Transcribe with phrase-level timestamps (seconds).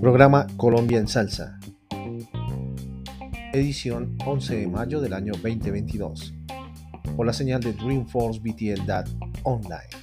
[0.00, 1.58] Programa Colombia en Salsa.
[3.52, 6.34] Edición 11 de mayo del año 2022.
[7.16, 8.90] Por la señal de Dreamforce BTL
[9.42, 9.99] Online.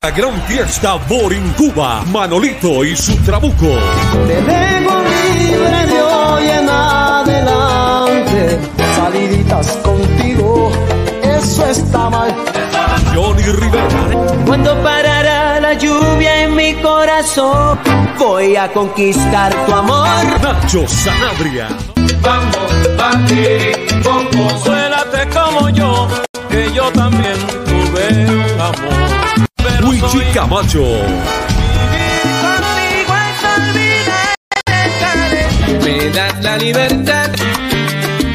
[0.00, 0.96] La gran fiesta
[1.56, 3.66] Cuba, Manolito y su trabuco.
[4.28, 8.60] Te dejo libre de hoy en adelante.
[8.94, 10.70] Saliditas contigo,
[11.20, 12.32] eso está mal.
[13.12, 14.44] Johnny Rivera.
[14.46, 17.76] Cuando parará la lluvia en mi corazón,
[18.20, 20.06] voy a conquistar tu amor.
[20.40, 21.76] Nacho Sanabria.
[22.22, 22.56] Vamos,
[24.04, 26.06] vamos, suélate como yo,
[26.48, 27.67] que yo también.
[30.14, 30.84] Luigi Camacho.
[35.84, 37.30] Me das la libertad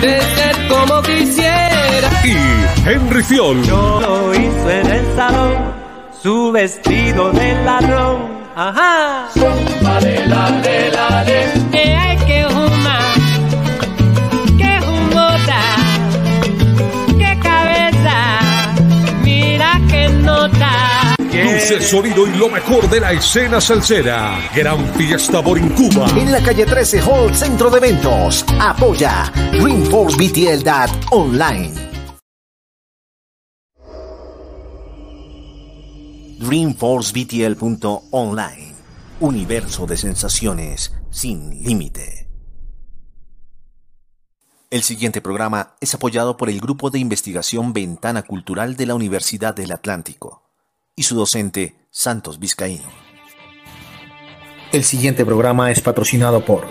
[0.01, 2.09] de ser como quisiera.
[2.23, 2.35] Y
[2.87, 3.63] Henry Fiol.
[3.63, 5.73] Yo lo hice en el salón,
[6.21, 8.43] su vestido de ladrón.
[8.55, 9.27] Ajá.
[9.81, 11.53] Dale, dale, dale.
[11.71, 12.72] Que hay que fumar,
[21.63, 24.49] Dulce sonido y lo mejor de la escena salsera.
[24.53, 26.09] Gran fiesta Cuba.
[26.17, 28.43] En la calle 13 Hall Centro de Eventos.
[28.59, 29.31] Apoya
[31.11, 31.73] Online.
[36.39, 38.73] DreamforceBTL.online.
[39.21, 42.27] Universo de sensaciones sin límite.
[44.69, 49.55] El siguiente programa es apoyado por el Grupo de Investigación Ventana Cultural de la Universidad
[49.55, 50.43] del Atlántico
[50.95, 53.03] y su docente Santos Vizcaíno.
[54.71, 56.65] El siguiente programa es patrocinado por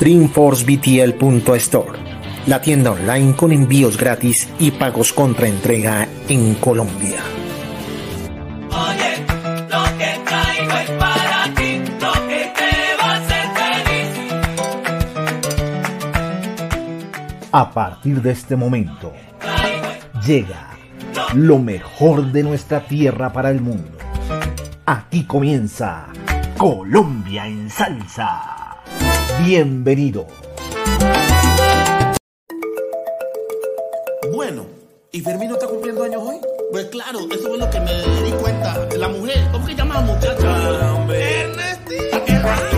[0.00, 1.98] DreamforceBTL.store,
[2.46, 7.20] la tienda online con envíos gratis y pagos contra entrega en Colombia.
[8.70, 9.24] Oye,
[9.70, 13.46] lo que traigo es para ti, lo que te va a hacer
[13.86, 14.08] feliz.
[17.52, 19.12] A partir de este momento,
[20.26, 20.73] llega
[21.34, 23.98] lo mejor de nuestra tierra para el mundo.
[24.86, 26.06] Aquí comienza
[26.56, 28.82] Colombia en salsa.
[29.44, 30.26] Bienvenido.
[34.32, 34.66] Bueno,
[35.10, 36.36] ¿y Fermín está cumpliendo años hoy?
[36.70, 38.88] Pues claro, eso es lo que me di cuenta.
[38.96, 41.04] La mujer, ¿cómo que llama a la muchacha?
[41.14, 42.73] Ernestina.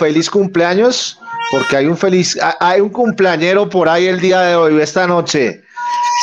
[0.00, 1.20] Feliz cumpleaños,
[1.50, 5.62] porque hay un feliz, hay un cumpleañero por ahí el día de hoy, esta noche.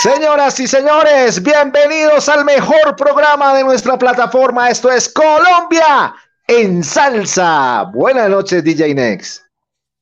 [0.01, 4.71] Señoras y señores, bienvenidos al mejor programa de nuestra plataforma.
[4.71, 6.15] Esto es Colombia
[6.47, 7.83] en salsa.
[7.94, 9.44] Buenas noches, DJ Next.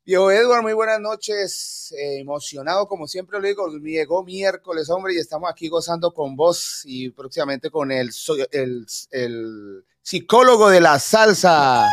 [0.05, 1.93] Yo, Edward, muy buenas noches.
[1.99, 6.83] Eh, emocionado, como siempre lo digo, llegó miércoles, hombre, y estamos aquí gozando con vos
[6.85, 8.09] y próximamente con el,
[8.51, 11.89] el, el psicólogo de la salsa.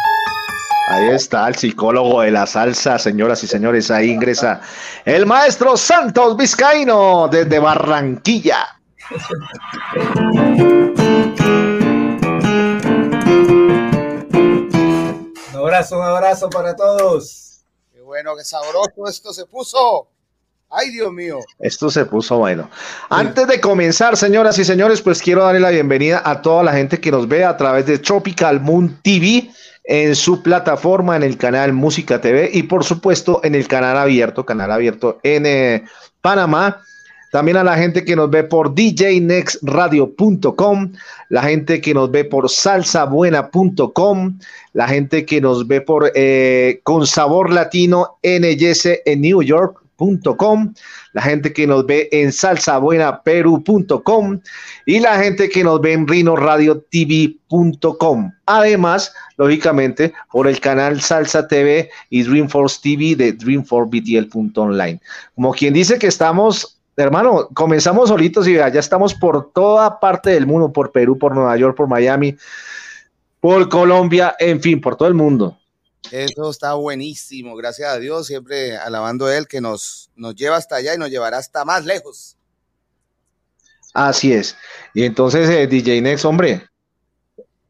[0.92, 3.90] Ahí está el psicólogo de la salsa, señoras y señores.
[3.90, 4.60] Ahí ingresa
[5.06, 8.78] el maestro Santos Vizcaíno desde Barranquilla.
[15.48, 17.64] Un abrazo, un abrazo para todos.
[17.90, 20.08] Qué bueno, qué sabroso esto se puso.
[20.68, 21.38] Ay, Dios mío.
[21.58, 22.68] Esto se puso bueno.
[23.08, 27.00] Antes de comenzar, señoras y señores, pues quiero darle la bienvenida a toda la gente
[27.00, 29.50] que nos ve a través de Tropical Moon TV
[29.84, 34.44] en su plataforma, en el canal Música TV y por supuesto en el canal abierto,
[34.46, 35.84] canal abierto en eh,
[36.20, 36.82] Panamá.
[37.30, 40.92] También a la gente que nos ve por djnextradio.com,
[41.30, 44.38] la gente que nos ve por salsabuena.com,
[44.74, 49.81] la gente que nos ve por eh, Con Sabor Latino NYS en New York,
[51.12, 54.40] la gente que nos ve en salsabuenaperu.com
[54.86, 58.32] y la gente que nos ve en rinoradiotv.com.
[58.46, 65.00] Además, lógicamente, por el canal Salsa TV y Dreamforce TV de dreamforcebtl.online.
[65.34, 70.46] Como quien dice que estamos hermano, comenzamos solitos y ya estamos por toda parte del
[70.46, 72.36] mundo, por Perú, por Nueva York, por Miami,
[73.40, 75.58] por Colombia, en fin, por todo el mundo.
[76.10, 80.76] Eso está buenísimo, gracias a Dios, siempre alabando a Él que nos, nos lleva hasta
[80.76, 82.36] allá y nos llevará hasta más lejos.
[83.94, 84.56] Así es.
[84.94, 86.66] Y entonces, eh, DJ Next, hombre,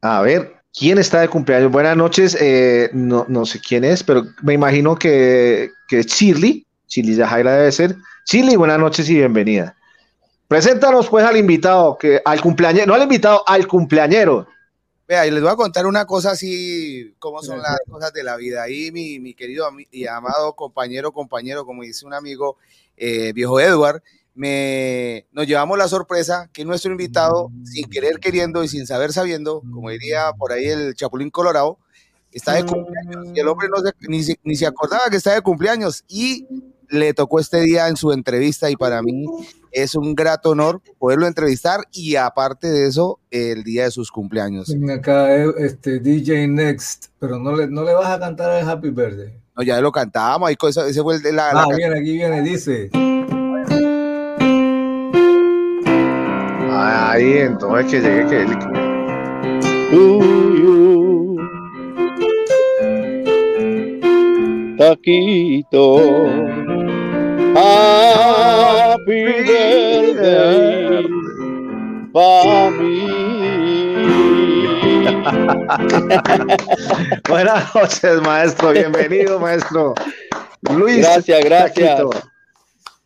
[0.01, 1.71] a ver, ¿quién está de cumpleaños?
[1.71, 6.65] Buenas noches, eh, no, no, sé quién es, pero me imagino que, que es Shirley,
[6.87, 7.95] Shirley Yajaira debe ser.
[8.25, 9.75] Shirley, buenas noches y bienvenida.
[10.47, 14.47] Preséntanos pues al invitado, que al cumpleañero, no al invitado, al cumpleañero.
[15.07, 18.37] Vea, y les voy a contar una cosa así, cómo son las cosas de la
[18.37, 18.63] vida.
[18.63, 22.57] Ahí mi, mi querido y amado compañero, compañero, como dice un amigo,
[22.95, 24.01] eh, viejo Edward,
[24.33, 29.61] me, nos llevamos la sorpresa que nuestro invitado, sin querer queriendo y sin saber sabiendo,
[29.73, 31.77] como diría por ahí el Chapulín Colorado,
[32.31, 33.27] está de cumpleaños.
[33.35, 36.05] Y el hombre no se, ni, ni se acordaba que está de cumpleaños.
[36.07, 36.47] Y
[36.93, 39.25] le tocó este día en su entrevista y para mí
[39.71, 44.73] es un grato honor poderlo entrevistar y aparte de eso, el día de sus cumpleaños.
[44.95, 49.33] Acá este DJ Next, pero no le, no le vas a cantar el Happy Birthday.
[49.55, 51.49] No, ya lo cantábamos, ahí ese fue el de la...
[51.49, 52.89] Ah, bien, aquí viene, dice.
[56.71, 58.45] Ahí, entonces que llegue que...
[64.77, 66.62] Taquito
[67.55, 71.07] Happy birthday
[72.11, 73.05] para mí.
[77.29, 78.71] Buenas noches, maestro.
[78.71, 79.93] Bienvenido, maestro.
[80.75, 80.97] Luis.
[80.97, 82.01] Gracias, gracias.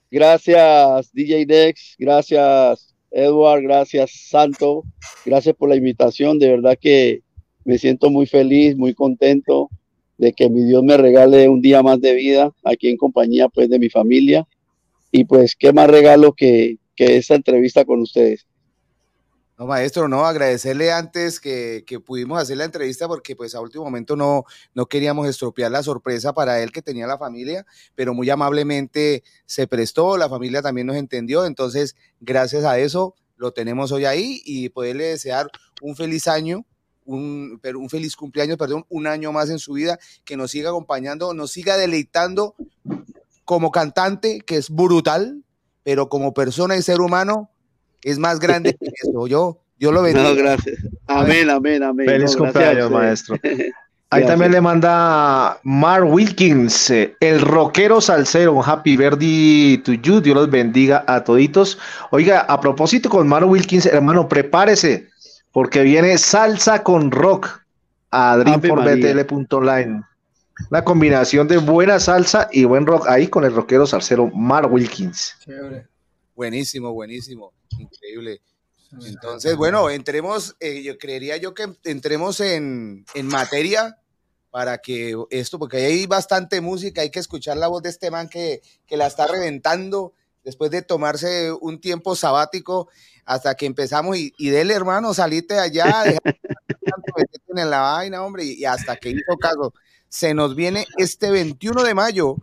[0.10, 1.96] Gracias, DJ Dex.
[2.00, 3.64] Gracias, Edward.
[3.64, 4.84] Gracias, Santo.
[5.26, 6.40] Gracias por la invitación.
[6.40, 7.22] De verdad que
[7.66, 9.70] me siento muy feliz, muy contento
[10.18, 13.70] de que mi Dios me regale un día más de vida aquí en compañía pues
[13.70, 14.48] de mi familia
[15.12, 18.48] y pues qué más regalo que, que esta entrevista con ustedes.
[19.58, 23.86] No, maestro, no, agradecerle antes que, que, pudimos hacer la entrevista porque pues a último
[23.86, 24.44] momento no,
[24.76, 29.66] no queríamos estropear la sorpresa para él que tenía la familia, pero muy amablemente se
[29.66, 34.70] prestó, la familia también nos entendió, entonces gracias a eso lo tenemos hoy ahí y
[34.70, 35.50] poderle desear
[35.82, 36.64] un feliz año
[37.08, 40.70] un, pero un feliz cumpleaños, perdón, un año más en su vida, que nos siga
[40.70, 42.54] acompañando, nos siga deleitando
[43.46, 45.42] como cantante, que es brutal,
[45.84, 47.50] pero como persona y ser humano
[48.04, 49.26] es más grande que eso.
[49.28, 50.28] Yo, yo lo bendigo.
[50.28, 50.78] No, gracias.
[51.08, 52.08] Amén, amén, amén.
[52.08, 53.38] Feliz cumpleaños, maestro.
[54.10, 60.22] Ahí también le manda Mark Wilkins, eh, el rockero salsero, un happy birthday to you,
[60.22, 61.78] Dios los bendiga a toditos.
[62.12, 65.10] Oiga, a propósito con Mark Wilkins, hermano, prepárese,
[65.52, 67.64] porque viene salsa con rock
[68.12, 70.04] a dreamforbtl.online.
[70.72, 75.36] Una combinación de buena salsa y buen rock ahí con el rockero salsero Mark Wilkins.
[76.36, 78.42] Buenísimo, buenísimo, increíble.
[79.06, 83.98] Entonces, bueno, entremos, eh, yo creería yo que entremos en, en, materia
[84.50, 88.30] para que esto, porque hay bastante música, hay que escuchar la voz de este man
[88.30, 90.14] que, que la está reventando
[90.44, 92.88] después de tomarse un tiempo sabático
[93.28, 96.04] hasta que empezamos y, y dele hermano, salite allá,
[97.56, 99.74] en la vaina, hombre, y, y hasta que hizo caso.
[100.08, 102.38] se nos viene este 21 de mayo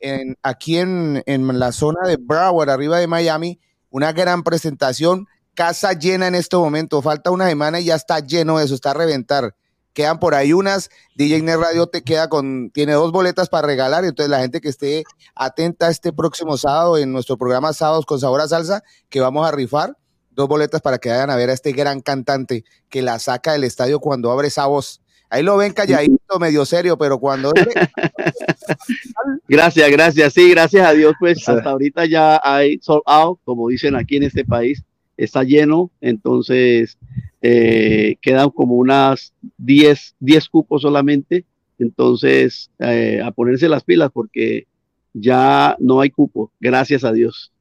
[0.00, 5.92] en, aquí en, en la zona de Broward, arriba de Miami, una gran presentación, casa
[5.92, 8.94] llena en este momento, falta una semana y ya está lleno de eso, está a
[8.94, 9.54] reventar.
[9.92, 14.04] Quedan por ahí unas, DJ Net Radio te queda con, tiene dos boletas para regalar,
[14.04, 15.04] entonces la gente que esté
[15.34, 19.50] atenta este próximo sábado en nuestro programa Sábados con Sabor a Salsa, que vamos a
[19.50, 19.98] rifar,
[20.30, 23.64] dos boletas para que vayan a ver a este gran cantante que la saca del
[23.64, 25.00] estadio cuando abre esa voz.
[25.28, 27.52] Ahí lo ven calladito, medio serio, pero cuando...
[29.48, 30.32] Gracias, gracias.
[30.32, 34.24] Sí, gracias a Dios, pues hasta ahorita ya hay sold out, como dicen aquí en
[34.24, 34.84] este país,
[35.16, 36.98] está lleno, entonces
[37.42, 41.44] eh, quedan como unas 10, 10 cupos solamente,
[41.78, 44.66] entonces eh, a ponerse las pilas porque
[45.12, 47.52] ya no hay cupo, gracias a Dios.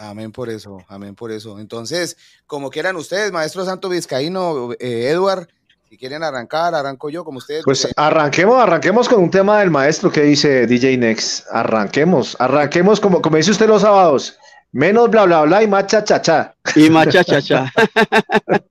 [0.00, 1.58] Amén por eso, amén por eso.
[1.58, 5.48] Entonces, como quieran ustedes, maestro Santo Vizcaíno, eh, Edward,
[5.90, 7.64] si quieren arrancar, arranco yo, como ustedes.
[7.64, 11.46] Pues arranquemos, arranquemos con un tema del maestro que dice DJ Next.
[11.50, 14.38] Arranquemos, arranquemos como, como dice usted los sábados.
[14.70, 16.54] Menos bla bla bla y más cha cha cha.
[16.76, 17.72] Y más cha cha cha.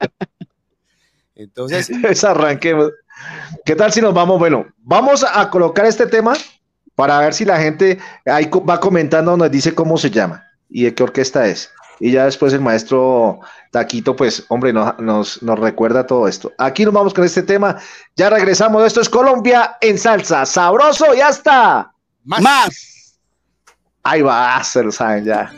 [1.36, 2.92] Entonces, Pues arranquemos.
[3.66, 4.40] ¿Qué tal si nos vamos?
[4.40, 6.38] Bueno, vamos a colocar este tema
[6.96, 10.94] para ver si la gente ahí va comentando, nos dice cómo se llama y de
[10.94, 11.72] qué orquesta es.
[12.00, 13.40] Y ya después el maestro
[13.72, 16.52] Taquito, pues, hombre, nos, nos, nos recuerda todo esto.
[16.58, 17.78] Aquí nos vamos con este tema.
[18.16, 18.86] Ya regresamos.
[18.86, 20.46] Esto es Colombia en salsa.
[20.46, 21.92] Sabroso y hasta
[22.24, 23.20] más.
[24.04, 25.52] Ahí va, se lo saben ya.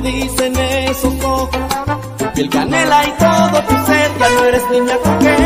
[0.00, 1.48] Dicen esos ojos
[2.34, 5.37] piel canela y todo tu ser, ya no eres niña coqueta,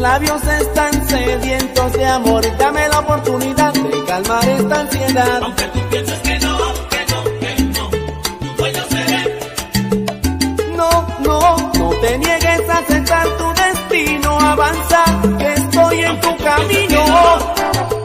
[0.00, 5.40] labios están sedientos de amor, dame la oportunidad de calmar esta ansiedad.
[5.42, 6.58] Aunque tú pienses que no,
[6.90, 7.88] que no, que no,
[8.40, 9.38] tu dueño seré.
[10.76, 15.04] No, no, no te niegues a aceptar tu destino, avanza,
[15.38, 17.99] que estoy en tu camino.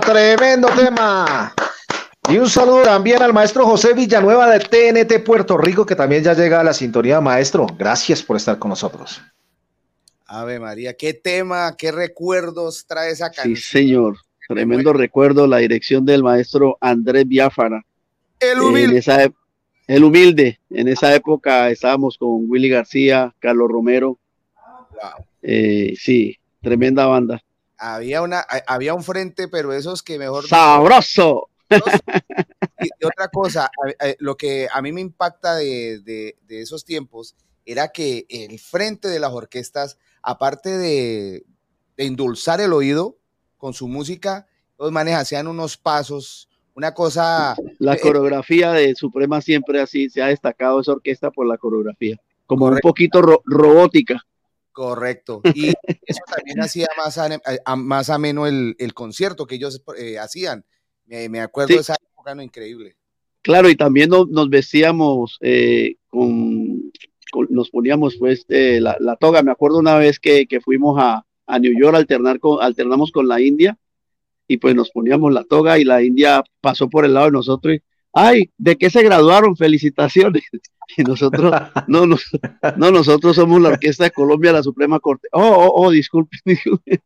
[0.00, 1.54] Tremendo tema.
[2.28, 6.32] Y un saludo también al maestro José Villanueva de TNT Puerto Rico, que también ya
[6.34, 7.66] llega a la sintonía, maestro.
[7.78, 9.20] Gracias por estar con nosotros.
[10.26, 13.56] Ave María, qué tema, qué recuerdos trae esa Sí, canción.
[13.56, 14.16] señor.
[14.48, 17.82] Tremendo recuerdo, la dirección del maestro Andrés Biafara.
[18.40, 18.98] El En humilde.
[18.98, 19.34] esa, ep-
[19.86, 20.60] el humilde.
[20.70, 24.18] En esa época estábamos con Willy García, Carlos Romero.
[24.90, 25.24] Wow.
[25.42, 27.42] Eh, sí, tremenda banda.
[27.92, 30.46] Había, una, ha- había un frente, pero esos que mejor...
[30.46, 31.48] ¡Sabroso!
[32.80, 33.70] Y, y otra cosa,
[34.18, 37.34] lo que a mí me impacta de, de- de esos tiempos
[37.66, 41.44] era que el frente de las orquestas, aparte de,
[41.96, 43.16] de endulzar el oído
[43.56, 44.46] con su música,
[44.78, 47.56] los manes hacían unos pasos, una cosa...
[47.78, 52.16] La eh, coreografía de Suprema siempre así se ha destacado esa orquesta por la coreografía.
[52.46, 54.26] Como un poquito ro- robótica.
[54.74, 55.40] Correcto.
[55.54, 55.68] Y
[56.04, 60.18] eso también hacía más, ane- a- a- más ameno el, el concierto que ellos eh,
[60.18, 60.66] hacían.
[61.06, 61.74] Me, me acuerdo Sí.
[61.76, 62.96] de esa época, no, increíble.
[63.40, 66.90] Claro, y también no- nos vestíamos eh, con,
[67.30, 69.42] con- nos poníamos pues eh, la, la toga.
[69.42, 73.12] Me acuerdo una vez que, que fuimos a, a New York a alternar con, alternamos
[73.12, 73.78] con la India
[74.48, 77.76] y pues nos poníamos la toga y la India pasó por el lado de nosotros
[77.76, 77.82] y,
[78.14, 79.56] ay, ¿de qué se graduaron?
[79.56, 80.44] Felicitaciones.
[80.98, 81.50] Y nosotros,
[81.88, 82.16] no, no,
[82.76, 85.28] no, nosotros somos la Orquesta de Colombia, la Suprema Corte.
[85.32, 86.36] Oh, oh, oh, disculpe.
[86.44, 87.00] disculpe.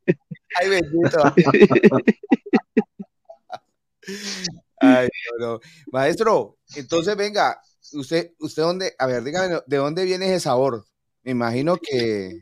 [0.56, 1.18] Ay, bendito.
[4.80, 5.60] Ay, no.
[5.92, 7.60] Maestro, entonces venga,
[7.92, 10.84] usted, usted dónde, a ver, dígame, ¿de dónde viene ese sabor?
[11.22, 12.40] Me imagino que,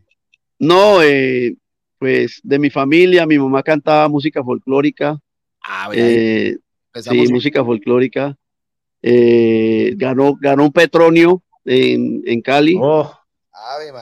[0.58, 1.54] No, eh,
[1.98, 5.18] pues de mi familia, mi mamá cantaba música folclórica.
[5.64, 6.56] ah, eh,
[6.94, 8.36] sí, música folclórica.
[9.08, 12.76] Eh, ganó, ganó un Petronio en, en Cali.
[12.80, 13.08] Oh.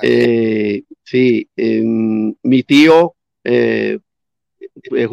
[0.02, 3.14] Eh, sí, em, mi tío
[3.44, 3.98] eh,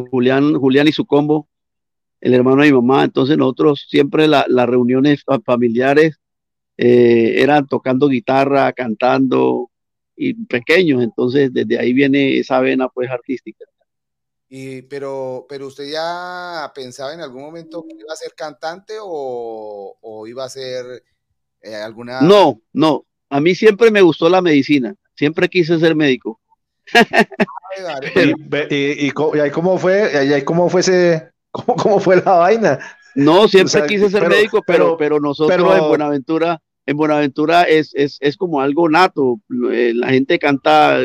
[0.10, 1.47] Julián, Julián y su combo,
[2.21, 3.04] el hermano de mi mamá.
[3.04, 6.17] Entonces nosotros siempre la- las reuniones fa- familiares
[6.77, 9.69] eh, eran tocando guitarra, cantando
[10.15, 11.04] y pequeños.
[11.04, 13.65] Entonces desde ahí viene esa vena pues artística.
[14.54, 19.96] Y, pero, pero usted ya pensaba en algún momento que iba a ser cantante o,
[20.02, 21.04] o iba a ser
[21.62, 22.20] eh, alguna...
[22.20, 23.06] No, no.
[23.30, 24.94] A mí siempre me gustó la medicina.
[25.16, 26.42] Siempre quise ser médico.
[28.70, 32.18] Y, y- y y ahí cómo fue, y ahí cómo fue ese, cómo, cómo fue
[32.18, 32.80] la vaina.
[33.16, 36.62] No, siempre O sea, quise ser pero- médico, pero, pero- pero nosotros pero- en Buenaventura,
[36.86, 39.40] en Buenaventura es, es, es como algo nato.
[39.72, 41.00] Eh, La gente canta,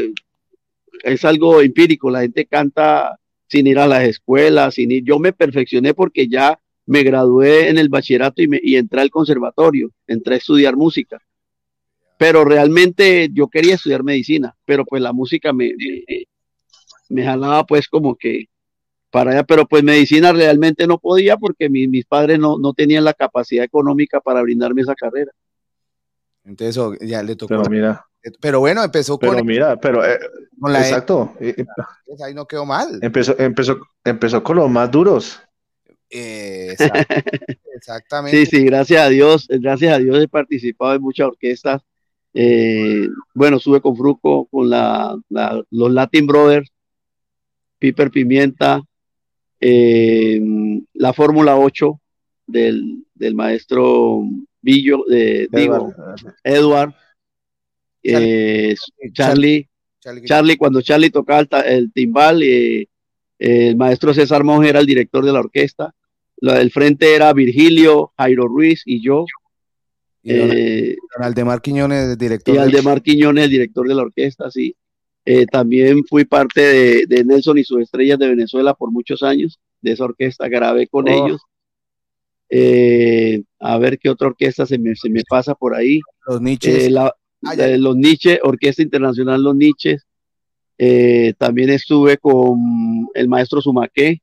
[1.05, 3.17] es algo empírico, la gente canta
[3.49, 5.05] sin ir a las escuelas, sin ir.
[5.05, 9.11] Yo me perfeccioné porque ya me gradué en el bachillerato y, me, y entré al
[9.11, 11.19] conservatorio, entré a estudiar música.
[12.19, 16.25] Pero realmente yo quería estudiar medicina, pero pues la música me, me,
[17.09, 18.47] me jalaba pues como que
[19.11, 23.05] para allá, pero pues medicina realmente no podía porque mi- mis padres no, no tenían
[23.05, 25.33] la capacidad económica para brindarme esa carrera.
[26.45, 27.49] Entonces ya le tocó.
[27.49, 28.07] Pero la- mira,
[28.41, 30.19] pero bueno, empezó pero con, mira, pero eh,
[30.61, 30.81] con la...
[30.81, 31.35] exacto.
[31.41, 31.65] eh, eh,
[32.25, 32.99] Ahí no quedó mal.
[33.03, 35.41] Empezó, empezó, empezó con los más duros.
[36.11, 38.37] Eh, exact- exactamente.
[38.47, 41.83] Sí, sí, gracias a Dios, gracias a Dios he participado en muchas orquestas.
[42.35, 46.71] Eh, bueno, estuve con Fruco, con la, la- los Latin Brothers,
[47.79, 48.83] Piper Pimienta,
[49.61, 50.41] eh,
[50.95, 52.01] la Fórmula 8
[52.47, 54.23] del, del maestro
[54.61, 55.93] Villo, de, digo,
[56.45, 56.95] Edward,
[58.15, 58.75] eh,
[59.13, 59.69] Charlie,
[60.01, 62.87] Charlie, Charlie, cuando Charlie tocaba el, el timbal, eh,
[63.39, 65.95] el maestro César Monge era el director de la orquesta.
[66.39, 69.25] La del frente era Virgilio, Jairo Ruiz y yo.
[70.23, 72.55] y eh, don Aldemar Quiñones, director.
[72.55, 74.75] y Aldemar Quiñones, el director de la orquesta, sí.
[75.25, 79.59] Eh, también fui parte de, de Nelson y sus estrellas de Venezuela por muchos años,
[79.81, 81.27] de esa orquesta, grabé con Oh.
[81.27, 81.41] ellos.
[82.49, 86.01] Eh, a ver qué otra orquesta se me, se me pasa por ahí.
[86.29, 86.91] Los niches.
[86.91, 87.13] La-
[87.49, 90.05] Ah, de los Nietzsche, Orquesta Internacional Los Nietzsches.
[90.79, 94.21] Eh, también estuve con el maestro Sumaqué.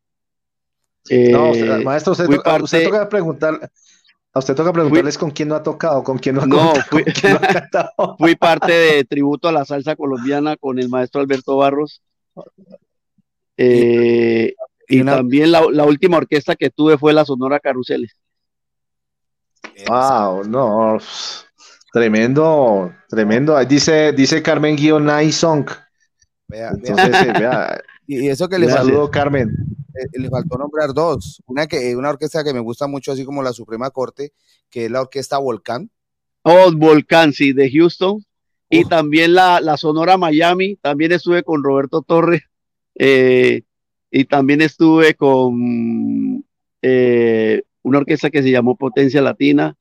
[1.10, 3.72] Eh, No, usted- maestro, usted, toca, usted parte- toca preguntar,
[4.34, 6.86] a usted toca preguntarles con quién no ha tocado, con quién no ha, No, contado,
[6.90, 7.90] fui- con quién no ha cantado.
[8.20, 12.02] fui parte de tributo a la salsa colombiana con el maestro Alberto Barros.
[13.58, 14.54] Eh,
[14.90, 18.16] Y también la, la última orquesta que tuve fue la Sonora Carruseles.
[19.88, 20.98] Wow, no.
[21.93, 23.56] Tremendo, tremendo.
[23.56, 25.69] Ahí Dice, dice Carmen guion Song.
[26.47, 27.34] Vea, Entonces, vea.
[27.39, 29.49] vea, Y eso que le saludo, Carmen.
[29.93, 31.39] eh, le faltó nombrar dos.
[31.45, 34.34] Una que una orquesta que me gusta mucho, así como la Suprema Corte,
[34.71, 35.91] que es la orquesta Volcán.
[36.41, 38.25] Oh, Volcán, sí, de Houston.
[38.71, 40.77] Y también la, la Sonora Miami.
[40.77, 42.41] También estuve con Roberto Torres.
[42.95, 43.62] eh,
[44.10, 46.43] y también estuve con
[46.82, 49.75] eh, una orquesta que se llamó Potencia Latina.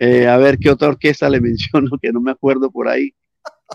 [0.00, 3.12] Eh, a ver qué otra orquesta le menciono que no me acuerdo por ahí.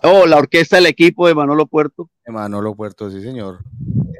[0.01, 2.09] Oh, la orquesta del equipo de Manolo Puerto.
[2.25, 3.59] De Manolo Puerto, sí, señor.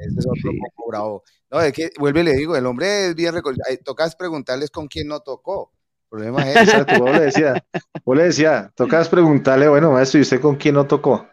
[0.00, 1.22] Ese es otro poco bravo.
[1.50, 3.34] No, es que, vuelve y le digo, el hombre es bien
[3.68, 5.72] ay, Tocas preguntarles con quién no tocó.
[6.04, 6.62] El problema es ese.
[6.62, 7.64] Exacto, vos le decía,
[8.04, 11.26] vos le decía, tocas preguntarle, bueno, maestro, ¿y usted con quién no tocó?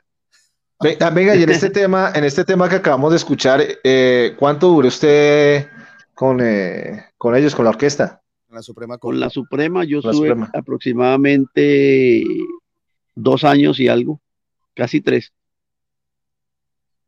[1.00, 4.70] Ah, Venga, y en este tema, en este tema que acabamos de escuchar, eh, ¿cuánto
[4.70, 5.68] duró usted
[6.16, 8.21] con, eh, con ellos, con la orquesta?
[8.52, 12.26] La Suprema Con la Suprema yo estuve aproximadamente
[13.16, 14.22] dos años y algo,
[14.74, 15.32] casi tres.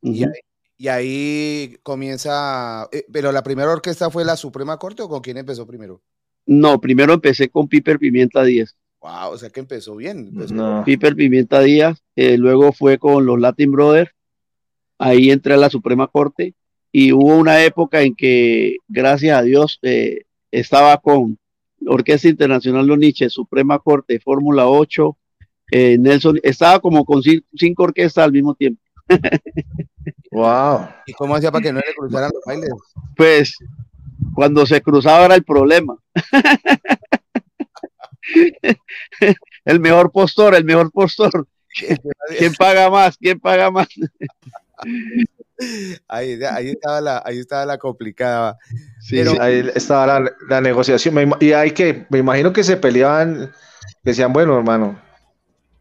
[0.01, 0.31] Y ahí,
[0.77, 2.89] y ahí comienza.
[2.91, 6.01] eh, pero la primera orquesta fue la Suprema Corte o con quién empezó primero?
[6.45, 8.75] No, primero empecé con Piper Pimienta Díaz.
[9.01, 10.29] Wow, o sea que empezó bien.
[10.29, 10.83] empezó No.
[10.85, 14.11] Piper Pimienta Díaz, eh, luego fue con los Latin Brothers,
[14.97, 16.53] ahí entré a la Suprema Corte
[16.91, 20.23] y hubo una época en que, gracias a Dios, eh,
[20.59, 21.37] estaba con
[21.85, 25.17] Orquesta Internacional Los Nietzsche, Suprema Corte, Fórmula 8,
[25.71, 28.81] eh, Nelson, estaba como con cin- cinco orquestas al mismo tiempo.
[30.31, 30.87] Wow.
[31.05, 32.69] ¿Y cómo hacía para que no le cruzaran los bailes?
[33.15, 33.55] Pues
[34.33, 35.95] cuando se cruzaba era el problema.
[39.65, 41.47] el mejor postor, el mejor postor.
[42.37, 43.17] ¿Quién paga más?
[43.17, 43.87] ¿Quién paga más?
[46.07, 48.57] Ahí, ahí, estaba la, ahí estaba la complicada.
[48.99, 51.15] Sí, sí, ahí estaba la, la negociación.
[51.39, 53.51] Y hay que, me imagino que se peleaban,
[54.03, 54.99] decían, bueno, hermano.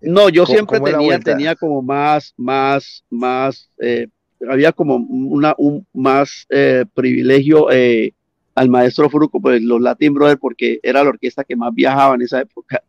[0.00, 4.08] No, yo ¿Cómo- siempre tenía, tenía como más, más, más, eh,
[4.48, 8.12] había como una, un más eh, privilegio eh,
[8.54, 12.22] al maestro Fruco, pues los Latin Brothers, porque era la orquesta que más viajaba en
[12.22, 12.82] esa época.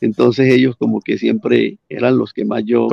[0.00, 2.88] Entonces ellos como que siempre eran los que más yo...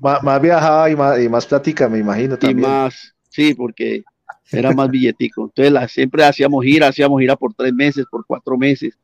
[0.00, 2.68] Más, más viajaba y más, y más plática, me imagino y también.
[2.70, 4.02] más, sí, porque
[4.52, 5.44] era más billetico.
[5.44, 8.98] Entonces la- siempre hacíamos gira, hacíamos gira por tres meses, por cuatro meses.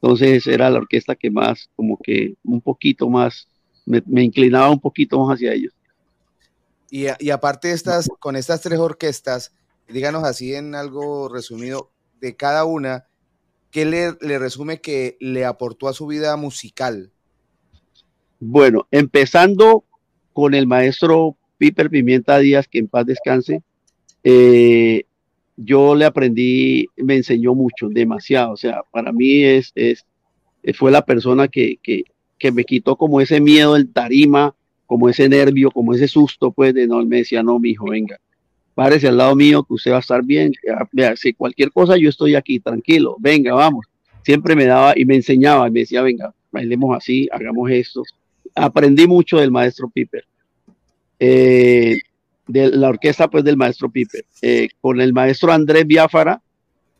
[0.00, 3.48] Entonces era la orquesta que más, como que un poquito más,
[3.86, 5.74] me, me inclinaba un poquito más hacia ellos.
[6.90, 9.52] Y, a- y aparte de estas, con estas tres orquestas,
[9.88, 13.07] díganos así en algo resumido, de cada una,
[13.78, 17.12] ¿qué le, resume que le aportó a su vida musical?
[18.40, 19.84] Bueno, empezando
[20.32, 23.62] con el maestro Piper Pimienta Díaz, que en paz descanse,
[24.24, 25.04] eh,
[25.56, 28.52] yo le aprendí, me enseñó mucho, demasiado.
[28.52, 30.04] O sea, para mí es, es
[30.74, 32.02] fue la persona que, que,
[32.36, 36.74] que me quitó como ese miedo en tarima, como ese nervio, como ese susto, pues,
[36.74, 38.18] de no, él me decía, no, mi hijo, venga,
[38.78, 40.52] párese al lado mío, que usted va a estar bien,
[40.92, 43.86] vea, si cualquier cosa yo estoy aquí, tranquilo, venga, vamos.
[44.22, 48.04] Siempre me daba y me enseñaba, y me decía, venga, bailemos así, hagamos esto.
[48.54, 50.24] Aprendí mucho del maestro Piper.
[51.18, 51.96] Eh,
[52.46, 54.24] de la orquesta, pues, del maestro Piper.
[54.42, 56.40] Eh, con el maestro Andrés Biafara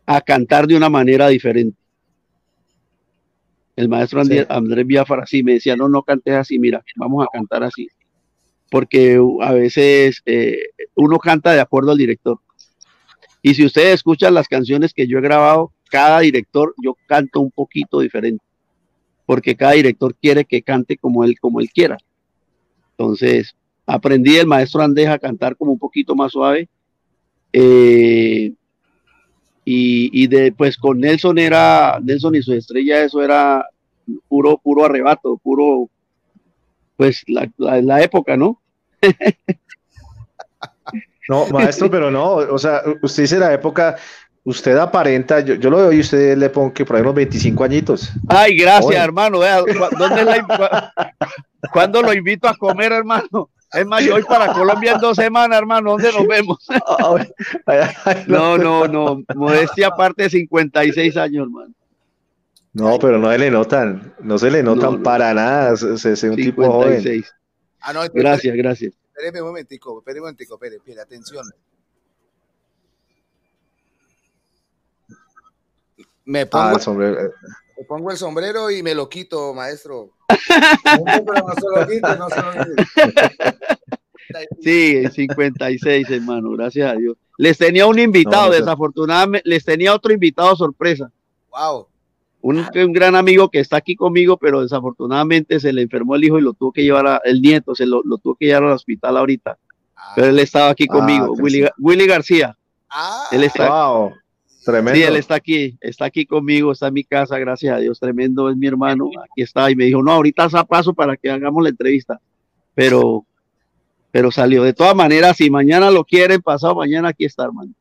[0.05, 1.79] a cantar de una manera diferente.
[3.77, 7.29] El maestro Andrés, Andrés Biafara sí me decía, no, no cantes así, mira, vamos a
[7.33, 7.87] cantar así.
[8.70, 10.59] Porque a veces eh,
[10.94, 12.38] uno canta de acuerdo al director.
[13.42, 17.50] Y si ustedes escuchan las canciones que yo he grabado, cada director yo canto un
[17.50, 18.44] poquito diferente.
[19.24, 21.98] Porque cada director quiere que cante como él, como él quiera.
[22.96, 23.54] Entonces,
[23.87, 26.68] aprendí del maestro Andrés a cantar como un poquito más suave.
[27.52, 28.52] Eh,
[29.64, 33.66] y, y de, pues con Nelson era, Nelson y su estrella, eso era
[34.28, 35.90] puro, puro arrebato, puro,
[36.99, 38.61] pues la, la, la época, ¿no?
[41.29, 43.97] No, maestro, pero no, o sea, usted dice la época,
[44.45, 47.65] usted aparenta, yo, yo lo veo y usted le pongo que por ahí unos 25
[47.65, 48.11] añitos.
[48.29, 48.97] Ay, gracias, Oye.
[48.97, 49.39] hermano.
[49.39, 51.09] Vea, ¿cu- ¿dónde la, cu-
[51.73, 53.51] ¿Cuándo lo invito a comer, hermano?
[53.71, 55.91] Es más, yo voy para Colombia en dos semanas, hermano.
[55.93, 56.67] ¿Dónde nos vemos?
[58.27, 59.23] No, no, no.
[59.37, 61.75] Modestia aparte, 56 años, hermano.
[62.79, 65.03] No, pero no se le notan, no se le notan No, no.
[65.03, 67.01] para nada, se, se- se- un tipo joven.
[67.03, 67.35] 56.
[67.81, 68.95] Ah, no, espere, Gracias, gracias.
[69.14, 71.45] Espéreme un momentico, espéreme un momentico, espere, espere, atención.
[76.25, 77.33] Me pongo, Ah, el sombrero.
[77.79, 80.11] me pongo el sombrero y me lo quito, maestro.
[80.87, 83.57] pero no se lo quite, no se lo quite.
[84.61, 87.17] Sí, 56, hermano, gracias a Dios.
[87.38, 88.61] Les tenía un invitado, No, no sé.
[88.61, 91.11] desafortunadamente, les tenía otro invitado sorpresa.
[91.51, 91.88] Wow.
[92.40, 96.38] Un, un gran amigo que está aquí conmigo, pero desafortunadamente se le enfermó el hijo
[96.38, 98.72] y lo tuvo que llevar a, el nieto, se lo, lo tuvo que llevar al
[98.72, 99.59] hospital ahorita.
[100.14, 102.57] Pero él estaba aquí Ah, conmigo, qué Willy, García.
[102.88, 104.12] Ah, Él está, Wow,
[104.64, 104.96] tremendo.
[104.96, 108.48] Sí, él está aquí, está aquí conmigo, está en mi casa, gracias a Dios, tremendo,
[108.48, 111.62] es mi hermano, aquí está, y me dijo, no, ahorita a paso para que hagamos
[111.62, 112.20] la entrevista,
[112.74, 113.27] pero,
[114.11, 117.72] pero salió, de todas maneras, si mañana lo quieren, pasado mañana, aquí está, hermano.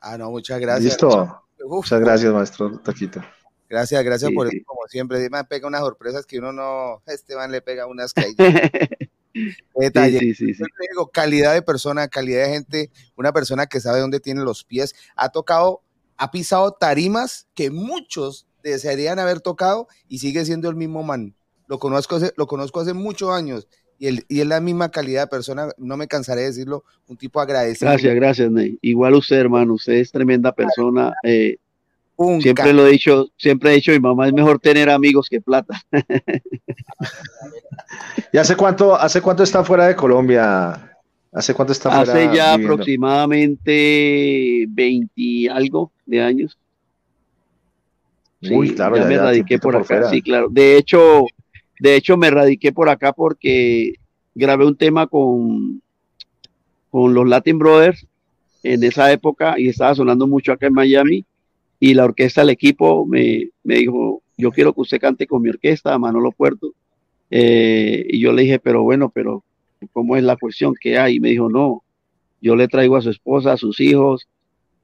[0.00, 0.84] Ah, no, muchas gracias.
[0.84, 1.42] Listo.
[1.64, 3.20] Uf, Muchas gracias, maestro Taquito.
[3.68, 4.56] Gracias, gracias Sí, por sí.
[4.58, 5.28] eso, como siempre.
[5.30, 7.02] Me pega unas sorpresas que uno no.
[7.06, 8.12] Este man le pega unas.
[9.36, 10.18] Sí, Detalle.
[10.18, 10.64] sí, sí, sí.
[10.90, 14.94] Digo, calidad de persona, calidad de gente, una persona que sabe dónde tiene los pies.
[15.14, 15.82] Ha tocado,
[16.16, 21.34] ha pisado tarimas que muchos desearían haber tocado y sigue siendo el mismo man.
[21.68, 25.24] Lo conozco hace, lo conozco hace muchos años y, él, y es la misma calidad
[25.24, 27.90] de persona, no me cansaré de decirlo, un tipo agradecido.
[27.90, 28.78] Gracias, gracias, Ney.
[28.80, 31.12] Igual usted, hermano, usted es tremenda persona.
[31.24, 31.58] eh,
[32.16, 35.40] Un siempre lo he dicho, siempre he dicho, mi mamá es mejor tener amigos que
[35.40, 35.80] plata.
[38.32, 40.96] ¿Y hace cuánto, hace cuánto está fuera de Colombia?
[41.30, 42.72] ¿Hace cuánto está fuera Hace ya viviendo?
[42.72, 46.56] aproximadamente 20 y algo de años.
[48.40, 50.08] Sí, Uy, claro, ya ya me radiqué por acá.
[50.08, 50.48] Sí, claro.
[50.50, 51.26] De hecho,
[51.80, 53.94] de hecho me radiqué por acá porque
[54.34, 55.82] grabé un tema con,
[56.90, 58.06] con los Latin Brothers
[58.62, 61.26] en esa época y estaba sonando mucho acá en Miami
[61.78, 65.48] y la orquesta del equipo me, me dijo, yo quiero que usted cante con mi
[65.48, 66.72] orquesta, Manolo Puerto.
[67.30, 69.44] Eh, y yo le dije, pero bueno, pero
[69.92, 71.16] ¿cómo es la cuestión que hay?
[71.16, 71.82] Y me dijo, no,
[72.40, 74.28] yo le traigo a su esposa, a sus hijos,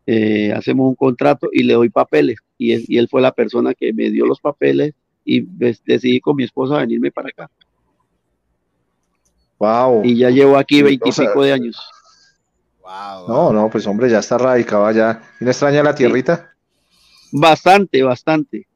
[0.07, 2.39] eh, hacemos un contrato y le doy papeles.
[2.59, 5.41] Y él, y él fue la persona que me dio los papeles y
[5.85, 7.51] decidí con mi esposa venirme para acá.
[9.59, 10.03] Wow.
[10.05, 11.81] Y ya llevo aquí Sí, veintipico o sea, de años.
[12.83, 15.23] Wow, No, no, pues hombre, ya está radicado allá.
[15.41, 16.52] ¿Y no extraña la tierrita?
[17.33, 18.67] Bastante, bastante.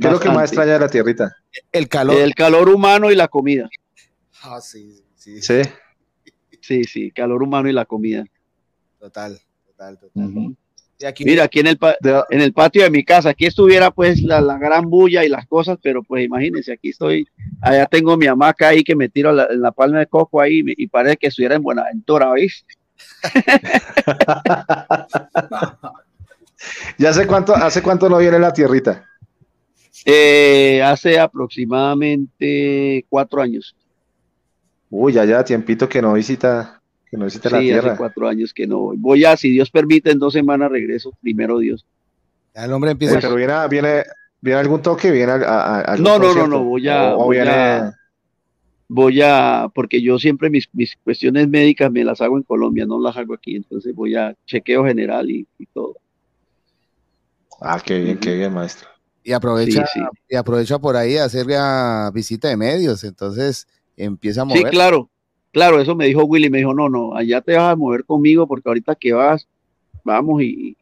[0.00, 1.36] ¿Qué es lo que más extraña de la tierrita?
[1.70, 2.20] El calor.
[2.20, 3.68] El calor humano y la comida.
[4.42, 5.70] Ah, sí, sí, sí, Sí.
[6.60, 8.24] Sí, sí, calor humano y la comida.
[9.00, 10.56] total, total, total.
[10.98, 13.90] Y aquí, Mira, aquí en el, De- en el patio de mi casa, aquí estuviera
[13.90, 17.26] pues la, la gran bulla y las cosas, pero pues imagínense, aquí estoy,
[17.60, 20.62] allá tengo mi hamaca ahí que me tiro la- en la palma de coco ahí
[20.64, 22.64] y parece que estuviera en Buenaventura, ¿veis?
[26.98, 29.08] ¿Ya hace cuánto, hace cuánto no viene la tierrita?
[30.04, 33.74] Eh, hace aproximadamente cuatro años.
[34.90, 37.96] Uy, ya ya tiempito que no visita, que no visita la Sí, hace tierra.
[37.96, 38.96] cuatro años que no voy.
[38.98, 41.86] Voy a, si Dios permite, en dos semanas regreso, primero Dios.
[42.54, 43.20] ya el hombre Uy, empieza.
[43.20, 44.02] pero viene, viene,
[44.40, 47.22] viene algún toque, viene a, a- a algún No, no, no, no, voy a- O,
[47.22, 47.98] o voy viene, a-
[48.88, 53.00] Voy a, porque yo siempre mis, mis cuestiones médicas me las hago en Colombia, no
[53.00, 55.96] las hago aquí, entonces voy a chequeo general y, y todo.
[57.62, 58.88] Ah, qué bien, qué bien, maestro.
[59.24, 60.06] y aprovecha, Sí, sí.
[60.30, 63.04] y aprovecha por ahí a hacer la visita de medios.
[63.04, 64.62] Entonces empieza a mover.
[64.64, 65.10] Sí, claro,
[65.52, 68.46] claro, eso me dijo Willy, me dijo, no, no, allá te vas a mover conmigo
[68.46, 69.46] porque ahorita que vas,
[70.04, 70.76] vamos y,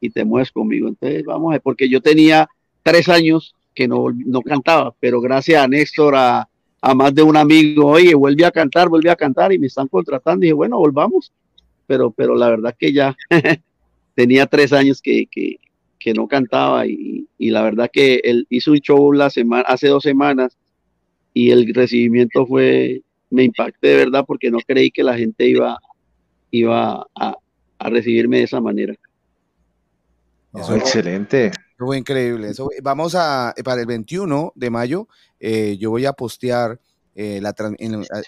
[0.00, 0.88] y te mueves conmigo.
[0.88, 2.48] Entonces, vamos a ver, porque yo tenía
[2.82, 6.48] tres años que no, no cantaba, pero gracias a Néstor, a,
[6.80, 9.88] a más de un amigo, oye, vuelve a cantar, vuelve a cantar y me están
[9.88, 10.44] contratando.
[10.44, 11.32] Y dije, bueno, volvamos.
[11.86, 13.16] Pero, pero la verdad que ya
[14.14, 15.56] tenía tres años que, que,
[16.02, 19.88] que no cantaba y, y la verdad que él hizo un show la semana, hace
[19.88, 20.56] dos semanas
[21.34, 25.78] y el recibimiento fue, me impacté de verdad porque no creí que la gente iba,
[26.50, 27.36] iba a,
[27.78, 28.94] a recibirme de esa manera.
[30.54, 31.46] Eso- excelente.
[31.46, 32.48] Eso fue increíble.
[32.50, 35.08] Eso, vamos a, para el 21 de mayo,
[35.40, 36.78] eh, yo voy a postear,
[37.14, 37.54] eh, la, a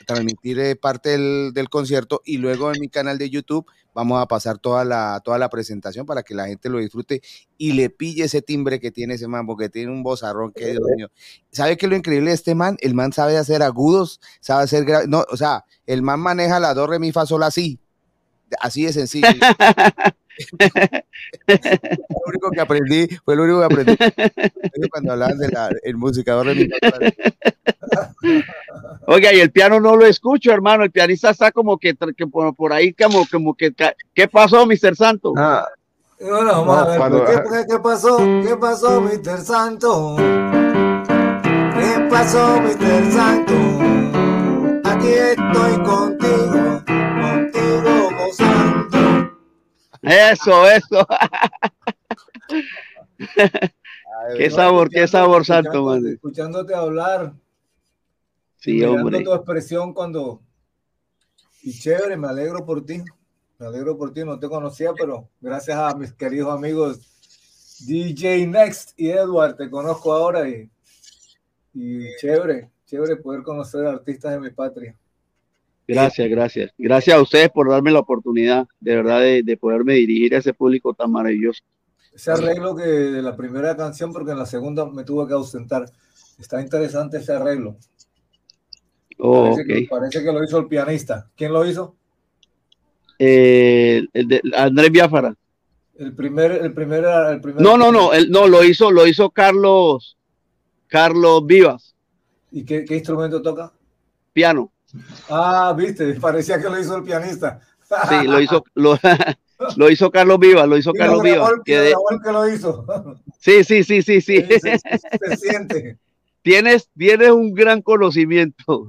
[0.07, 4.59] transmitir eh, parte del, concierto y luego en mi canal de YouTube vamos a pasar
[4.59, 7.23] toda la, toda la presentación para que la gente lo disfrute
[7.57, 10.83] y le pille ese timbre que tiene ese man, porque tiene un bozarrón que, Dios
[10.97, 11.09] mío.
[11.51, 12.77] ¿Sabe qué es lo increíble de este man?
[12.81, 16.75] El man sabe hacer agudos, sabe hacer, gra- no, o sea, el man maneja la
[16.75, 17.79] do, re, mi, fa, sol, así.
[18.61, 19.29] Así de sencillo.
[21.47, 21.59] Fue
[22.09, 23.97] lo único que aprendí, fue lo único que aprendí
[24.91, 26.99] cuando hablaban de la el musicador de mi papá.
[29.07, 30.85] Oiga, y el piano no lo escucho, hermano.
[30.85, 33.73] El pianista está como que, que por, por ahí, como, como que.
[34.15, 34.97] ¿Qué pasó, Mr.
[34.97, 35.33] Santo?
[35.37, 35.67] Ah,
[36.21, 38.17] Bueno, vamos a ver, cuando- ¿qué, qué- qué pasó?
[38.19, 39.39] ¿Qué pasó, Mr.
[39.41, 40.17] Santo?
[40.17, 43.13] ¿Qué pasó, Mr.
[43.13, 43.55] Santo?
[44.89, 46.24] Aquí estoy contigo,
[50.05, 51.07] Eso, eso.
[54.37, 56.13] qué sabor, qué sabor, Santo, Escuchándote- man.
[56.15, 57.35] Escuchándote hablar,
[58.59, 59.23] Sí, hombre.
[59.23, 60.41] tu expresión cuando,
[61.63, 63.03] y chévere, me alegro por ti.
[63.59, 66.99] Me alegro por ti, no te conocía, pero gracias a mis queridos amigos
[67.87, 70.69] DJ Next y Edward, te conozco ahora y,
[71.73, 74.97] y chévere, chévere poder conocer artistas de mi patria.
[75.87, 76.73] Gracias, gracias.
[76.79, 80.55] Gracias a ustedes por darme la oportunidad, de verdad, de, de poderme dirigir a ese
[80.55, 81.63] público tan maravilloso.
[82.15, 85.85] Ese arreglo que de la primera canción, porque en la segunda me tuve que ausentar.
[86.39, 87.77] Está interesante ese arreglo.
[89.19, 89.91] Oh, parece, que, ok.
[89.91, 91.29] parece que lo hizo el pianista.
[91.37, 91.97] ¿Quién lo hizo?
[93.19, 95.35] Eh, el de Andrés Biafara.
[95.97, 97.63] El primer, el primer, el primer.
[97.63, 100.17] No, no, no, él, no, lo hizo, lo hizo Carlos,
[100.89, 101.95] Carlos Vivas,
[102.51, 103.73] ¿Y qué, qué instrumento toca?
[104.33, 104.73] piano.
[105.29, 107.61] Ah, viste, parecía que lo hizo el pianista.
[108.09, 108.99] Sí, lo hizo, lo,
[109.77, 112.87] lo hizo Carlos Vivas, lo hizo Y Carlos el- que de- que lo hizo.
[113.39, 114.43] sí, sí, sí, sí, sí.
[114.43, 115.99] Sí, se, se siente.
[116.43, 118.87] tienes, tienes un gran conocimiento.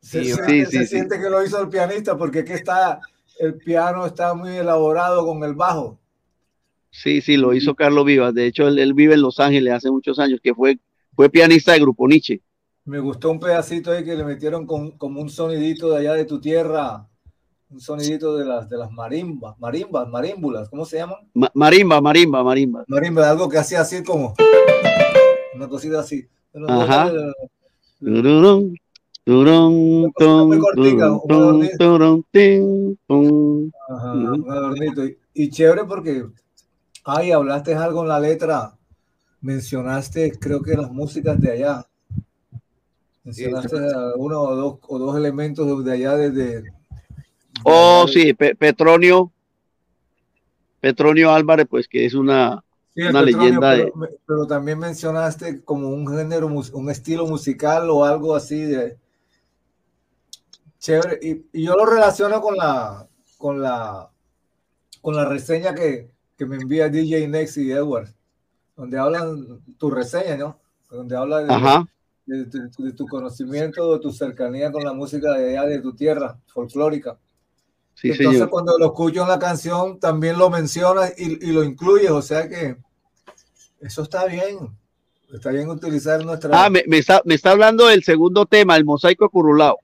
[0.00, 3.00] Se, Sí, siente, sí, se siente que lo hizo el pianista porque aquí está,
[3.40, 5.98] el piano está muy elaborado con el bajo.
[6.90, 8.32] Sí, sí, lo hizo Carlos Vivas.
[8.34, 10.78] De hecho, él, él vive en Los Ángeles hace muchos años, que fue,
[11.14, 12.40] fue pianista de Grupo Nietzsche.
[12.88, 16.24] Me gustó un pedacito ahí que le metieron con, como un sonidito de allá de
[16.24, 17.06] tu tierra,
[17.68, 21.18] un sonidito de las, de las marimbas, marimbas, marímbulas, ¿cómo se llaman?
[21.34, 22.84] Ma- marimba, marimba, marimba.
[22.88, 24.32] Marimba, algo que hacía así como
[25.54, 26.26] una cosita así.
[26.66, 27.12] Ajá.
[35.34, 36.24] Y chévere porque,
[37.04, 38.78] ay, hablaste algo en la letra,
[39.42, 41.84] mencionaste, creo que las músicas de allá.
[43.28, 46.72] Mencionaste a uno o dos, o dos elementos de allá desde...
[47.62, 49.30] Oh, sí, Pe- Petronio.
[50.80, 52.64] Petronio Álvarez, pues que es una,
[52.94, 53.92] Sí, una Petronio, leyenda
[54.26, 58.96] pero, también mencionaste como un género, un estilo musical o algo así de
[60.78, 61.18] chévere.
[61.20, 64.08] Y, y yo lo relaciono con la, con la,
[65.02, 68.08] con la reseña que, que me envía DJ Next y Edward,
[68.76, 70.58] donde hablan tu reseña, ¿no?
[70.90, 71.86] Donde habla de, Ajá.
[72.28, 75.94] De tu- de tu conocimiento, de tu cercanía con la música de allá, de tu
[75.94, 77.18] tierra folclórica.
[77.94, 78.50] Sí, Entonces, señor.
[78.50, 82.48] cuando lo escucho en la canción, también lo mencionas y, y lo incluyes, o sea
[82.48, 82.76] que
[83.80, 84.56] eso está bien.
[85.32, 86.64] Está bien utilizar nuestra.
[86.64, 89.78] Ah, me, me está, me está hablando del segundo tema, el mosaico curulao.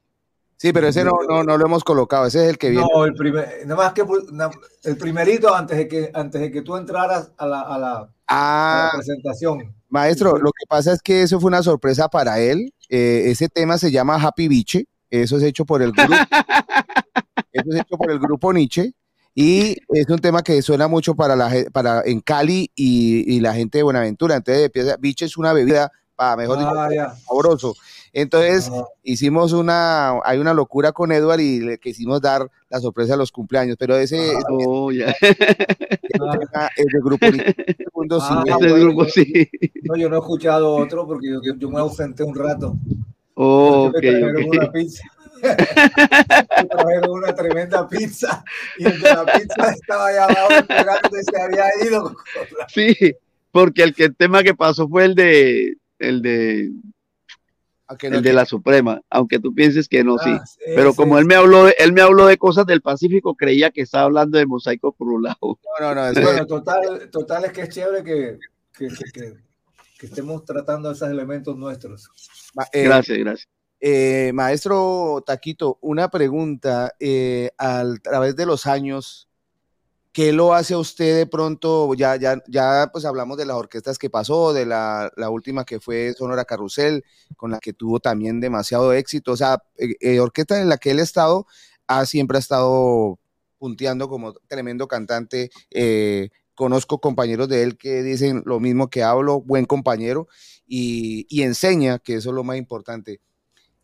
[0.56, 2.86] Sí, pero ese no, no, no lo hemos colocado, ese es el que viene.
[2.94, 4.04] No, el primer, nada más que
[4.84, 7.98] el primerito antes de que antes de que tú entraras a la, a la, a
[7.98, 9.74] la Ah, presentación.
[9.94, 12.74] Maestro, lo que pasa es que eso fue una sorpresa para él.
[12.88, 16.12] Eh, ese tema se llama Happy Biche, eso es hecho por el grupo.
[17.52, 18.92] eso es hecho por el grupo Nietzsche.
[19.36, 23.54] Y es un tema que suena mucho para la para en Cali y, y la
[23.54, 24.36] gente de Buenaventura.
[24.36, 24.70] Entonces,
[25.00, 27.74] biche es una bebida para mejor dicho, Ah, sabroso.
[28.16, 28.84] Entonces, Ajá.
[29.02, 33.32] hicimos una, hay una locura con Edward y le quisimos dar la sorpresa a los
[33.32, 37.26] cumpleaños, pero ese, Oh, tema es grupo
[37.92, 39.50] mundo Ah, sí, Ese bueno, grupo sí.
[39.82, 42.76] No, yo no he escuchado otro porque yo, yo me ausenté un rato.
[43.34, 44.54] Oh, ok, Porque me trajeron ok.
[44.54, 45.02] una pizza.
[45.42, 48.44] me trajeron una tremenda pizza
[48.78, 52.16] y el de la pizza estaba allá abajo esperando y se había ido.
[52.68, 53.14] Sí,
[53.50, 56.70] porque el, que, el tema que pasó fue el de el de
[57.86, 60.30] a que no el de la Suprema, aunque tú pienses que no, sí.
[60.32, 62.80] Ah, sí, Pero sí, como él me habló de, él me habló de cosas del
[62.82, 65.36] Pacífico, creía que estaba hablando de mosaico curulao.
[65.40, 68.38] No, no, no, Bueno, total, total es que es chévere que,
[68.76, 69.34] que, que- que-
[69.98, 72.10] que estemos tratando esos elementos nuestros.
[72.72, 73.48] eh, Gracias, gracias.
[73.80, 76.92] eh, maestro Taquito, una pregunta.
[76.98, 79.28] eh, al través de los años,
[80.14, 81.92] ¿qué lo hace a usted de pronto?
[81.94, 86.14] Ya, ya, ya pues hablamos de las orquestas que pasó, de la, última que fue
[86.16, 87.04] Sonora Carrusel,
[87.36, 89.32] con la que tuvo también demasiado éxito.
[89.32, 91.46] O sea, eh, eh, orquesta en la que él ha estado,
[91.88, 93.18] ha, siempre ha estado
[93.58, 95.50] punteando como tremendo cantante.
[95.70, 100.28] eh, conozco compañeros de él que dicen lo mismo que hablo, buen compañero,
[100.68, 103.20] y, enseña, que eso es lo más importante.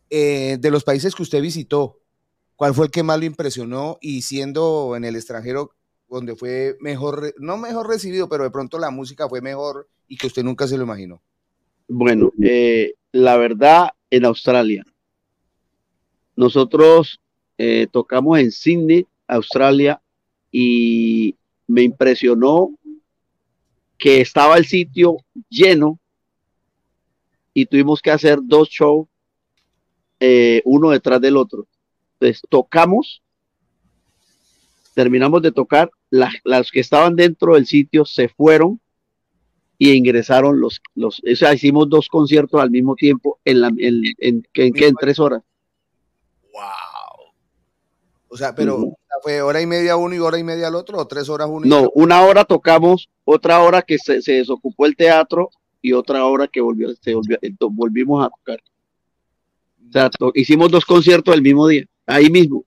[0.09, 1.99] De los países que usted visitó,
[2.55, 3.99] ¿cuál fue el que más lo impresionó?
[4.01, 5.73] Y siendo en el extranjero,
[6.11, 10.27] donde fue mejor, no mejor recibido, pero de pronto la música fue mejor y que
[10.27, 11.23] usted nunca se lo imaginó.
[11.89, 14.85] Bueno, eh, la verdad, en Australia.
[16.37, 17.21] Nosotros
[17.59, 20.01] eh, tocamos en Sydney, Australia,
[20.51, 21.37] y
[21.67, 22.71] me impresionó
[23.99, 25.99] que estaba el sitio lleno
[27.53, 29.07] y tuvimos que hacer dos shows,
[30.19, 31.67] eh, uno detrás del otro.
[32.15, 33.23] Entonces, tocamos,
[34.95, 38.81] terminamos de tocar, las, las que estaban dentro del sitio se fueron
[39.79, 44.03] y ingresaron los, los, o sea, hicimos dos conciertos al mismo tiempo en la, en,
[44.19, 45.43] en, en, en tres horas.
[48.29, 51.07] O sea, pero fue hora y media uno y hora y media al otro, o
[51.07, 54.95] tres horas uno y No, una hora tocamos, otra hora que se, se desocupó el
[54.97, 55.51] teatro
[55.83, 58.61] y otra hora que volvió, se volvió- eh, volvimos a tocar.
[59.89, 62.65] O sea, to- hicimos dos conciertos el mismo día, ahí mismo,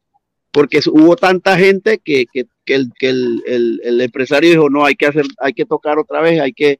[0.53, 4.85] porque hubo tanta gente que, que, que el, que el, el- el empresario dijo, no,
[4.85, 6.79] hay que hacer, hay que tocar otra vez, hay que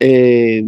[0.00, 0.62] eh,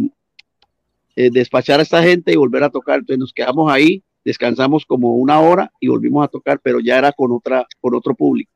[1.15, 2.99] eh, despachar a esta gente y volver a tocar.
[2.99, 7.11] Entonces nos quedamos ahí, descansamos como una hora y volvimos a tocar, pero ya era
[7.13, 8.51] con otra, con otro público.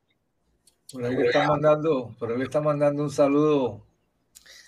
[0.92, 3.82] Por ahí le está mandando, por ahí le está mandando un saludo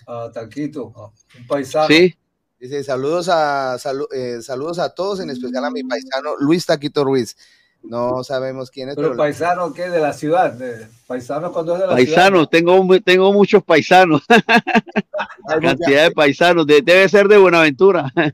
[0.07, 1.05] a Taquito, a
[1.39, 1.87] un paisano.
[1.87, 2.13] Sí.
[2.59, 7.05] Dice saludos a salu- eh, saludos a todos, en especial a mi paisano Luis Taquito
[7.05, 7.37] Ruiz.
[7.81, 9.89] No sabemos quién es, Pero pero paisano, ¿qué?
[9.89, 10.51] De la ciudad.
[10.53, 16.03] De, paisano cuando es de la Paisanos, tengo, mu- tengo muchos paisanos, Hay mucha- cantidad
[16.03, 18.11] de paisanos, de- debe ser de Buenaventura.
[18.17, 18.31] eh,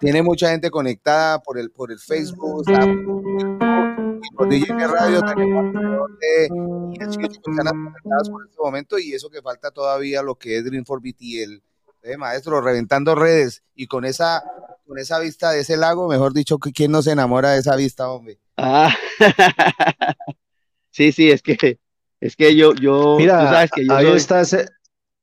[0.00, 2.64] tiene mucha gente conectada por el por el Facebook,
[4.22, 6.48] y por DJ Radio tenemos alrededor de
[6.98, 10.84] 18 personas conectadas por este momento y eso que falta todavía lo que es Dream
[10.84, 11.62] for BTL.
[12.02, 14.42] Eh, maestro, reventando redes y con esa
[14.86, 17.76] con esa vista de ese lago, mejor dicho, que quién no se enamora de esa
[17.76, 18.38] vista, hombre.
[18.62, 18.94] Ah,
[20.90, 21.78] sí, sí, es que,
[22.20, 24.66] es que yo, yo, tú Mira, sabes que yo ahí soy- está ese,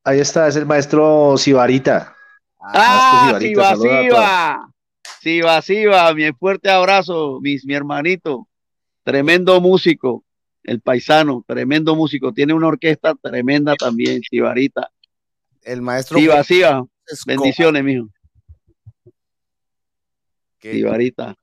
[0.04, 2.16] ahí está, es el maestro Sibarita.
[2.60, 5.22] Ah, Maestro Siva, saluda a todos.
[5.22, 8.48] Siva, Siva, Siva, mi fuerte abrazo, mis, mi hermanito,
[9.04, 10.24] tremendo músico,
[10.64, 14.90] el paisano, tremendo músico, tiene una orquesta tremenda también, Sibarita.
[15.62, 17.26] El maestro Siva, Siva, Escobar.
[17.28, 18.08] bendiciones, mijo.
[20.60, 21.36] Sibarita.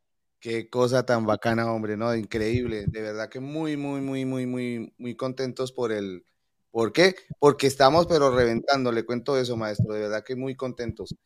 [0.45, 2.14] Qué cosa tan bacana, hombre, ¿no?
[2.14, 2.84] Increíble.
[2.86, 6.26] De verdad que muy, muy, muy, muy, muy, muy contentos por el.
[6.70, 7.14] ¿Por qué?
[7.38, 8.92] Porque estamos, pero reventando.
[8.92, 9.95] Le cuento eso, maestro.
[9.95, 11.16] De verdad que muy contentos.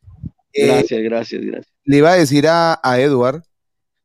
[0.53, 1.75] Eh, Gracias, gracias, gracias.
[1.83, 3.43] le iba a decir a, a Edward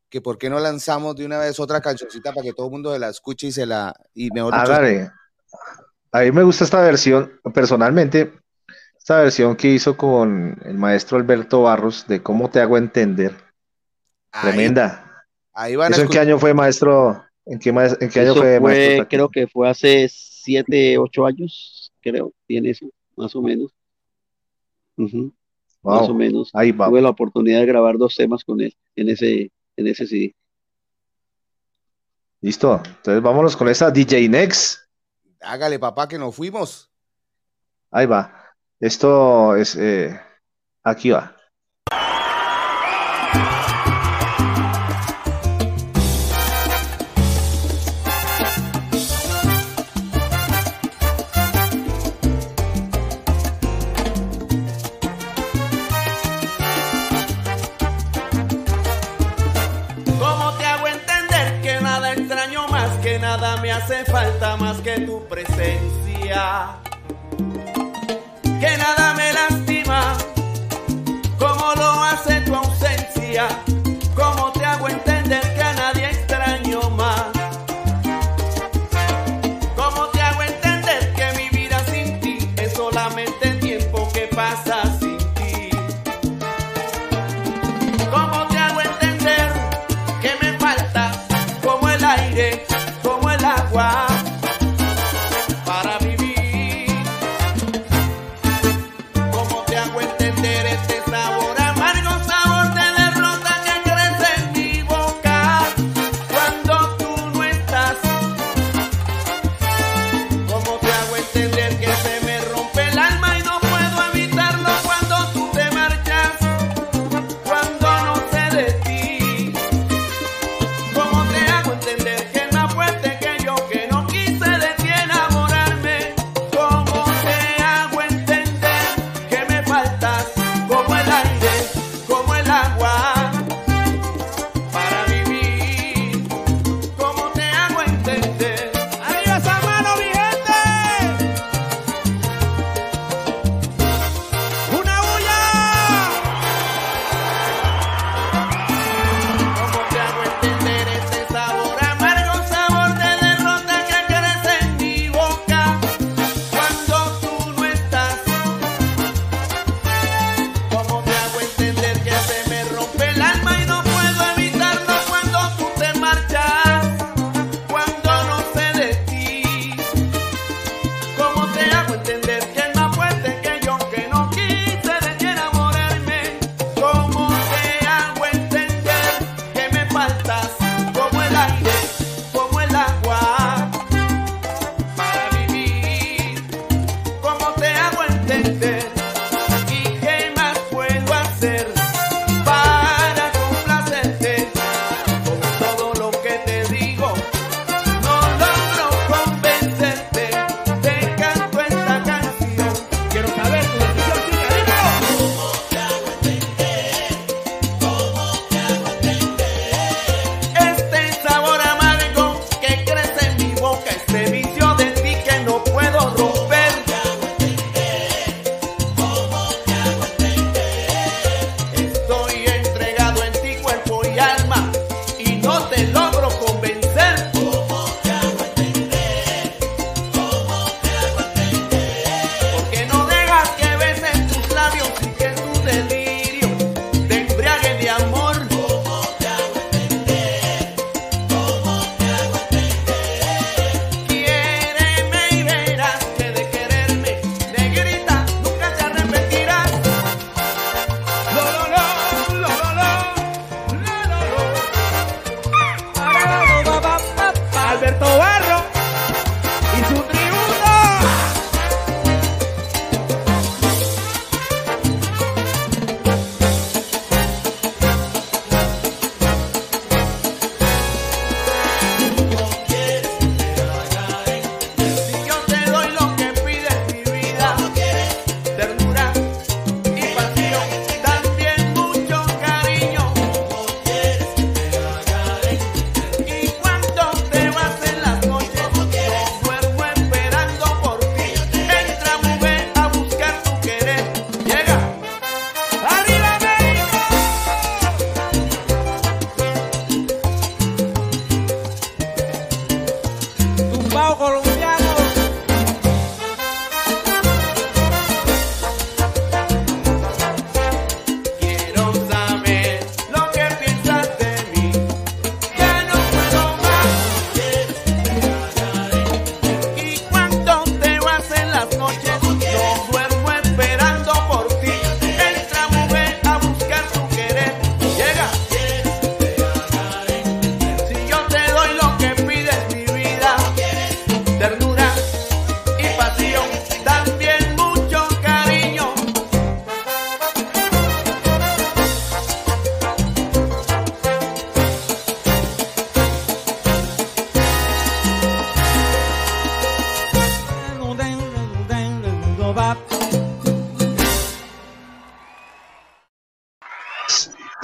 [0.09, 2.91] que por qué no lanzamos de una vez otra cancioncita para que todo el mundo
[2.91, 3.93] se la escuche y se la.
[4.15, 5.11] Y mejor Hágale.
[6.11, 8.33] A mí me gusta esta versión, personalmente,
[8.97, 13.35] esta versión que hizo con el maestro Alberto Barros de Cómo te hago entender.
[14.41, 15.02] Tremenda.
[15.53, 17.23] Ahí van a ¿Eso en qué año fue, maestro?
[17.45, 19.07] ¿En qué, maes- en qué año fue, fue, maestro?
[19.09, 23.71] Creo que fue hace siete, ocho años, creo, tiene eso, más o menos.
[25.83, 26.49] Más o menos.
[26.53, 26.87] ahí va.
[26.87, 30.35] Tuve la oportunidad de grabar dos temas con él en ese, en ese CD.
[32.41, 32.81] Listo.
[32.85, 34.79] Entonces vámonos con esa DJ Next.
[35.41, 36.89] Hágale, papá, que nos fuimos.
[37.91, 38.33] Ahí va.
[38.79, 39.75] Esto es.
[39.75, 40.19] eh,
[40.83, 41.35] aquí va.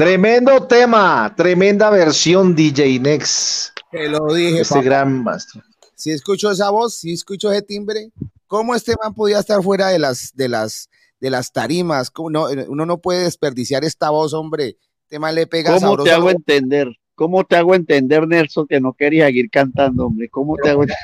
[0.09, 3.77] Tremendo tema, tremenda versión DJ Next.
[3.91, 4.83] Te lo dije, Este papá.
[4.83, 5.61] gran maestro.
[5.93, 8.09] Si escucho esa voz, si escucho ese timbre,
[8.47, 10.89] ¿cómo este man podía estar fuera de las, de las,
[11.19, 12.09] de las tarimas?
[12.09, 14.77] ¿Cómo no- uno no puede desperdiciar esta voz, hombre.
[15.03, 16.87] Este man le pega ¿Cómo sabroso te hago entender?
[17.19, 20.29] ¿Cómo te hago entender, Nelson, que no quería seguir cantando, hombre?
[20.29, 20.95] ¿Cómo te hago te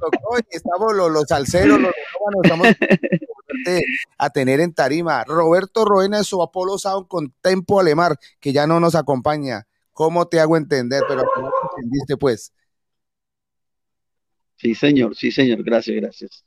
[0.00, 1.92] tocó y estamos los, los salseros, los
[2.42, 2.66] estamos
[4.18, 5.22] a tener en tarima.
[5.22, 9.68] Roberto Roena de su Apolo Sound con Tempo Alemar, que ya no nos acompaña.
[9.92, 11.04] ¿Cómo te hago entender?
[11.06, 12.52] Pero ¿cómo te entendiste, pues?
[14.56, 16.44] Sí, señor, sí, señor, gracias, gracias.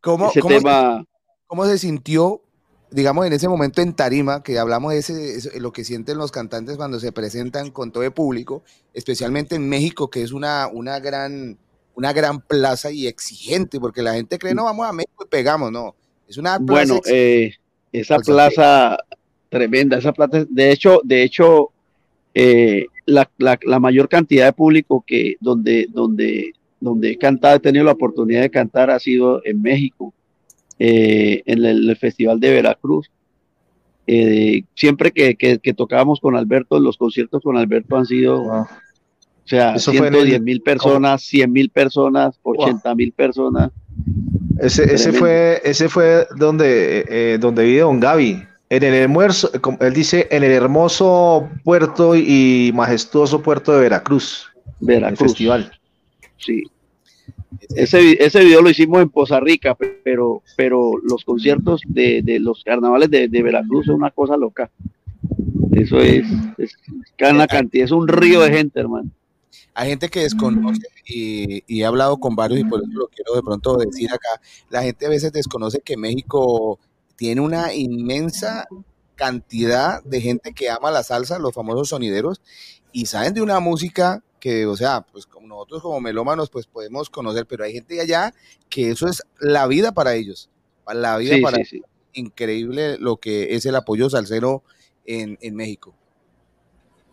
[0.00, 1.04] ¿Cómo, Ese cómo- tema,
[1.46, 2.42] cómo se sintió,
[2.90, 6.32] digamos, en ese momento en tarima, que hablamos de ese, ese- lo que sienten los
[6.32, 8.62] cantantes cuando se presentan con todo el público,
[8.94, 11.56] especialmente en México, que es una, una, gran,
[11.94, 15.70] una gran plaza y exigente, porque la gente cree, no, vamos a México y pegamos,
[15.70, 15.94] no.
[16.28, 17.54] Es una plaza bueno, eh,
[17.92, 18.98] esa plaza
[19.48, 21.70] tremenda, esa plaza, de hecho, de hecho,
[22.34, 27.60] eh, la, la- la mayor cantidad de público que donde, donde, donde he cantado, he
[27.60, 30.14] tenido la oportunidad de cantar, ha sido en México,
[30.80, 33.10] eh, en el, el Festival de Veracruz.
[34.06, 38.66] Eh, siempre que, que, que tocábamos con Alberto, los conciertos con Alberto han sido, o
[39.44, 43.70] sea, Eso fue en el- 110 mil personas, 100 mil personas, 80 mil personas.
[44.58, 48.42] Ese, ese fue, ese fue donde, eh, donde vive Don Gaby.
[48.68, 49.50] En el almuerzo,
[49.80, 54.46] él dice, en el hermoso puerto y majestuoso puerto de Veracruz.
[54.80, 55.20] Veracruz.
[55.20, 55.72] El festival.
[56.36, 56.62] Sí.
[57.74, 62.38] Ese, ese video lo hicimos en Poza Rica, pe- pero, pero los conciertos de, de
[62.38, 64.70] los carnavales de, de Veracruz son una cosa loca.
[65.72, 66.26] Eso es,
[66.58, 66.76] es
[67.30, 69.10] una cantidad, es un río de gente, hermano.
[69.74, 73.34] Hay gente que desconoce y, y he hablado con varios y por eso lo quiero
[73.34, 74.40] de pronto decir acá.
[74.68, 76.78] La gente a veces desconoce que México
[77.16, 78.66] tiene una inmensa
[79.14, 82.40] cantidad de gente que ama la salsa, los famosos sonideros,
[82.92, 87.10] y saben de una música que, o sea, pues como nosotros como melómanos pues podemos
[87.10, 88.34] conocer, pero hay gente allá
[88.68, 90.50] que eso es la vida para ellos,
[90.92, 91.82] la vida Sí, para sí, sí.
[92.14, 94.64] increíble lo que es el apoyo salsero
[95.04, 95.94] en, en México.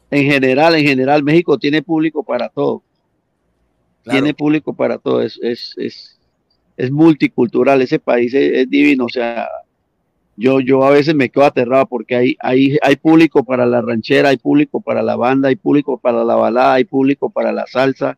[0.10, 2.82] En general, en general, México tiene público para todo.
[4.04, 5.22] Tiene público para todo.
[5.22, 6.18] Es, es, es,
[6.78, 7.82] es multicultural.
[7.82, 9.06] Ese país es, es divino.
[9.06, 9.48] O sea,
[10.38, 14.30] yo, yo a veces me quedo aterrado porque hay, hay, hay público para la ranchera,
[14.30, 18.18] hay público para la banda, hay público para la balada, hay público para la salsa.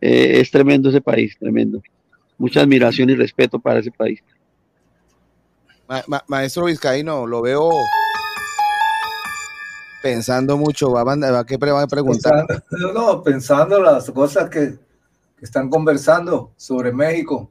[0.00, 1.80] Eh, es tremendo ese país, tremendo.
[2.36, 4.20] Mucha admiración y respeto para ese país.
[5.88, 7.70] Ma- ma- maestro Vizcaíno, lo veo
[10.02, 10.90] pensando mucho.
[10.90, 12.46] Va a, mandar- va- ¿Qué pre- va a preguntar?
[12.46, 14.74] Pensando- no, no, pensando las cosas que,
[15.38, 17.50] que están conversando sobre México.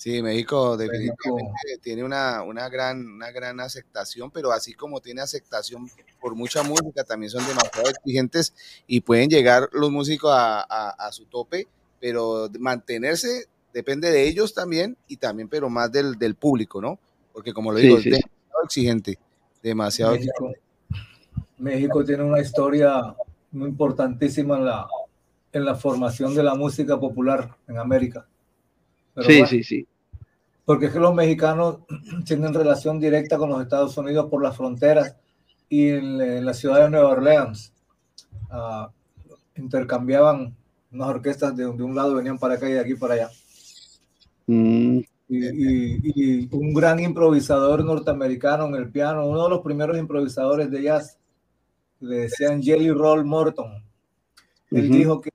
[0.00, 5.90] Sí, México definitivamente tiene una, una, gran, una gran aceptación, pero así como tiene aceptación
[6.18, 8.54] por mucha música, también son demasiado exigentes
[8.86, 11.68] y pueden llegar los músicos a, a- a su tope,
[12.00, 13.44] pero mantenerse
[13.74, 16.98] depende de ellos también y también, pero más del, del público, ¿no?
[17.34, 19.18] Porque como lo digo, sí, es demasiado exigente,
[19.62, 20.50] demasiado México,
[21.58, 23.14] México tiene una historia
[23.52, 24.86] muy importantísima en la,
[25.52, 28.26] en la formación de la música popular en América.
[29.14, 29.86] Pero sí, bueno, sí, sí.
[30.64, 31.80] Porque es que los mexicanos
[32.24, 35.16] tienen relación directa con los Estados Unidos por las fronteras
[35.68, 37.72] y en, en la ciudad de Nueva Orleans
[38.50, 38.90] ah,
[39.56, 40.56] intercambiaban
[40.92, 43.30] unas orquestas de, de un lado venían para acá y de aquí para allá.
[44.48, 46.00] Mm, Y, y-
[46.42, 51.18] y un gran improvisador norteamericano en el piano, uno de los primeros improvisadores de jazz,
[52.00, 53.84] le decían Jelly Roll Morton.
[54.72, 54.92] Él Ujú.
[54.92, 55.29] dijo que,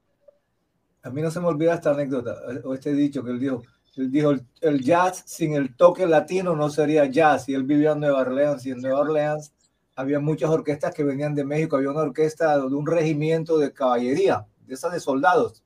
[1.06, 3.62] a mí no se me olvida esta anécdota, o este dicho que él dijo,
[3.96, 8.00] él dijo, el, jazz sin el toque latino no sería jazz, y él vivía en
[8.02, 9.54] Nueva Orleans, y en Nueva Orleans
[9.96, 14.46] había muchas orquestas que venían de México, había una orquesta de un regimiento de caballería,
[14.68, 15.62] de esas de soldados,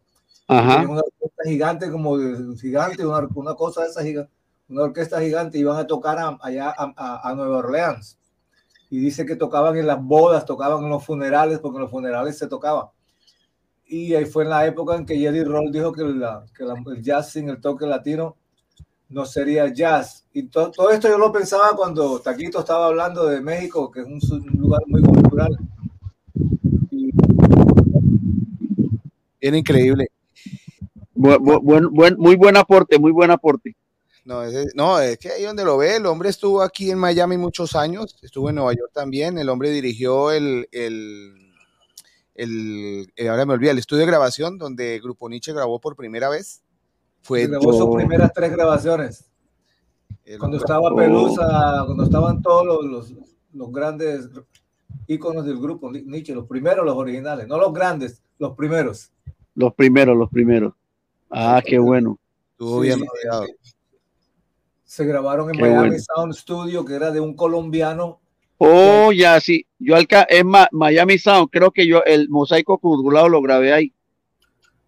[0.51, 0.81] Ajá.
[0.89, 4.31] Una orquesta gigante, como de, gigante, una, una cosa de esa gigante,
[4.67, 8.17] una orquesta gigante, iban a tocar a- allá a, a- a Nueva Orleans.
[8.89, 12.37] Y dice que tocaban en las bodas, tocaban en los funerales, porque en los funerales
[12.37, 12.91] se tocaba.
[13.91, 16.75] Y ahí fue en la época en que Jerry Roll dijo que, la- que la-
[16.95, 18.35] el jazz sin el toque latino
[19.09, 20.25] no sería jazz.
[20.31, 24.05] Y to- todo esto yo lo pensaba cuando Taquito estaba hablando de México, que es
[24.05, 25.57] un, lugar muy cultural.
[29.41, 30.07] Era increíble.
[31.15, 33.75] Bu- bu- buen- buen- muy buen aporte, muy buen aporte.
[34.25, 37.37] No, ese- no, es que ahí donde lo ve, el hombre estuvo aquí en Miami
[37.37, 41.48] muchos años, estuvo en Nueva York también, el hombre dirigió el, el,
[42.43, 46.29] el- eh, ahora me olvida, el estudio de grabación donde Grupo Nietzsche grabó por primera
[46.29, 46.61] vez.
[47.21, 49.25] Fue grabó sus primeras tres grabaciones.
[50.25, 53.13] el Cuando estaba Pelusa, cuando estaban todos los, los,
[53.53, 54.29] los grandes
[55.07, 59.11] íconos del grupo Ni- Nietzsche, los primeros, los originales, no los grandes, los primeros.
[59.55, 60.73] Los primeros, los primeros.
[61.29, 62.17] Ah, qué bueno.
[62.51, 63.45] Estuvo Sí, bien rodeado.
[64.83, 66.03] Se grabaron en Qué Miami bueno.
[66.15, 68.19] Sound Studio, que era de un colombiano.
[68.59, 69.65] Oh, ya, sí.
[69.79, 73.93] Yo alca es Miami Sound, creo que yo el mosaico curvulado lo grabé ahí.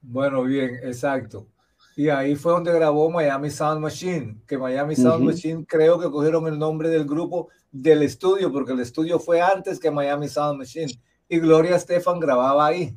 [0.02, 1.48] Bueno, bien, exacto.
[1.96, 5.24] Y ahí fue donde grabó Miami Sound Machine, que Miami Sound.
[5.24, 9.80] Machine creo que cogieron el nombre del grupo del estudio, porque el estudio fue antes
[9.80, 10.92] que Miami Sound Machine.
[11.30, 12.94] Y Gloria Estefan grababa ahí.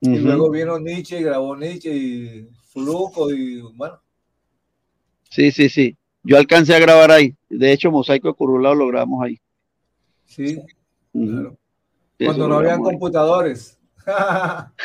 [0.00, 4.00] Y luego vino Nietzsche y grabó Nietzsche y Fluco y bueno,
[5.28, 5.96] Sí, sí, sí.
[6.22, 7.36] Yo alcancé a grabar ahí.
[7.48, 9.38] De hecho, mosaico curvulado lo grabamos ahí.
[10.30, 10.56] Sí,
[11.12, 11.56] claro.
[12.18, 13.76] Cuando no habían computadores.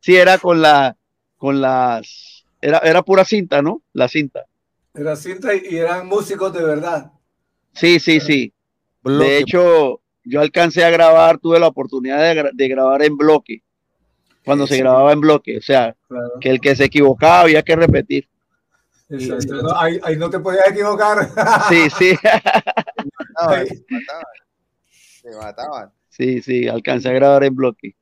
[0.00, 0.96] Sí, era con la,
[1.36, 3.82] con las, era, era pura cinta, ¿no?
[3.92, 4.46] La cinta.
[4.94, 7.10] Era cinta y eran músicos de verdad.
[7.72, 8.52] Sí, sí, sí.
[9.02, 9.24] Bloque.
[9.24, 13.62] De hecho, yo alcancé a grabar, tuve la oportunidad de, gra- de grabar en bloque,
[14.44, 14.80] cuando se Sí.
[14.80, 16.30] grababa en bloque, o sea, Claro.
[16.40, 18.28] que el que se equivocaba había que repetir.
[19.08, 19.62] Exacto.
[19.62, 21.28] No, ahí, ahí no te podías equivocar.
[21.68, 22.12] Sí, sí,
[23.34, 24.24] mataban, se mataban.
[25.22, 25.92] Se mataban.
[26.08, 27.96] sí, sí, alcancé a grabar en bloque.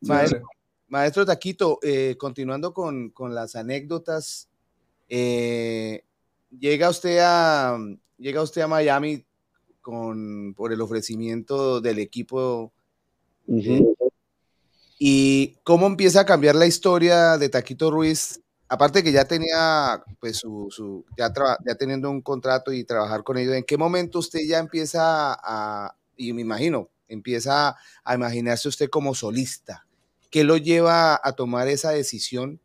[0.00, 0.42] Maestro,
[0.88, 4.48] maestro Taquito, eh, continuando con, con las anécdotas,
[5.08, 6.04] eh,
[6.50, 7.78] llega usted a
[8.18, 9.24] llega usted a Miami
[9.80, 12.72] con por el ofrecimiento del equipo
[14.98, 18.41] y cómo empieza a cambiar la historia de Taquito Ruiz,
[18.72, 22.84] aparte de que ya tenía pues su, su ya, traba- ya teniendo un contrato y
[22.84, 28.14] trabajar con ellos, ¿en qué momento usted ya empieza a, y me imagino, empieza a
[28.14, 29.86] imaginarse usted como solista?
[30.30, 32.60] ¿Qué lo lleva a tomar esa decisión?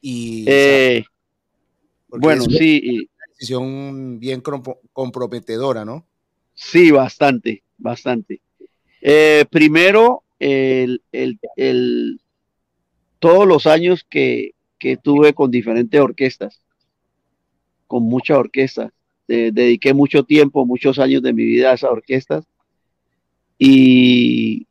[0.00, 1.04] Y Eh,
[2.08, 4.42] bueno, es sí, una decisión bien
[4.92, 6.06] comprometedora, ¿no?
[6.54, 8.40] sí, bastante, bastante.
[9.00, 12.20] Eh, primero, el, el- el-
[13.18, 16.60] todos los años que, que tuve con diferentes orquestas,
[17.86, 18.90] con muchas orquestas,
[19.28, 22.46] eh, dediqué mucho tiempo, muchos años de mi vida a esas orquestas
[23.58, 24.66] y,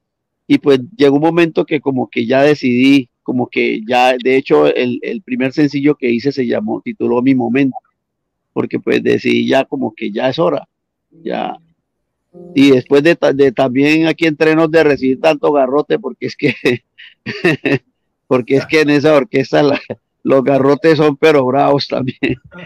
[0.47, 4.73] y pues llegó un momento que como que ya decidí, como que ya, de hecho,
[4.73, 7.75] el, el primer sencillo que hice se llamó, tituló Mi Momento,
[8.53, 10.67] porque pues decidí ya como que ya es hora,
[11.23, 11.57] ya.
[12.55, 16.55] Y después de, de también aquí entrenos de recibir tanto garrote, porque es que,
[18.27, 19.79] porque es que en esa orquesta la-
[20.23, 22.17] los garrotes son pero bravos también.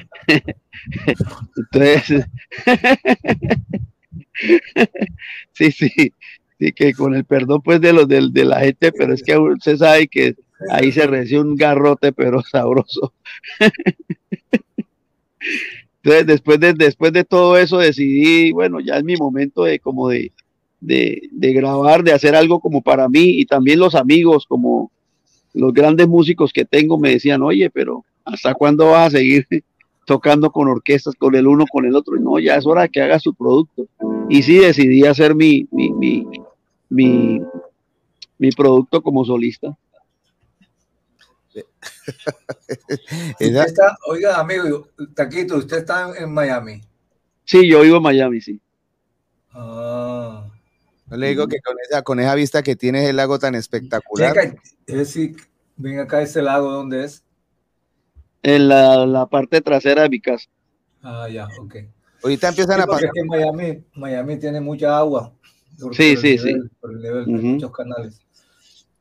[1.58, 2.26] Entonces,
[5.54, 5.90] sí, sí,
[6.60, 9.38] sí, que con el perdón pues de los de, de la gente, pero es que
[9.38, 10.36] usted sabe que
[10.70, 13.14] ahí se recibe un garrote pero sabroso.
[16.04, 20.10] Entonces, después de, después de todo eso decidí, bueno, ya es mi momento de como
[20.10, 20.32] de,
[20.80, 24.92] de, de grabar, de hacer algo como para mí y también los amigos, como
[25.54, 29.46] los grandes músicos que tengo me decían, oye, pero ¿hasta cuándo vas a seguir
[30.06, 32.16] tocando con orquestas, con el uno, con el otro?
[32.18, 33.88] Y no, ya es hora de que haga su producto.
[34.30, 36.26] Y sí, decidí hacer mi, mi, mi,
[36.90, 37.42] mi,
[38.38, 39.76] mi producto como solista.
[43.40, 46.82] Está- oiga, amigo, Taquito, usted está en, en Miami.
[47.44, 48.60] Sí, yo vivo en Miami, sí.
[49.52, 50.48] Ah.
[51.12, 54.34] No le digo que con esa, con esa vista que tienes el lago tan espectacular.
[54.34, 54.56] Checa,
[54.88, 55.36] es decir,
[55.76, 57.24] ven acá ese lago, ¿dónde es?
[58.44, 60.50] En la, la parte trasera de mi casa.
[61.04, 61.76] Ah, ya, ok.
[62.24, 63.06] Ahorita empiezan Sí, a pasar.
[63.08, 65.34] es que Miami, Miami tiene mucha agua.
[65.82, 66.70] por- Sí, por sí, nivel, sí.
[66.80, 67.42] Por el nivel de Ujú.
[67.42, 68.22] muchos canales.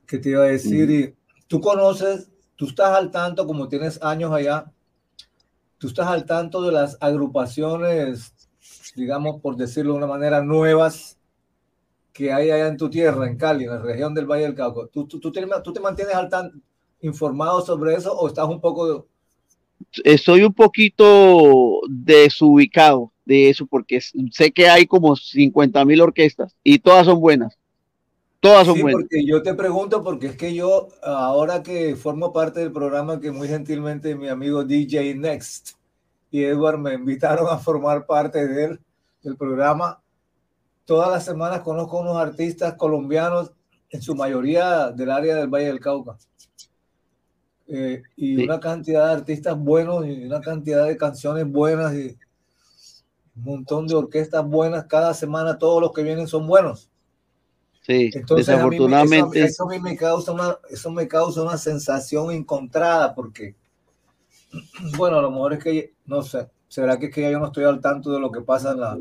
[0.06, 0.90] ¿Qué te iba a decir?
[0.90, 1.14] Y
[1.46, 4.72] tú conoces, tú estás al tanto, como tienes años allá,
[5.78, 8.34] tú estás al tanto de las agrupaciones,
[8.96, 11.19] digamos, por decirlo de una manera, nuevas
[12.20, 14.82] que hay allá en tu tierra, en Cali, en la región del Valle del Cauca.
[14.92, 16.58] ¿Tú, tú, tú te, tú te mantienes al tanto,
[17.00, 19.06] informado sobre eso o estás un poco...
[20.04, 26.78] Estoy un poquito desubicado de eso porque sé que hay como 50 mil orquestas y
[26.78, 27.56] todas son buenas.
[28.40, 29.00] Todas son Sí, buenas.
[29.00, 33.30] porque yo te pregunto, porque es que yo, ahora que formo parte del programa que
[33.30, 35.70] muy gentilmente mi amigo DJ Next
[36.30, 38.80] y Edward me invitaron a formar parte de él,
[39.22, 40.02] del programa,
[40.90, 43.52] todas las semanas conozco unos artistas colombianos,
[43.90, 46.16] en su mayoría del área del Valle del Cauca.
[47.68, 48.42] Eh, y Sí.
[48.44, 52.18] una cantidad de artistas buenos y una cantidad de canciones buenas y
[53.36, 54.86] un montón de orquestas buenas.
[54.86, 56.90] Cada semana todos los que vienen son buenos.
[57.86, 59.38] Sí, Entonces, a mí desafortunadamente.
[59.44, 63.54] eso, eso a mí me causa una, eso me causa una sensación encontrada porque,
[64.98, 67.62] bueno, a lo mejor es que, no sé, será que es que yo no estoy
[67.62, 68.98] al tanto de lo que pasa en la,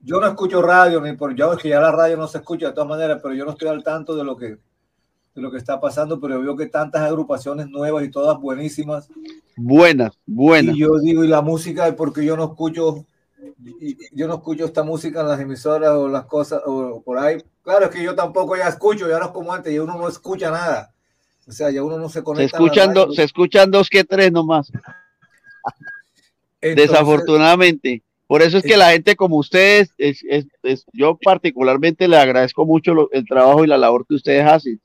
[0.00, 2.72] yo no escucho radio, ni por es que ya la radio no se escucha de
[2.72, 4.58] todas maneras, pero yo no estoy al tanto de lo que
[5.36, 9.10] de lo que está pasando, pero veo que tantas agrupaciones nuevas y todas buenísimas.
[9.54, 10.74] Buenas, buenas.
[10.74, 13.04] Y yo digo, y la música, porque yo no escucho,
[14.12, 17.36] yo no escucho esta música en las emisoras o las cosas, o por ahí.
[17.62, 20.08] Claro, es que yo tampoco ya escucho, ya no es como antes, ya uno no
[20.08, 20.94] escucha nada.
[21.46, 22.58] O sea, ya uno no se Se conecta.
[22.58, 24.72] la escuchan, do- se escuchan dos que tres nomás,
[26.62, 28.02] Entonces, desafortunadamente.
[28.26, 32.66] Por eso es que la gente como ustedes, es, es- es- yo particularmente le agradezco
[32.66, 34.80] mucho lo- el trabajo y la labor que ustedes hacen,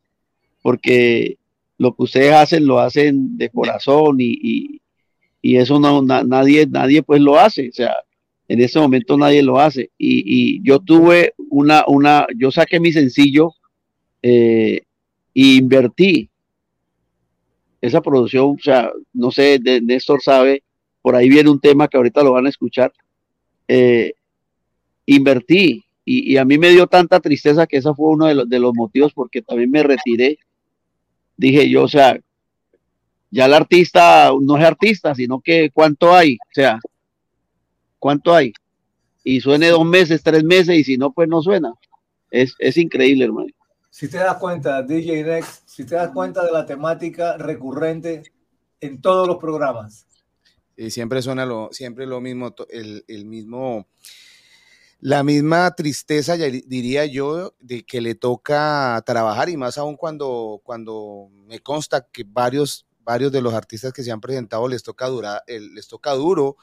[0.61, 1.37] porque
[1.77, 4.81] lo que ustedes hacen lo hacen de corazón y, y-
[5.41, 7.95] y eso no, na- nadie, nadie pues lo hace, o sea,
[8.47, 9.89] en ese momento nadie lo hace.
[9.97, 13.53] Y, y yo tuve una, una, yo saqué mi sencillo
[14.21, 14.81] eh,
[15.33, 16.29] e invertí
[17.81, 20.61] esa producción, o sea, no sé, de- Néstor sabe,
[21.01, 22.93] por ahí viene un tema que ahorita lo van a escuchar.
[23.73, 24.15] Eh,
[25.05, 29.13] invertí y, a mí me dio tanta tristeza que ese fue uno de los, motivos
[29.13, 30.39] porque también me retiré.
[31.37, 32.19] Dije yo, o sea,
[33.29, 36.79] ya el artista no es artista, sino que cuánto hay, o sea,
[37.97, 38.51] cuánto hay.
[39.23, 41.73] Y suene dos meses, tres meses y si no, pues no suena.
[42.29, 43.51] Es, es increíble, hermano.
[43.89, 48.23] si te das cuenta, DJ Next, si te das cuenta de la temática recurrente
[48.81, 50.07] en todos los programas.
[50.75, 53.87] Y siempre suena lo, siempre lo mismo, el, el mismo,
[54.99, 61.29] la misma tristeza, diría yo, de que le toca trabajar y más aún cuando, cuando
[61.47, 65.43] me consta que varios, varios de los artistas que se han presentado les toca, dura,
[65.47, 66.57] les toca duro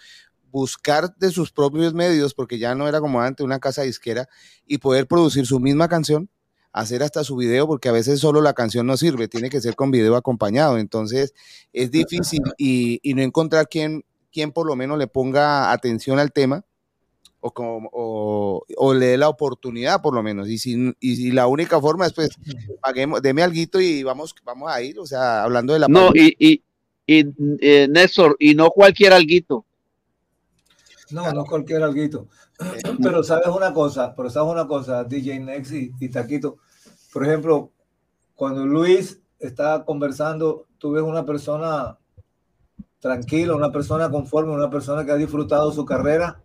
[0.51, 4.29] buscar de sus propios medios, porque ya no era como antes una casa disquera,
[4.67, 6.31] y poder producir su misma canción,
[6.73, 9.75] hacer hasta su video, porque a veces solo la canción no sirve, tiene que ser
[9.75, 10.79] con video acompañado.
[10.79, 11.35] Entonces
[11.73, 16.33] es difícil y, y no encontrar quien, quien por lo menos le ponga atención al
[16.33, 16.65] tema
[17.41, 20.49] o, como, o, o le dé la oportunidad por lo menos.
[20.49, 22.31] Y si, y si la única forma es pues,
[22.83, 26.33] paguemos, deme alguito y vamos, vamos a ir, o sea, hablando de la No, pandemia.
[26.39, 26.63] y,
[27.07, 27.27] y, y
[27.61, 29.65] eh, Néstor, y no cualquier alguito.
[31.11, 32.29] No, no cualquier alguito.
[33.03, 36.59] Pero sabes una cosa, pero sabes una cosa, DJ Next y, y Taquito.
[37.13, 37.73] Por ejemplo,
[38.35, 41.99] cuando Luis está conversando, tú ves una persona
[43.01, 46.43] tranquila, una persona conforme, una persona que ha disfrutado su carrera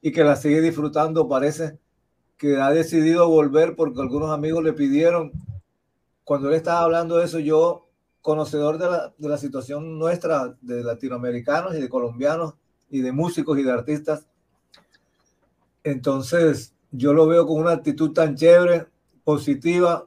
[0.00, 1.78] y que la sigue disfrutando, parece
[2.36, 5.32] que ha decidido volver porque algunos amigos le pidieron.
[6.24, 7.88] Cuando él estaba hablando de eso, yo,
[8.20, 12.54] conocedor de la, de la situación nuestra, de latinoamericanos y de colombianos
[12.92, 14.28] y de músicos y de artistas,
[15.82, 18.86] entonces yo lo veo con una actitud tan chévere,
[19.24, 20.06] positiva,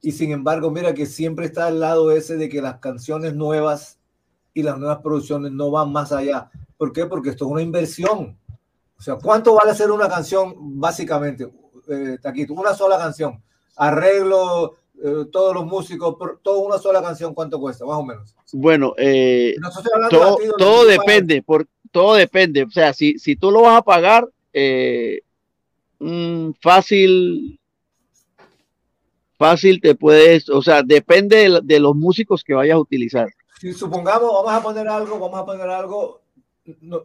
[0.00, 3.98] y sin embargo, mira que siempre está al lado ese de que las canciones nuevas
[4.54, 6.50] y las nuevas producciones no van más allá.
[6.78, 7.06] ¿Por qué?
[7.06, 8.38] Porque esto es una inversión.
[8.98, 11.50] O sea, ¿cuánto vale hacer una canción básicamente?
[11.88, 13.42] Eh, Taquito, una sola canción.
[13.76, 17.84] Arreglo, eh, todos los músicos, por- toda una sola canción, ¿cuánto cuesta?
[17.84, 18.34] Más o menos.
[18.52, 19.56] Bueno, eh,
[20.08, 22.64] todo, todo depende, por, todo depende.
[22.64, 25.20] O sea, si, si tú lo vas a pagar, eh,
[25.98, 27.58] mm, fácil,
[29.38, 33.28] fácil te puedes, o sea, depende de, de los músicos que vayas a utilizar.
[33.60, 36.20] Si supongamos, vamos a poner algo, vamos a poner algo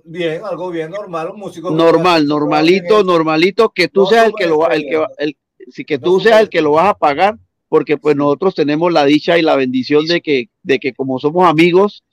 [0.03, 4.47] bien, algo bien normal, un músico Normal, normalito, normalito, que tú No seas el que
[4.47, 5.37] lo el que el,
[5.69, 7.37] si que tú seas el que lo vas a pagar,
[7.69, 11.47] porque pues nosotros tenemos la dicha y la bendición de que, de que como somos
[11.47, 12.03] amigos,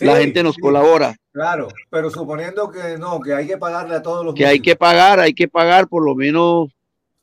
[0.00, 0.60] la gente nos sí.
[0.60, 1.16] colabora.
[1.32, 4.76] Claro, pero suponiendo que no, que hay que pagarle a todos los que hay que
[4.76, 6.68] pagar, hay que pagar por lo menos,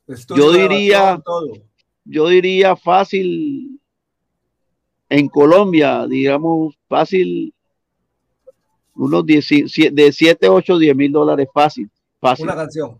[0.08, 1.52] Estudio, yo diría, todo.
[2.04, 3.78] yo diría fácil
[5.08, 7.54] en Colombia, digamos fácil,
[8.96, 11.88] unos 10 sie- de 7, 8, 10 mil dólares fácil,
[12.20, 12.98] fácil, una canción.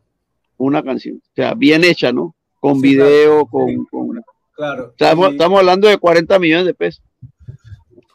[0.58, 2.36] una canción, o sea, bien hecha, ¿no?
[2.60, 4.22] Con Sí, video, claro, con, con-
[4.54, 4.90] Claro.
[4.90, 7.02] estamos, Y estamos hablando de 40 millones de pesos.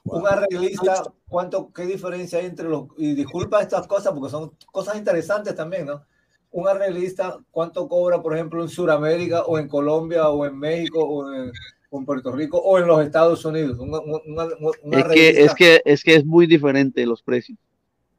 [0.05, 4.97] Un arreglista, ¿cuánto, qué diferencia hay entre los, y disculpa estas cosas porque son cosas
[4.97, 6.03] interesantes también, ¿no?
[6.51, 11.33] Un arreglista, ¿cuánto cobra, por ejemplo, en Sudamérica o en Colombia o en México o
[11.33, 11.51] en,
[11.89, 13.77] o en Puerto Rico o en los Estados Unidos?
[13.79, 17.57] Un, un- un- un Es que, es que, es que es muy diferente los precios.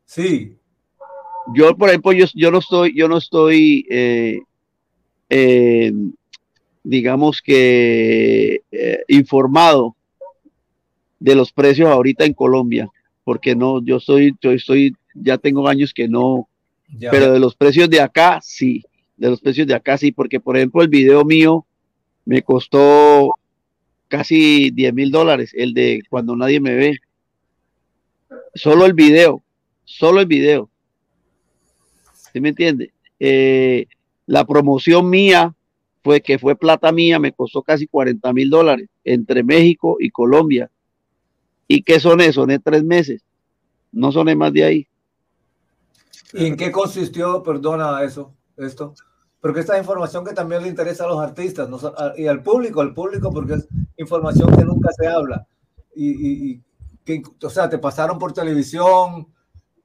[0.05, 0.57] Sí,
[1.55, 4.41] Yo, por ejemplo, yo, yo no estoy, yo no estoy, eh,
[5.31, 5.93] eh,
[6.83, 9.97] digamos que eh, informado
[11.19, 12.89] de los precios ahorita en Colombia,
[13.25, 16.49] porque no, yo estoy, yo estoy, ya tengo años que no,
[16.99, 17.11] ya.
[17.11, 18.85] pero de los precios de acá sí,
[19.17, 21.67] de los precios de acá sí, porque por ejemplo el video mío
[22.25, 23.35] me costó
[24.09, 26.99] casi 10 mil dólares, el de cuando nadie me ve.
[28.55, 29.43] Solo el video,
[29.85, 30.69] solo el video.
[32.33, 32.93] ¿Sí me entiende?
[33.19, 33.87] Eh,
[34.27, 35.55] La promoción mía
[36.03, 40.71] fue que fue plata mía, me costó casi 40 mil dólares entre México y Colombia.
[41.69, 42.47] ¿Y qué son eso?
[42.47, 43.23] Son tres meses.
[43.93, 44.87] No son más de ahí.
[46.33, 48.95] ¿Y en qué consistió, perdona, eso, esto?
[49.41, 51.79] Porque esta es información que también le interesa a los artistas no,
[52.17, 55.47] y al público, al público, porque es información que nunca se habla.
[55.95, 56.61] Y, y, y
[57.05, 59.29] que, o sea, te pasaron por televisión,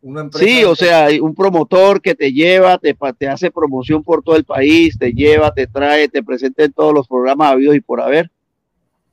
[0.01, 0.45] una empresa.
[0.45, 4.36] Sí, o sea, hay un promotor que te lleva, te, te hace promoción por todo
[4.36, 8.01] el país, te lleva, te trae, te presenta en todos los programas habidos y por
[8.01, 8.32] haber.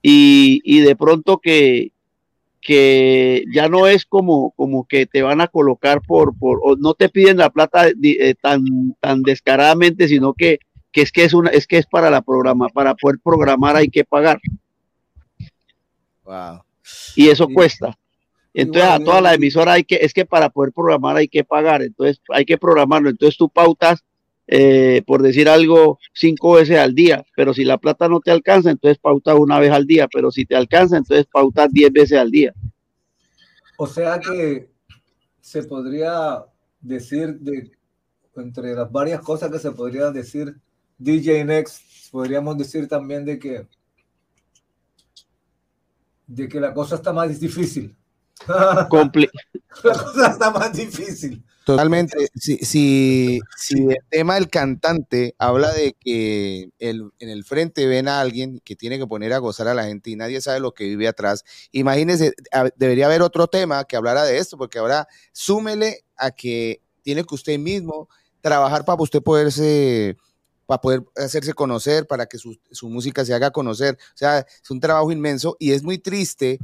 [0.01, 1.93] Y, y de pronto que,
[2.61, 6.95] que ya no es como, como que te van a colocar por, por o no
[6.95, 10.59] te piden la plata eh, tan, tan descaradamente, sino que,
[10.93, 13.89] que, es que es una, es que es para la programa, para poder programar hay
[13.89, 14.41] que pagar.
[16.25, 16.63] Wow.
[17.17, 17.97] Y eso cuesta.
[18.55, 21.83] Entonces a toda la emisora hay que, es que para poder programar hay que pagar,
[21.83, 23.09] entonces hay que programarlo.
[23.09, 24.05] Entonces tú pautas,
[24.51, 28.71] eh, por decir algo, cinco veces al día, pero si la plata no te alcanza,
[28.71, 32.31] entonces pautas una vez al día, pero si te alcanza, entonces pautas diez veces al
[32.31, 32.55] día.
[33.77, 34.71] O sea que
[35.43, 36.45] se podría
[36.81, 37.71] decir de
[38.37, 40.57] entre las varias cosas que se podrían decir
[40.97, 43.67] DJ Next, podríamos decir también de que
[46.27, 47.95] de que la cosa está más difícil.
[48.89, 49.29] Compli
[49.85, 51.45] la cosa está más difícil.
[51.65, 52.31] Totalmente.
[52.35, 58.09] Si, si, si, el tema del cantante habla de que el, en el frente ven
[58.09, 60.73] a alguien que tiene que poner a gozar a la gente y nadie sabe lo
[60.73, 62.33] que vive atrás, imagínese,
[62.77, 67.35] debería haber otro tema que hablara de esto, porque ahora súmele a que tiene que
[67.35, 68.09] usted mismo
[68.41, 70.17] trabajar para usted poderse
[70.65, 73.97] para poder hacerse conocer, para que su, su, música se haga conocer.
[74.15, 76.59] O sea, es un trabajo inmenso y es muy triste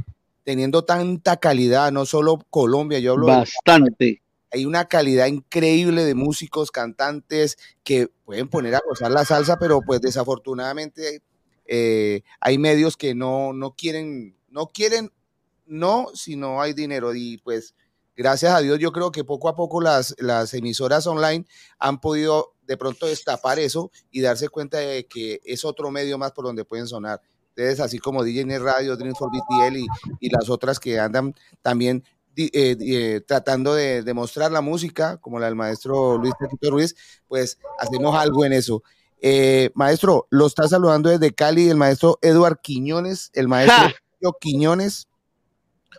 [0.45, 4.05] teniendo tanta calidad, no solo Colombia, yo hablo bastante.
[4.05, 4.23] De,
[4.55, 9.81] hay una calidad increíble de músicos, cantantes que pueden poner a gozar la salsa, pero
[9.81, 11.23] pues desafortunadamente
[11.67, 15.11] eh, hay medios que no, no quieren, no quieren,
[15.67, 17.75] no si no hay dinero y pues
[18.17, 21.47] gracias a Dios yo creo que poco a poco las, las emisoras online
[21.79, 26.33] han podido de pronto destapar eso y darse cuenta de que es otro medio más
[26.33, 27.21] por donde pueden sonar.
[27.57, 29.87] Ustedes, así como DJ Radio, Dream for BTL y,
[30.19, 32.03] y, las otras que andan también
[32.37, 36.97] eh, eh, tratando de demostrar la música, como la del maestro Luis Petito Ruiz,
[37.29, 38.83] pues hacemos algo en eso.
[39.23, 43.95] Eh, maestro, lo está saludando desde Cali el maestro Eduard Quiñones, el maestro
[44.41, 45.07] Quiñones.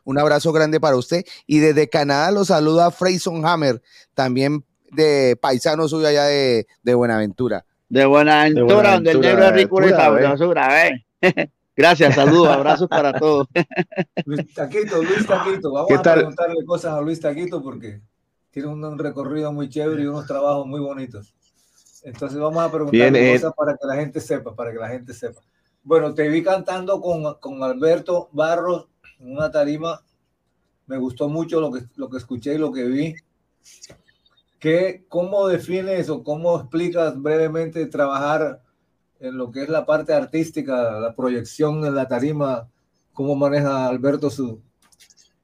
[0.03, 1.23] Un abrazo grande para usted.
[1.47, 3.81] Y desde Canadá lo saluda Freyson Hammer,
[4.13, 7.65] también de paisano suyo allá de, de Buenaventura.
[7.87, 9.89] De Buenaventura, de Buenaventura donde el negro es rico y
[10.89, 11.05] ¿eh?
[11.75, 13.47] Gracias, saludos, abrazos para todos.
[14.25, 18.01] Luis Taquito, Luis Taquito, vamos a preguntarle cosas a Luis Taquito porque
[18.49, 21.35] tiene un, un, recorrido muy chévere y unos trabajos muy bonitos.
[22.03, 23.55] Entonces vamos a preguntarle Bien, cosas eh.
[23.57, 25.41] para que la gente sepa, para que la gente sepa.
[25.83, 28.87] Bueno, te vi cantando con, con Alberto Barros
[29.19, 30.01] en una tarima.
[30.87, 33.15] Me gustó mucho lo que, lo que escuché y lo que vi.
[34.59, 38.61] ¿Qué, ¿Cómo defines o cómo explicas brevemente trabajar
[39.27, 42.69] en lo que es la parte artística, la proyección en la tarima?
[43.13, 44.61] ¿Cómo maneja Alberto su...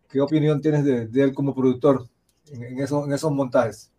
[0.09, 2.07] ¿Qué opinión tienes de, de él como productor
[2.51, 3.91] en, en, eso, en esos montajes?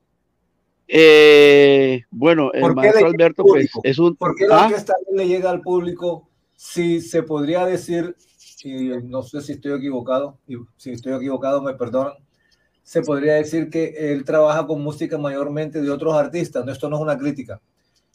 [0.89, 4.15] Eh, bueno, el maestro Alberto pues, es un...
[4.17, 5.11] ¿Por qué la orquesta ¿Ah?
[5.15, 8.15] le llega al público si se podría decir,
[8.63, 12.15] y no sé si estoy equivocado, y si estoy equivocado me perdonan,
[12.83, 16.97] se podría decir que él trabaja con música mayormente de otros artistas, no, esto no
[16.97, 17.61] es una crítica.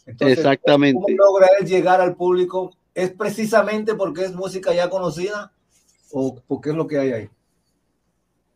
[0.08, 1.00] Entonces, Exactamente.
[1.00, 2.74] ¿Cómo logra él llegar al público?
[2.96, 5.52] ¿Es precisamente porque es música ya conocida
[6.12, 7.30] o porque es lo que hay ahí?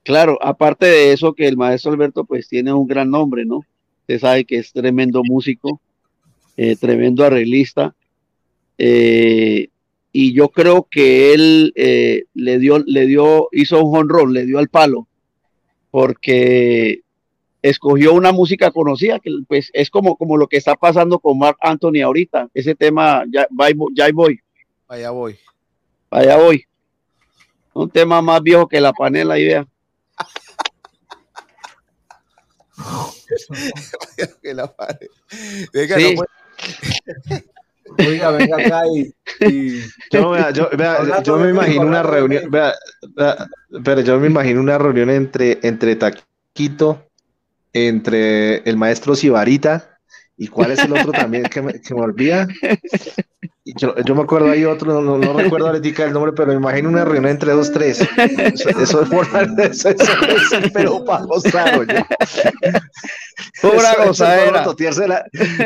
[0.04, 3.62] Claro, aparte de eso que el maestro Alberto pues tiene un gran nombre, ¿no?
[4.02, 5.80] Usted sabe que es tremendo músico,
[6.58, 7.94] eh, tremendo arreglista,
[8.78, 9.68] eh,
[10.12, 14.58] y yo creo que él eh, le dio, le dio, hizo un honrón, le dio
[14.58, 15.08] al palo,
[15.92, 17.02] porque
[17.62, 21.58] escogió una música conocida, que pues es como, como lo que está pasando con Mark
[21.62, 23.48] Anthony ahorita, ese tema, ya,
[23.96, 24.40] ya voy.
[24.88, 25.38] Allá voy.
[26.10, 26.66] Allá voy.
[27.74, 29.66] Un tema más viejo que la panela, idea.
[34.42, 34.74] que la.
[35.74, 36.16] Venga, sí.
[36.16, 36.24] no
[38.08, 39.14] Oiga, venga acá y.
[39.46, 39.82] y...
[40.12, 42.50] Yo, vea, yo, vea, yo me imagino una reunión.
[42.50, 42.74] Vea,
[43.16, 43.50] vea,
[43.84, 47.11] pero yo me imagino una reunión entre, entre Taquito,
[47.74, 50.00] entre el maestro Sibarita
[50.38, 52.48] y cuál es el otro también que me, que me olvida.
[53.64, 56.90] Yo, yo me acuerdo, hay otro, no, no recuerdo ahorita el nombre, pero me imagino
[56.90, 58.02] una reunión entre dos, tres.
[58.02, 59.28] Eso, eso es por
[59.60, 62.04] eso, eso, es pero para gozar, oye.
[63.62, 64.64] Pura gozadera.
[64.64, 65.26] para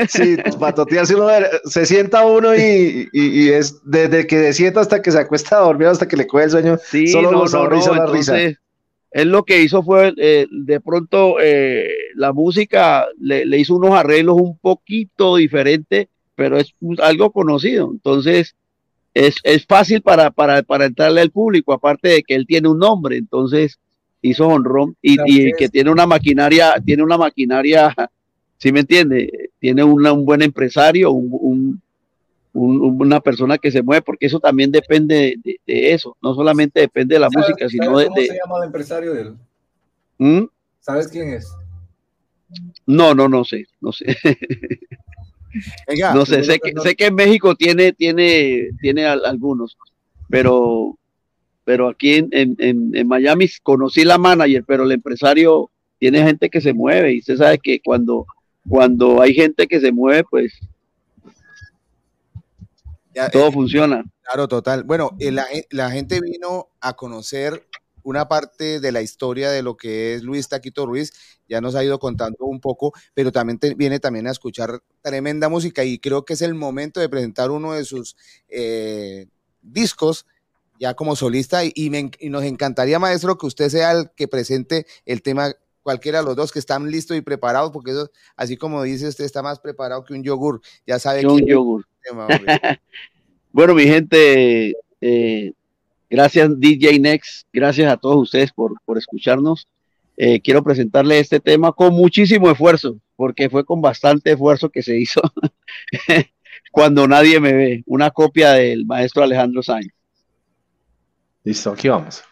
[0.09, 1.29] sí, para totearse uno,
[1.63, 5.57] se sienta uno y, y, y es desde que se sienta hasta que se acuesta
[5.57, 7.45] a dormir, hasta que le coge el sueño, Sí, solo no,
[7.95, 8.35] la risa.
[9.15, 13.91] Él lo que hizo fue, eh, de pronto, eh, la música le, le hizo unos
[13.93, 17.89] arreglos un poquito diferentes, pero es algo conocido.
[17.91, 18.55] Entonces,
[19.13, 22.79] es, es fácil para, para, para entrarle al público, aparte de que él tiene un
[22.79, 23.79] nombre, entonces
[24.21, 27.95] hizo honrón y, y que tiene una maquinaria, tiene una maquinaria,
[28.57, 29.51] ¿sí me entiende?
[29.59, 31.81] Tiene una- un buen empresario, un, un-
[32.55, 36.79] un- una persona que se mueve, porque eso también depende de, de eso, no solamente
[36.79, 38.05] depende de la ¿Sabes- música, sino sabes de...
[38.07, 39.33] ¿Cómo de- se llama el empresario de él?
[40.17, 40.43] ¿Mm?
[40.79, 41.51] ¿Sabes quién es?
[42.85, 44.05] No, no, no sé, no sé.
[45.87, 49.77] Venga, no sé, sé que sé que en México tiene, tiene, tiene al- algunos,
[50.29, 50.97] pero,
[51.63, 56.49] pero aquí en, en, en- en Miami conocí la manager, pero el empresario tiene gente
[56.49, 58.25] que se mueve y usted sabe que cuando,
[58.67, 60.59] cuando hay gente que se mueve, pues
[63.15, 64.03] ya, todo eh, funciona.
[64.21, 64.83] Claro, total.
[64.83, 67.65] Bueno, eh, la, gen- la gente vino a conocer
[68.03, 71.11] una parte de la historia de lo que es Luis Taquito Ruiz,
[71.49, 75.49] ya nos ha ido contando un poco, pero también te- viene también a escuchar tremenda
[75.49, 78.15] música y creo que es el momento de presentar uno de sus
[78.47, 79.25] eh,
[79.61, 80.25] discos
[80.79, 84.27] ya como solista y, y me y nos encantaría, maestro, que usted sea el que
[84.27, 88.57] presente el tema, cualquiera de los dos que están listos y preparados, porque eso, así
[88.57, 91.85] como dice usted, está más preparado que un yogur, ya sabe Que un yogur.
[92.05, 92.27] Tema.
[93.51, 95.53] Bueno, mi gente, eh,
[96.09, 99.69] gracias DJ Next, gracias a todos ustedes por, por escucharnos.
[100.17, 104.97] Eh, quiero presentarle este tema con muchísimo esfuerzo, porque fue con bastante esfuerzo que se
[104.99, 105.21] hizo
[106.71, 109.93] cuando nadie me ve, una copia del maestro Alejandro Sáenz.
[111.45, 112.23] Listo, aquí vamos.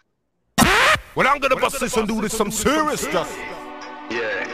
[1.16, 3.30] Well, I'm gonna bust this and do this some serious stuff.
[4.10, 4.53] Yeah.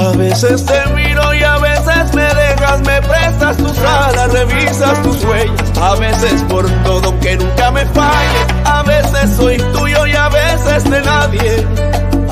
[0.00, 5.22] A veces te miro y a veces me dejas, me prestas tus alas, revisas tus
[5.22, 5.78] huellas.
[5.78, 10.84] A veces por todo que nunca me falles, a veces soy tuyo y a veces
[10.84, 11.66] de nadie.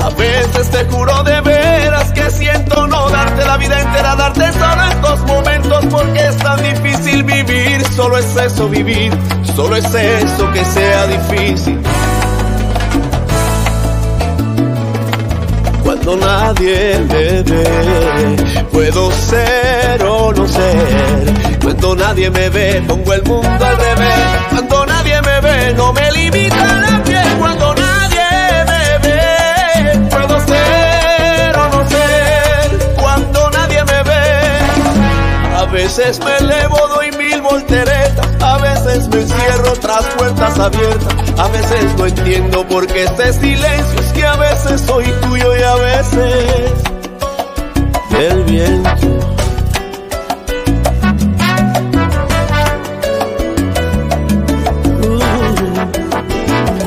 [0.01, 4.83] A veces te juro de veras que siento no darte la vida entera, darte solo
[4.85, 7.85] estos momentos porque es tan difícil vivir.
[7.95, 9.13] Solo es eso vivir,
[9.55, 11.79] solo es eso que sea difícil.
[16.09, 21.59] Cuando nadie me ve, puedo ser o no ser.
[21.61, 24.15] Cuando nadie me ve, pongo el mundo al revés.
[24.49, 27.37] Cuando nadie me ve, no me limita la piel.
[27.37, 32.95] Cuando nadie me ve, puedo ser o no ser.
[32.99, 37.08] Cuando nadie me ve, a veces me elevo, doy
[37.39, 38.27] mil volteretas.
[38.41, 41.13] A veces me encierro tras puertas abiertas.
[41.37, 43.99] A veces no entiendo por qué este silencio.
[43.99, 46.73] Es que a veces soy tuyo y a veces
[48.11, 48.89] del viento.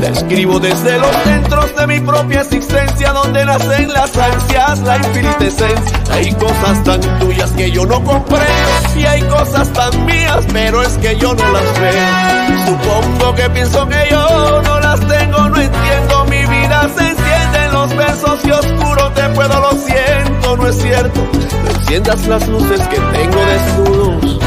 [0.00, 5.66] Te escribo desde los centros de mi propia existencia, donde nacen las ansias, la infinita.
[6.12, 10.92] Hay cosas tan tuyas que yo no comprendo, y hay cosas tan mías, pero es
[10.98, 12.66] que yo no las veo.
[12.66, 16.24] Supongo que pienso que yo no las tengo, no entiendo.
[16.26, 20.76] Mi vida se enciende en los versos que oscuro te puedo, lo siento, no es
[20.76, 21.20] cierto.
[21.64, 24.40] No enciendas las luces que tengo desnudos,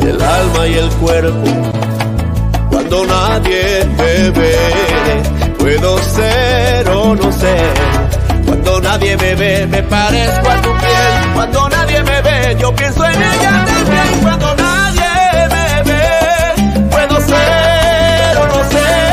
[0.00, 1.44] el alma y el cuerpo
[2.70, 5.35] cuando nadie me ve.
[5.66, 7.74] Puedo ser o no ser.
[8.46, 11.32] Cuando nadie me ve, me parezco a tu piel.
[11.34, 14.20] Cuando nadie me ve, yo pienso en ella también.
[14.22, 19.05] Cuando nadie me ve, puedo ser o no ser.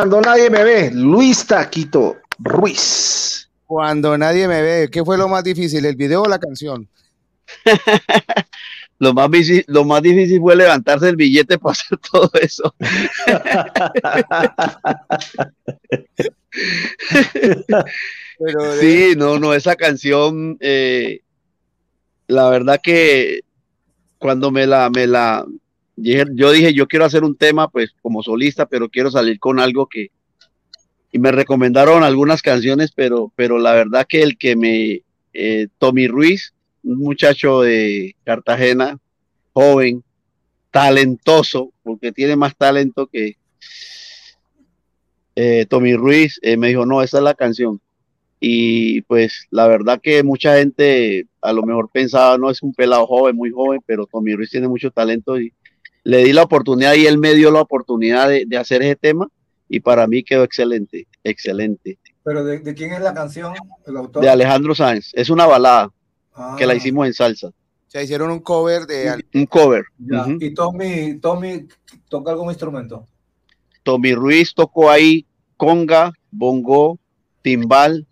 [0.00, 3.50] Cuando nadie me ve, Luis Taquito Ruiz.
[3.66, 6.88] Cuando nadie me ve, ¿qué fue lo más difícil, el video o la canción?
[8.98, 12.74] Lo más, difícil, lo más difícil fue levantarse el billete para hacer todo eso.
[18.80, 21.22] sí, no, no, esa canción, eh,
[22.26, 23.40] la verdad que
[24.18, 25.46] cuando me la, me la,
[26.02, 29.86] yo dije, yo quiero hacer un tema, pues, como solista, pero quiero salir con algo
[29.86, 30.10] que,
[31.12, 35.02] y me recomendaron algunas canciones, pero, pero la verdad que el que me,
[35.32, 38.98] eh, Tommy Ruiz, un muchacho de Cartagena,
[39.52, 40.02] joven,
[40.70, 43.36] talentoso, porque tiene más talento que
[45.36, 47.80] eh, Tommy Ruiz, eh, me dijo, no, esa es la canción.
[48.38, 53.06] Y pues la verdad que mucha gente a lo mejor pensaba, no, es un pelado
[53.06, 55.52] joven, muy joven, pero Tommy Ruiz tiene mucho talento y
[56.04, 59.28] le di la oportunidad y él me dio la oportunidad de, de hacer ese tema
[59.68, 61.98] y para mí quedó excelente, excelente.
[62.24, 63.54] ¿Pero de, de quién es la canción,
[63.86, 64.22] el autor?
[64.22, 65.90] De Alejandro Sáenz, es una balada
[66.58, 66.76] que la Ah.
[66.76, 67.52] hicimos en salsa, O
[67.86, 69.22] sea, hicieron un cover de...
[69.34, 69.84] un cover.
[69.98, 70.26] Ya.
[70.40, 71.66] Y Tommy, Tommy
[72.08, 73.06] toca algún instrumento.
[73.82, 76.98] Tommy Ruiz tocó ahí conga, bongo,
[77.42, 78.06] timbal,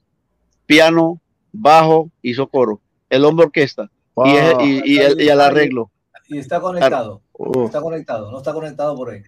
[0.66, 1.20] piano,
[1.52, 2.81] bajo, hizo coro.
[3.10, 3.90] El hombre orquesta
[4.24, 5.90] y, es- y, y el, y el arreglo.
[6.29, 7.23] Y está conectado.
[7.65, 9.23] Está conectado, no está conectado por ahí.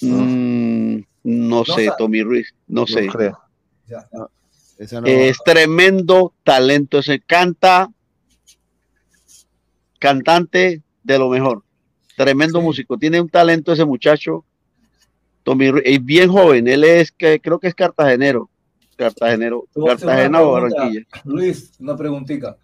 [0.00, 1.96] Mm, no No sé, sabe.
[1.98, 3.06] Tommy Ruiz, no sé.
[3.06, 3.38] creo.
[3.86, 4.08] Ya.
[4.78, 7.88] Esa no- Es tremendo talento, ese canta,
[9.98, 11.62] cantante de lo mejor,
[12.16, 14.44] tremendo músico, tiene un talento ese muchacho,
[15.42, 18.48] Tommy Ruiz, es bien joven, él es que creo que es cartagenero,
[18.96, 21.02] cartagenero, Cartagena o Barranquilla.
[21.24, 22.56] Luis, una preguntita.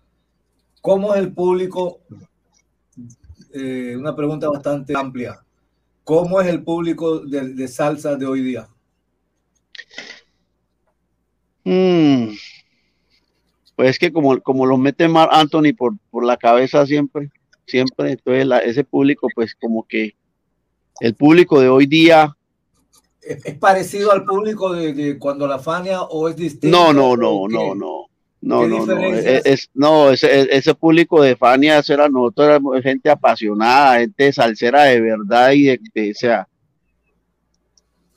[0.81, 2.01] ¿Cómo es el público?
[3.61, 5.41] Eh, una pregunta bastante amplia.
[6.05, 8.69] ¿Cómo es el público de, de salsa de hoy día?
[11.65, 12.35] Mm.
[13.77, 17.31] Pues es que como, como lo mete Mar Anthony por, por la cabeza siempre,
[17.67, 20.15] siempre, entonces la- ese público, pues como que
[21.01, 22.35] el público de hoy día,
[23.21, 26.79] ¿Es, es parecido al público de, de cuando la Fania o es distinto?
[26.79, 28.07] no, no, no, ¿O no, no,
[28.41, 29.25] no, ¿Qué no, no, diferencias?
[29.27, 34.33] es, es- no, ese, e, ese público de Fania, era nosotros éramos gente apasionada, gente
[34.33, 36.49] salsera de verdad y de, de- o sea,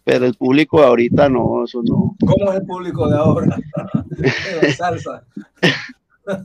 [0.04, 2.16] pero el público de ahorita no, eso no.
[2.26, 3.58] ¿Cómo es el público de ahora?
[4.10, 5.24] de la salsa.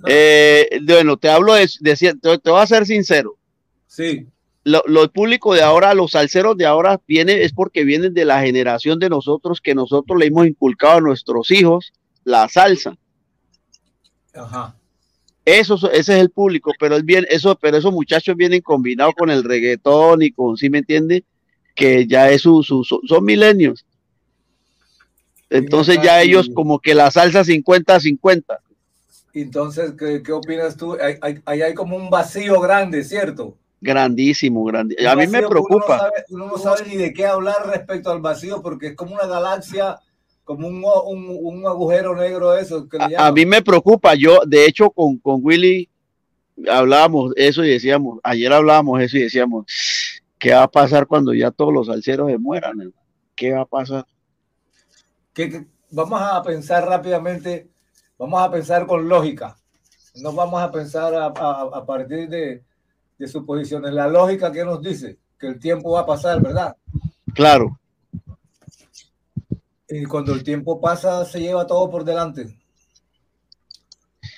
[0.09, 3.37] Eh, bueno, te hablo de, de te, te voy a ser sincero.
[3.87, 4.27] Sí.
[4.65, 8.41] Lo, lo- público de ahora, los salseros de ahora, viene, es porque vienen de la
[8.41, 11.93] generación de nosotros que nosotros le hemos inculcado a nuestros hijos
[12.25, 12.97] la salsa.
[14.37, 14.75] Ajá.
[15.45, 19.31] Eso, ese es el público, pero es bien, eso, pero esos muchachos vienen combinados con
[19.31, 21.25] el reggaetón y con, ¿sí me entiende?
[21.75, 23.85] Que ya es su, su- son milenios.
[25.49, 28.59] Entonces ya ellos como que la salsa 50-50.
[29.33, 30.97] Entonces, ¿qué, qué opinas tú?
[31.01, 33.57] Hay, hay, ahí hay como un vacío grande, ¿cierto?
[33.81, 34.97] Grandísimo, grande.
[35.07, 35.99] A mí me que Uno no, preocupa.
[35.99, 39.27] sabe, uno no sabe ni de qué hablar respecto al vacío, porque es como una
[39.27, 39.99] galaxia,
[40.47, 42.89] como un, un, un agujero negro eso.
[42.89, 43.35] Que A llaman.
[43.35, 44.15] mí me preocupa.
[44.15, 45.91] Yo, de hecho, con, con Willy
[46.71, 49.67] hablábamos eso y decíamos, ayer hablábamos eso y decíamos,
[50.39, 52.81] ¿qué va a pasar cuando ya todos los salseros se mueran?
[52.81, 52.93] hermano?
[53.35, 54.07] ¿Qué va a pasar?
[55.35, 57.69] que, que- vamos a pensar rápidamente,
[58.19, 59.57] vamos a pensar con lógica.
[60.23, 62.63] No vamos a pensar a, a- a partir de,
[63.19, 63.93] de suposiciones.
[63.93, 66.75] La lógica que nos dice que el tiempo va a pasar, ¿verdad?
[67.35, 67.79] Claro,
[69.89, 72.59] Y cuando el tiempo pasa, se lleva todo por delante.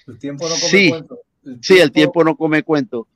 [0.07, 1.19] El tiempo no come sí, cuento.
[1.45, 3.07] El sí, el tiempo no come cuento.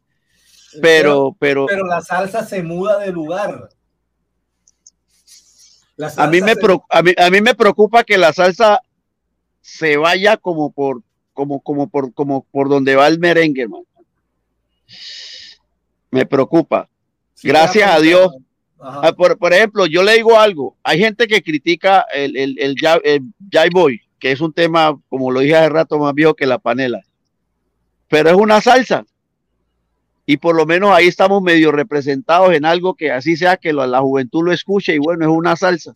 [0.80, 3.68] Pero, pero, pero la salsa se muda de lugar.
[6.16, 8.80] A mí me se- preocupa, a mí, a mí me preocupa que la salsa
[9.60, 11.02] se vaya como por,
[11.34, 13.84] como, como por, como por donde va el merengue, hermano.
[16.10, 16.88] Me preocupa.
[17.42, 18.32] Gracias a Dios.
[18.84, 20.76] Ah, Por, por ejemplo, yo le digo algo.
[20.82, 24.98] Hay gente que critica el, el, el, ya- el Jai Boy, que es un tema,
[25.09, 27.00] como lo dije hace rato, más viejo que la panela.
[28.09, 29.04] Pero es una salsa.
[30.26, 33.86] Y por lo menos ahí estamos medio representados en algo que así sea que lo-
[33.86, 35.92] la juventud lo escuche y bueno, es una salsa.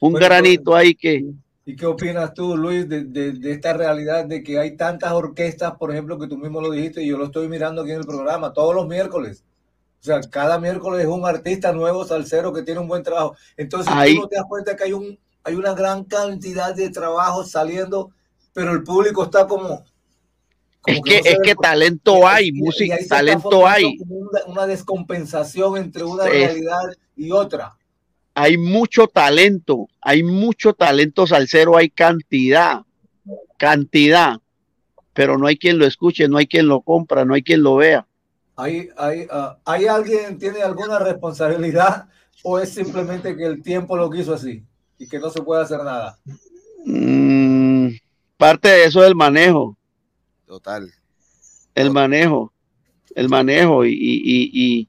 [0.00, 1.24] Un Bueno, granito ahí que...
[1.68, 5.72] ¿Y qué opinas tú, Luis, de, de- de esta realidad de que hay tantas orquestas,
[5.78, 8.06] por ejemplo, que tú mismo lo dijiste y yo lo estoy mirando aquí en el
[8.06, 9.42] programa, todos los miércoles?
[10.06, 13.34] O sea, cada miércoles es un artista nuevo, salsero, que tiene un buen trabajo.
[13.56, 16.90] Entonces, Ahí- tú no te das cuenta que hay, un, hay una gran cantidad de
[16.90, 18.12] trabajos saliendo,
[18.52, 19.84] pero el público está como...
[20.86, 23.98] Es que, no es que talento y- hay, música, talento hay.
[24.08, 26.78] Una, una descompensación entre una Es- realidad
[27.16, 27.76] y otra.
[28.34, 32.82] hay mucho talento, hay mucho talento salsero, hay cantidad,
[33.58, 34.36] cantidad,
[35.12, 37.74] pero no hay quien lo escuche, no hay quien lo compra, no hay quien lo
[37.74, 38.06] vea.
[38.56, 39.26] ¿Hay, hay,
[39.64, 42.08] ¿Hay alguien tiene alguna responsabilidad
[42.42, 44.64] o es simplemente que el tiempo lo quiso así
[44.98, 46.18] y que no se puede hacer nada?
[46.86, 47.88] Mm,
[48.36, 49.76] parte de eso es el manejo,
[50.46, 50.90] Total.
[51.74, 52.52] el manejo,
[53.14, 54.50] el manejo y, y- y-
[54.80, 54.88] y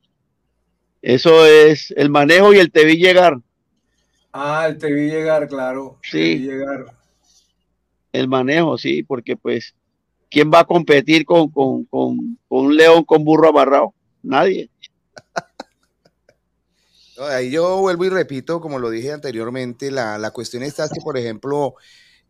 [1.02, 3.38] eso es el manejo y el te vi llegar,
[4.31, 5.98] Ah, el te vi llegar, claro.
[6.03, 6.19] Sí.
[6.19, 6.85] Te vi llegar.
[8.14, 9.76] el manejo, sí, porque pues,
[10.30, 13.94] ¿quién va a competir con, con, con, un león con burro amarrado?
[14.24, 14.70] Nadie.
[17.20, 21.18] Ahí yo vuelvo y repito, como lo dije anteriormente, la, la cuestión está que, por
[21.18, 21.74] ejemplo,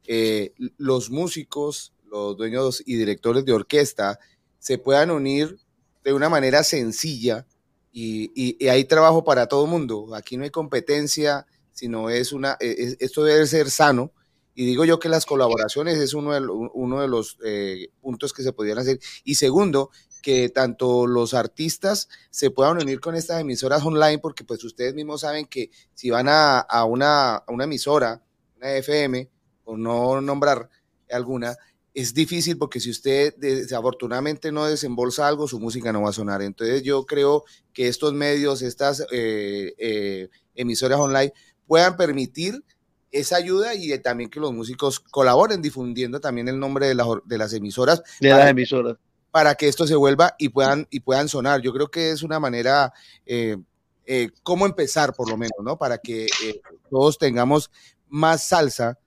[0.08, 4.18] eh, los músicos, los dueños y directores de orquesta,
[4.60, 5.60] se puedan unir
[6.04, 7.46] de una manera sencilla
[7.92, 10.16] y, y- hay trabajo para todo el mundo.
[10.16, 14.12] Aquí no hay competencia, sino es una, eh, es- esto debe ser sano.
[14.60, 16.42] Y digo yo que las colaboraciones es uno de,
[16.74, 19.00] uno de los eh, puntos que se podrían hacer.
[19.24, 19.92] Y segundo,
[20.24, 25.22] que tanto los artistas se puedan unir con estas emisoras online, porque pues ustedes mismos
[25.22, 28.24] saben que si van a, a una, a una emisora,
[28.56, 29.30] una FM,
[29.66, 30.72] o no nombrar
[31.12, 31.56] alguna,
[31.94, 36.42] es difícil porque si usted desafortunadamente no desembolsa algo, su música no va a sonar.
[36.42, 37.44] Entonces yo creo
[37.74, 41.32] que estos medios, estas eh, eh, emisoras online
[41.68, 42.64] puedan permitir
[43.12, 47.08] esa ayuda y eh, también que los músicos colaboren difundiendo también el nombre de, las
[47.26, 48.98] de las emisoras De para- las emisoras.
[49.32, 51.62] para que esto se vuelva y puedan, y puedan sonar.
[51.62, 52.92] Yo creo que es una manera,
[53.26, 53.58] eh,
[54.06, 55.78] eh, cómo empezar por lo menos, ¿no?
[55.78, 57.70] Para que eh, todos tengamos
[58.10, 58.98] más salsa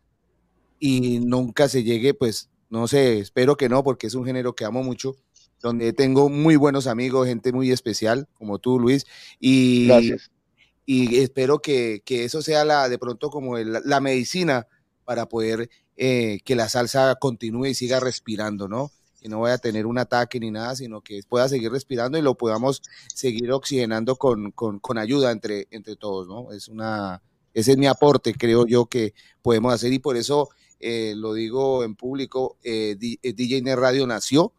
[0.79, 4.65] y nunca se llegue, pues, no sé, espero que no, porque es un género que
[4.65, 5.17] amo mucho,
[5.61, 9.05] donde tengo muy buenos amigos, gente muy especial, como tú, Luis,
[9.39, 10.31] y, Gracias.
[10.86, 14.66] Y espero que, que eso sea la, de pronto como el- la medicina
[15.05, 18.90] para poder eh, que la salsa continúe y siga respirando, ¿no?
[19.20, 22.23] Que no vaya a tener un ataque ni nada, sino que pueda seguir respirando y
[22.23, 22.81] lo podamos
[23.15, 26.52] seguir oxigenando con, con, con ayuda entre, entre todos, ¿no?
[26.52, 27.20] Es una,
[27.52, 29.12] ese es mi aporte, creo yo, que
[29.43, 30.48] podemos hacer y por eso
[30.78, 34.52] eh, lo digo en público, eh, D- eh, DJ Net Radio nació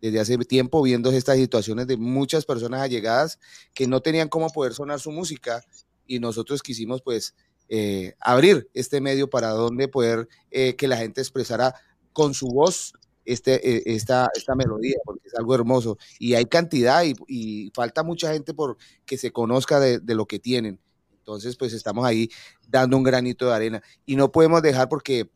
[0.00, 3.38] desde hace tiempo viendo estas situaciones de muchas personas allegadas
[3.74, 5.62] que no tenían cómo poder sonar su música
[6.06, 7.34] y nosotros quisimos pues
[7.68, 11.74] eh, abrir este medio para donde poder eh, que la gente expresara
[12.12, 12.94] con su voz
[13.24, 15.98] este, eh, esta, esta melodía, porque es algo hermoso.
[16.18, 20.38] Y hay cantidad y, falta mucha gente por que se conozca de, de lo que
[20.38, 20.80] tienen.
[21.18, 22.30] Entonces, pues estamos ahí
[22.66, 23.82] dando un granito de arena.
[24.06, 25.30] Y no podemos dejar porque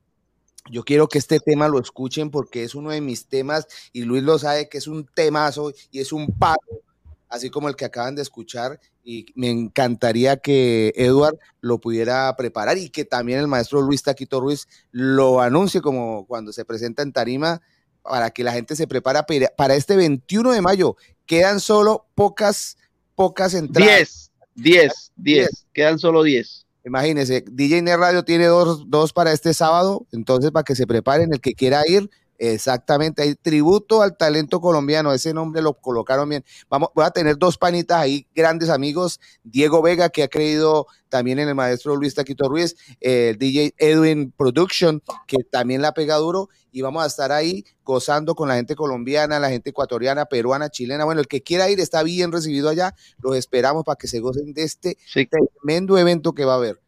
[0.70, 4.22] yo quiero que este tema lo escuchen porque es uno de mis temas y Luis
[4.22, 6.82] lo sabe que es un temazo y es un palo,
[7.28, 8.80] así como el que acaban de escuchar.
[9.04, 14.40] Y me encantaría que Edward lo pudiera preparar y que también el maestro Luis Taquito
[14.40, 17.60] Ruiz lo anuncie como cuando se presenta en Tarima
[18.02, 20.96] para que la gente se prepara para, para este 21 de mayo.
[21.26, 22.76] Quedan solo pocas,
[23.16, 24.30] pocas entradas.
[24.54, 25.66] 10, 10, 10.
[25.72, 26.61] Quedan solo 10.
[26.84, 31.32] Imagínense, DJ Net Radio tiene dos, dos para este sábado, entonces para que se preparen
[31.32, 32.10] el que quiera ir.
[32.44, 36.44] Exactamente, hay tributo al talento colombiano, ese nombre lo colocaron bien.
[36.68, 41.38] Vamos, voy a tener dos panitas ahí, grandes amigos, Diego Vega, que ha creído también
[41.38, 46.48] en el maestro Luis Taquito Ruiz, el DJ Edwin Production, que también la pega duro,
[46.72, 51.04] y vamos a estar ahí gozando con la gente colombiana, la gente ecuatoriana, peruana, chilena.
[51.04, 54.52] Bueno, el que quiera ir está bien recibido allá, los esperamos para que se gocen
[54.52, 54.98] de este
[55.30, 56.81] tremendo evento que va a haber.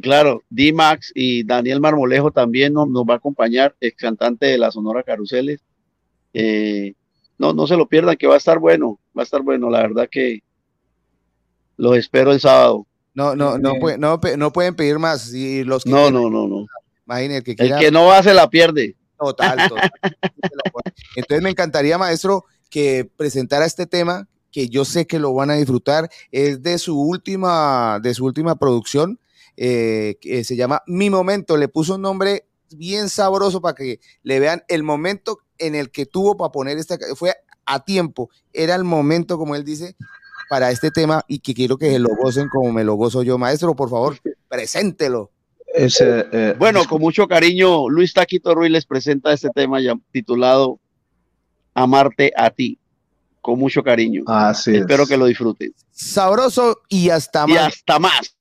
[0.00, 4.70] Claro, D-Max y Daniel Marmolejo también nos, nos va a acompañar, ex cantante de la
[4.70, 5.60] Sonora Caruseles.
[6.32, 6.94] Eh,
[7.38, 9.82] no, no se lo pierdan, que va a estar bueno, va a estar bueno, la
[9.82, 10.40] verdad que
[11.76, 12.86] los espero el sábado.
[13.14, 15.32] No, no, no, puede- no, no pueden pedir más.
[15.32, 16.66] Y los que No, quieran- no, no, no.
[17.06, 17.78] Imaginen el que El quiera.
[17.78, 18.96] que no va se la pierde.
[19.18, 19.90] Total, total.
[21.16, 25.54] Entonces me encantaría, maestro, que presentara este tema que yo sé que lo van a
[25.54, 26.08] disfrutar.
[26.30, 29.18] Es de su última, de su última producción,
[29.60, 31.56] eh, que se llama Mi Momento.
[31.56, 36.06] Le puso un nombre bien sabroso para que le vean el momento en el que
[36.06, 36.96] tuvo para poner esta.
[37.16, 37.34] Fue
[37.66, 38.30] a tiempo.
[38.52, 39.96] Era el momento, como él dice,
[40.48, 43.36] para este tema y que quiero que se lo gocen como me lo gozo yo.
[43.36, 44.16] Maestro, por favor,
[44.48, 45.30] preséntelo.
[46.32, 50.78] eh, Bueno, con mucho cariño, Luis Taquito Ruiz les presenta este tema ya titulado
[51.74, 52.78] Amarte a ti.
[53.40, 54.24] Con mucho cariño.
[54.26, 55.08] Así Espero es.
[55.08, 55.72] que lo disfruten.
[55.90, 57.66] Sabroso y hasta Y más.
[57.68, 58.36] hasta más.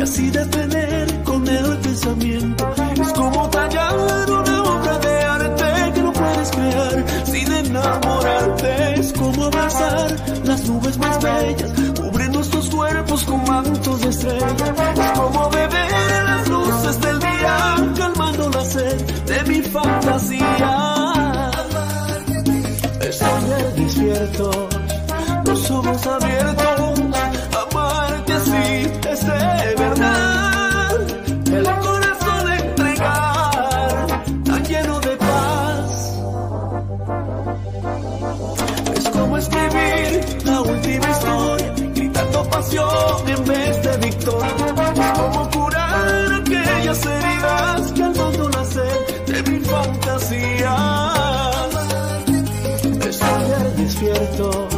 [0.00, 2.74] Y así detener con el pensamiento.
[3.02, 8.94] Es como tallar una obra de arte que no puedes crear sin enamorarte.
[8.98, 11.70] Es como abrazar las nubes más bellas,
[12.00, 14.54] cubrir nuestros cuerpos con mantos de estrellas.
[14.96, 18.96] Es como beber las luces del día, calmando la sed
[19.26, 21.50] de mi fantasía.
[23.02, 24.68] Estoy despierto,
[25.44, 26.79] los ojos abiertos,
[42.70, 44.54] pasión en vez de victoria.
[44.94, 50.76] Es como curar aquellas heridas que al mundo sed de mi fantasía.
[53.08, 54.68] Estoy despierto,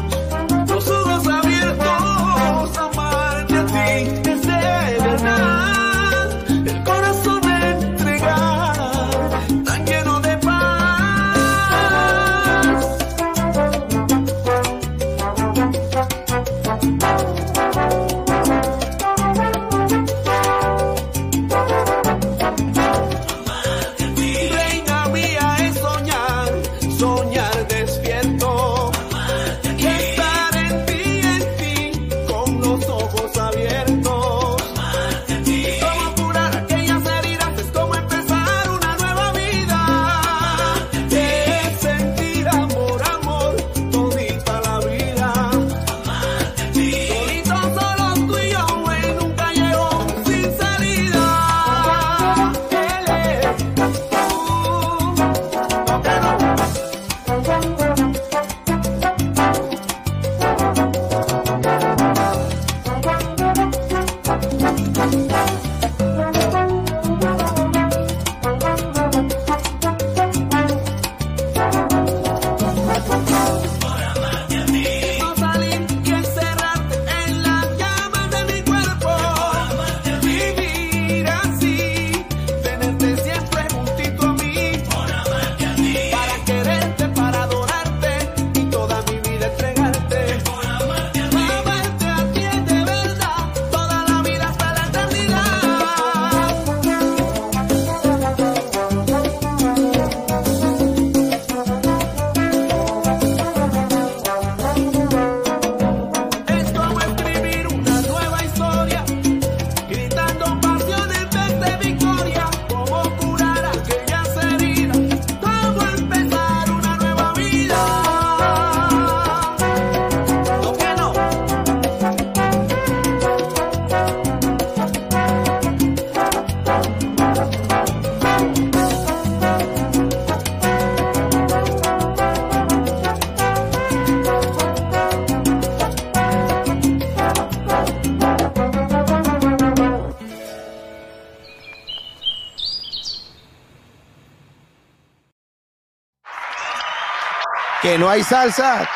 [148.13, 148.89] hay salsa,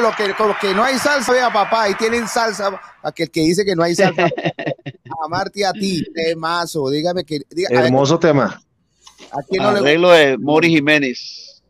[0.00, 3.64] lo que, como que no hay salsa, vea papá, ahí tienen salsa, aquel que dice
[3.64, 4.28] que no hay salsa.
[5.24, 7.40] Amarte a ti, temazo, dígame que...
[7.50, 8.60] diga- a ver, Hermoso tema.
[9.32, 11.62] ¿A quién no le Arreglo de Mori Jiménez.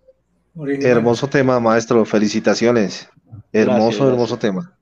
[0.81, 2.05] Hermoso tema, maestro.
[2.05, 3.09] Felicitaciones.
[3.53, 4.73] Hermoso, Gracias, hermoso tema.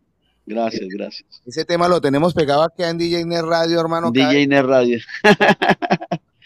[0.47, 1.43] Gracias, gracias.
[1.47, 4.11] Ese tema lo tenemos pegado aquí en DJ Net Radio, hermano.
[4.11, 4.99] DJ Net Radio.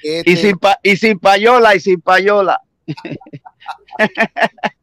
[0.00, 0.40] ¿Qué Y tema?
[0.40, 2.60] sin, pa- y sin payola, y sin payola.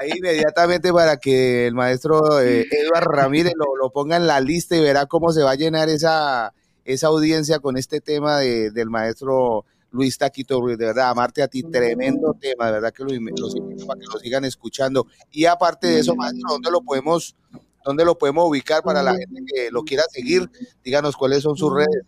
[0.00, 4.74] Ahí inmediatamente para que el maestro eh, Eduard Ramírez lo, lo ponga en la lista
[4.74, 6.54] y verá cómo se va a llenar esa,
[6.86, 10.78] esa audiencia con este tema de- del maestro Luis Taquito Ruiz.
[10.78, 12.66] De verdad, amarte a ti, tremendo tema.
[12.66, 15.06] De verdad que lo los invito para que lo sigan escuchando.
[15.30, 17.36] Y aparte de eso, maestro, ¿dónde lo podemos,
[17.84, 20.48] dónde lo podemos ubicar para la gente que lo quiera seguir?
[20.82, 22.04] Díganos cuáles son sus redes.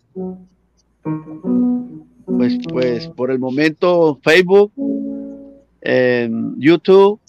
[2.25, 4.71] Pues, pues por el momento Facebook,
[5.81, 7.19] en YouTube,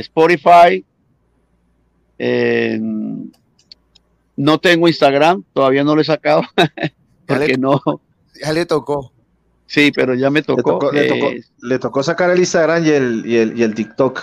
[0.00, 0.84] Spotify.
[4.36, 6.42] no tengo Instagram, todavía no lo he sacado.
[7.26, 7.80] porque no.
[8.40, 9.12] Ya le tocó.
[9.66, 10.92] Sí, pero ya me Le tocó.
[10.92, 14.22] le tocó- eh, le tocó sacar el Instagram y el, y el, y el TikTok.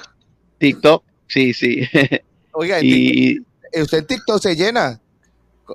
[0.60, 1.82] TikTok, sí, sí.
[2.54, 5.02] Oiga, y TikTok- usted en TikTok se llena.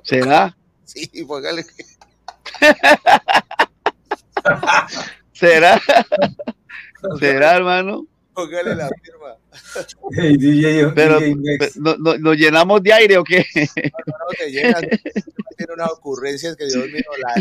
[0.03, 0.55] será,
[0.85, 1.63] Sí, póngale.
[5.33, 5.79] será,
[7.19, 8.05] será, hermano.
[8.45, 9.35] Póngale la firma.
[10.15, 11.75] Hey, DJ, Pero, DJ Next.
[11.77, 13.45] ¿no- no- ¿Nos llenamos de aire o qué?
[13.55, 14.81] No, no, te llenas.
[15.57, 17.35] Tiene unas ocurrencias que Dios mío, la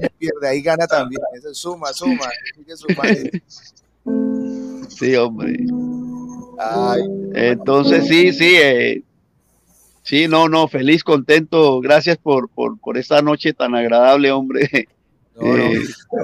[0.00, 1.20] no pierde, ahí gana también.
[1.36, 3.30] Eso es suma, suma, sigue sumando.
[4.90, 5.56] Sí, hombre.
[6.58, 7.00] Ay,
[7.34, 8.54] Entonces, sí, sí.
[8.56, 9.02] eh,
[10.02, 11.80] sí, no, no, feliz, contento.
[11.80, 14.88] Gracias por, por, por esta noche tan agradable, hombre.
[15.34, 15.64] no, no.
[15.64, 15.80] Eh,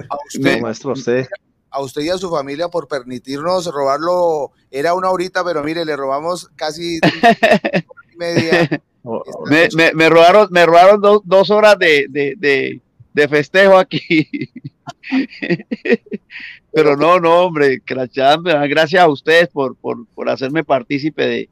[0.09, 1.27] A usted, me- maestro, usted.
[1.71, 4.53] A usted y a su familia por permitirnos robarlo.
[4.71, 7.01] Era una horita, pero mire, le robamos casi
[8.17, 8.83] media.
[9.03, 12.81] Oh, me, me, me robaron, me robaron dos, dos horas de, de, de,
[13.15, 14.29] de festejo aquí.
[16.73, 21.49] Pero no, no, hombre, gracias a ustedes por, por, por hacerme partícipe de,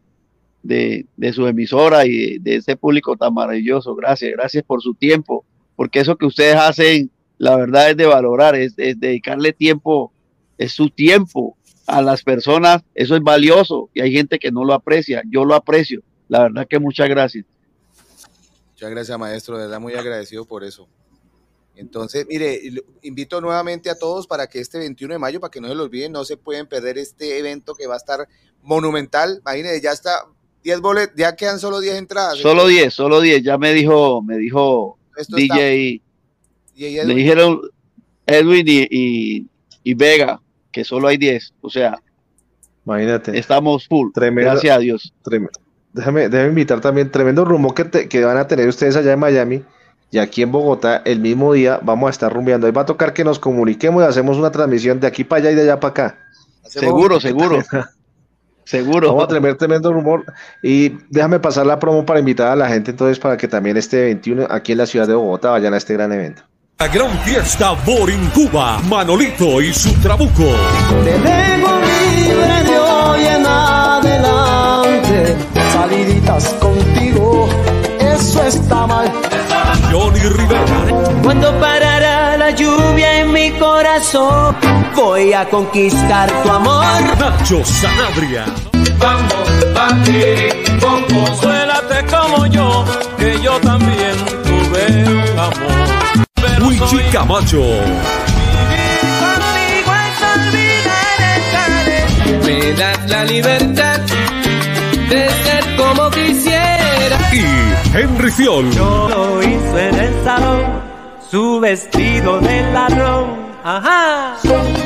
[0.62, 3.94] de, de su emisora y de, de ese público tan maravilloso.
[3.96, 8.54] Gracias, gracias por su tiempo, porque eso que ustedes hacen, la verdad es de valorar,
[8.56, 10.12] es, es dedicarle tiempo,
[10.58, 11.56] es su tiempo
[11.86, 15.54] a las personas, eso es valioso y hay gente que no lo aprecia, yo lo
[15.54, 16.02] aprecio.
[16.28, 17.46] La verdad que muchas gracias.
[18.72, 20.86] Muchas gracias, maestro, de verdad muy agradecido por eso.
[21.74, 22.60] Entonces, mire,
[23.02, 25.84] invito nuevamente a todos para que este 21 de mayo, para que no se lo
[25.84, 28.28] olviden, no se pueden perder este evento que va a estar
[28.62, 29.38] monumental.
[29.42, 30.24] Imagínense, ya está
[30.64, 32.38] 10 boletos, ya quedan solo 10 entradas.
[32.38, 36.02] Solo 10, solo 10, ya me dijo, me dijo Esto DJ,
[36.86, 37.60] Y le Edwin, dijeron
[38.26, 39.46] Edwin y, y,
[39.84, 40.40] y Vega
[40.70, 42.00] que solo hay 10, o sea,
[42.84, 43.38] Imagínate.
[43.38, 44.50] estamos full, Tremendo.
[44.52, 45.12] gracias a Dios.
[45.92, 49.18] Déjame, déjame invitar también, tremendo rumor que, te- que van a tener ustedes allá en
[49.18, 49.62] Miami
[50.10, 52.66] y aquí en Bogotá el mismo día vamos a estar rumbeando.
[52.66, 55.50] Ahí va a tocar que nos comuniquemos y hacemos una transmisión de aquí para allá
[55.50, 56.18] y de allá para acá.
[56.64, 57.62] Seguro, seguro,
[58.64, 59.08] seguro.
[59.08, 60.24] Vamos a tener tremendo rumor
[60.62, 64.02] y déjame pasar la promo para invitar a la gente entonces para que también este
[64.02, 66.42] 21 aquí en la ciudad de Bogotá vayan a este gran evento.
[66.80, 70.44] La gran fiesta Boring Cuba, Manolito y su trabuco.
[71.02, 75.36] Te dejo libre de hoy en adelante.
[75.72, 77.48] Saliditas contigo,
[77.98, 79.10] eso está mal.
[79.90, 84.54] Johnny Rivera, Cuando parará la lluvia en mi corazón,
[84.94, 86.84] voy a conquistar tu amor.
[87.18, 88.44] Nacho Sanabria,
[89.00, 92.84] Vamos, vale, bongo, suélate como yo,
[93.18, 94.17] que yo también.
[96.58, 97.62] Soy Camacho,
[102.44, 104.00] Me das la libertad
[105.08, 107.18] de ser como quisiera.
[107.32, 108.68] y Henry Fiol.
[108.74, 110.62] Lo hizo en el salón,
[111.30, 113.36] su vestido de ladrón.
[113.64, 114.34] Ajá.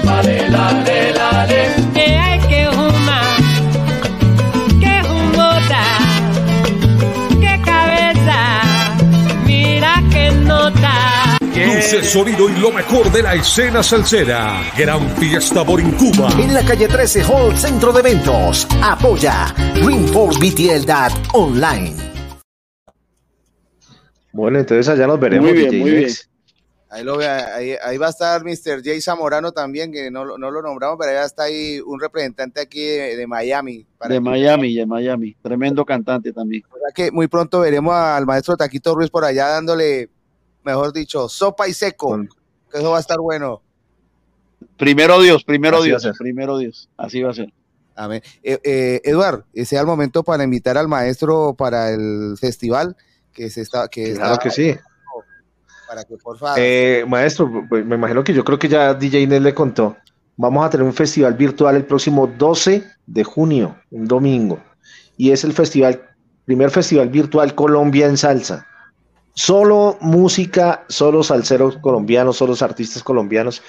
[0.05, 1.69] Lale, lale, lale.
[1.95, 3.02] Que hay que fumar, que
[11.83, 14.61] Luces, sonido y lo mejor de la escena salsera.
[14.79, 16.29] Gran fiesta Boring Cuba.
[16.39, 18.69] En la calle 13 Hall Centro de Eventos.
[18.81, 20.89] Apoya BTL
[21.35, 21.93] Online.
[24.33, 25.51] Bueno, entonces allá nos veremos.
[25.51, 26.27] Muy bien, DJ muy Next.
[26.89, 28.81] ahí, lo ve, ahí, ahí va a estar Mr.
[28.85, 32.61] Jay Zamorano también, que no, lo- no lo nombramos, pero ya está ahí un representante
[32.61, 33.85] aquí de, de Miami.
[33.99, 36.63] para De que- Miami, de Miami, tremendo cantante también.
[36.71, 40.09] O sea que muy pronto veremos al maestro Taquito Ruiz por allá dándole,
[40.65, 42.19] mejor dicho, sopa y seco,
[42.71, 43.63] que eso va a estar bueno.
[44.77, 47.53] Primero Dios, primero Así Dios, primero Dios, así va a ser.
[47.95, 48.23] Amén.
[48.43, 52.97] Eh, eh, Eduard, eh, sea el momento para invitar al maestro para el festival
[53.33, 54.75] que se está, que Claro está- que sí.
[55.89, 56.57] para que por favor.
[56.59, 59.97] Eh, maestro, pues, me imagino que yo creo que ya DJ Inés le contó.
[60.37, 64.59] Vamos a tener un festival virtual el próximo 12 de junio, un domingo.
[65.19, 66.01] Y es el festival,
[66.47, 68.67] primer festival virtual Colombia en salsa.
[69.35, 73.63] Solo música, solo salseros colombianos, solo artistas colombianos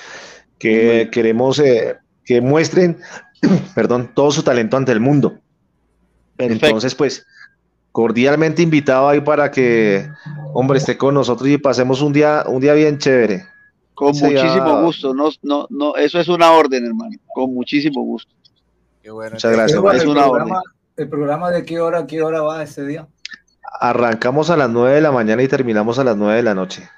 [0.60, 2.99] que queremos eh, que muestren,
[3.76, 5.40] perdón, todo su talento ante el mundo.
[6.35, 6.65] Perfecto.
[6.65, 7.26] Entonces, pues,
[7.91, 10.10] cordialmente invitado ahí para que,
[10.53, 13.45] hombre, esté con nosotros y pasemos un día, un día bien chévere.
[13.94, 18.34] Con Sí, muchísimo gusto, no, no, no, eso es una orden, hermano, con muchísimo gusto.
[19.03, 19.34] Qué bueno.
[19.34, 19.84] Muchas gracias.
[19.84, 20.61] Es el, una programa,
[20.98, 23.07] el programa de qué hora, qué hora va ese día?
[23.79, 26.89] Arrancamos a las 9 de la mañana y terminamos a las 9 de la noche.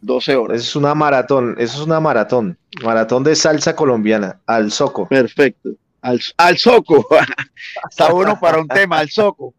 [0.00, 0.56] 12 horas.
[0.58, 5.08] Eso es una maratón, eso es una maratón, maratón de salsa colombiana, al soco.
[5.08, 5.70] Perfecto.
[6.02, 7.06] Al, al soco.
[7.90, 9.54] Está bueno para un tema, al soco.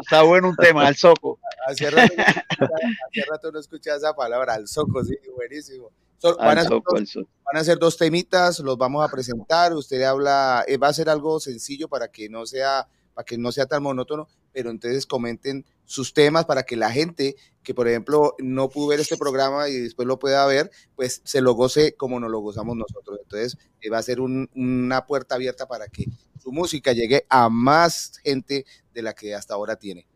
[0.00, 1.40] Está bueno un tema, al soco.
[1.66, 5.90] Hace rato, hace rato no escuchaba esa palabra, al soco, sí, buenísimo.
[6.18, 7.14] So- van, a soco, dos,
[7.44, 9.72] van a ser dos temitas, los vamos a presentar.
[9.72, 13.50] Usted habla, eh, va a ser algo sencillo para que no sea, para que no
[13.50, 18.34] sea tan monótono, pero entonces comenten sus temas para que la gente que, por ejemplo,
[18.38, 22.18] no pudo ver este programa y después lo pueda ver, pues se lo goce como
[22.20, 23.18] nos lo gozamos nosotros.
[23.22, 26.04] Entonces, eh, va a ser un- una puerta abierta para que
[26.42, 28.64] su música llegue a más gente
[28.94, 30.06] de la que hasta ahora tiene.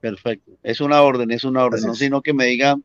[0.00, 0.52] Perfecto.
[0.62, 2.84] Es una orden, es una orden, no sino que me digan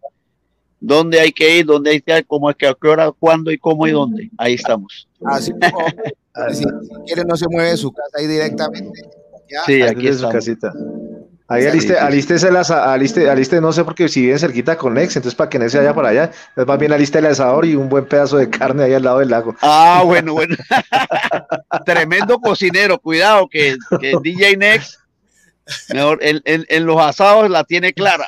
[0.80, 3.52] dónde hay que ir, dónde hay que ir, cómo es que, a qué hora, cuándo
[3.52, 4.32] y cómo y dónde.
[4.38, 5.08] Ahí estamos.
[5.26, 5.86] Así como,
[6.52, 6.66] si, si
[7.06, 9.02] quiere, no se mueve de su casa ahí directamente.
[9.50, 10.72] Ya, Sí, aquí Desde su casita.
[11.50, 15.50] Ahí aliste, las, aliste, aliste, no sé, porque si viven cerquita con Nex, entonces para
[15.50, 18.06] que Nex se vaya para allá, entonces más bien aliste el asador y un buen
[18.06, 19.56] pedazo de carne ahí al lado del lago.
[19.62, 20.56] Ah, bueno, bueno.
[21.86, 24.96] Tremendo cocinero, cuidado, que, que DJ Next,
[25.94, 28.26] mejor, en, en- en los asados la tiene clara.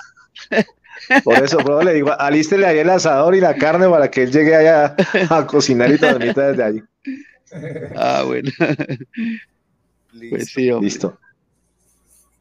[1.24, 4.32] Por eso, bro, le digo, alístele ahí el asador y la carne para que él
[4.32, 4.96] llegue allá
[5.30, 6.84] a cocinar y transmita desde allí.
[7.96, 8.52] Ah, bueno.
[10.30, 10.70] Pues sí.
[10.82, 11.18] Listo.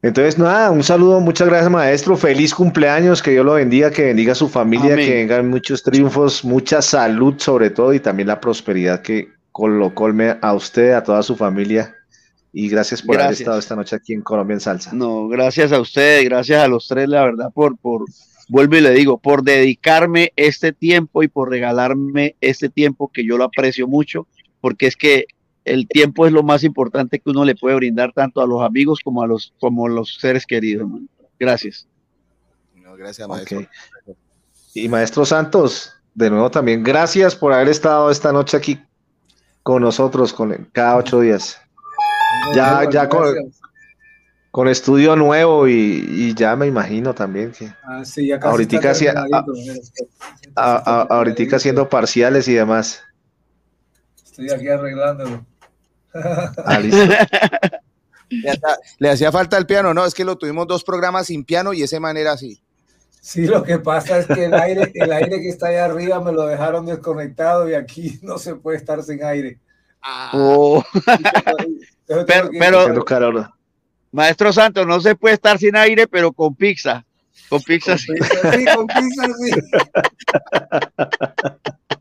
[0.01, 2.15] Entonces, nada, un saludo, muchas gracias, maestro.
[2.15, 5.07] Feliz cumpleaños, que Dios lo bendiga, que bendiga a su familia, Amén.
[5.07, 10.37] que vengan muchos triunfos, mucha salud, sobre todo, y también la prosperidad que lo colme
[10.41, 11.95] a usted, a toda su familia.
[12.53, 14.93] Y gracias por haber estado esta noche aquí en Colombia en Salsa.
[14.93, 18.05] No, gracias a ustedes, gracias a los tres, la verdad, por, por,
[18.47, 23.37] vuelvo y le digo, por dedicarme este tiempo y por regalarme este tiempo que yo
[23.37, 24.27] lo aprecio mucho,
[24.61, 25.25] porque es que
[25.65, 28.99] el tiempo es lo más importante que uno le puede brindar tanto a los amigos
[29.03, 30.81] como a los, como a los seres queridos.
[30.83, 31.05] hermano.
[31.39, 31.87] Gracias.
[32.75, 33.65] No, gracias, maestro.
[34.73, 38.79] Y maestro Santos, de nuevo también, gracias por haber estado esta noche aquí
[39.63, 41.59] con nosotros con, cada ocho días.
[42.53, 43.35] Ya, Bueno, ya con,
[44.51, 48.91] con estudio nuevo y, y ya me imagino también que Ah, sí, ya casi ahorita
[48.91, 49.13] hacia-
[50.55, 53.01] a- a- ahorita haciendo parciales y demás.
[54.23, 55.45] Estoy aquí arreglándolo.
[56.65, 56.97] Ah, listo.
[58.29, 61.43] Le hacía, le hacía falta el piano, no, es que lo tuvimos dos programas sin
[61.45, 62.59] piano y ese manera así.
[63.21, 66.31] Sí, lo que pasa es que el aire, el aire que está allá arriba me
[66.31, 69.59] lo dejaron desconectado y aquí no se puede estar sin aire.
[70.33, 70.83] Oh,
[72.07, 72.89] Entonces pero,
[74.11, 77.03] maestro Santos, no se puede estar sin aire, pero con pizza.
[77.49, 78.13] Con pizza sí.
[78.15, 79.51] Sí, con pizza, sí.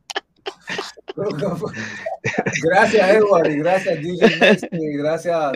[2.62, 5.52] Gracias, Edward, y gracias, DJ Next, y gracias,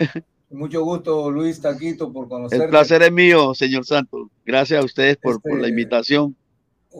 [0.49, 2.63] mucho gusto, Luis Taquito, por conocerte.
[2.65, 4.27] El placer es mío, señor Santos.
[4.45, 6.35] Gracias a ustedes por, por la Este, invitación.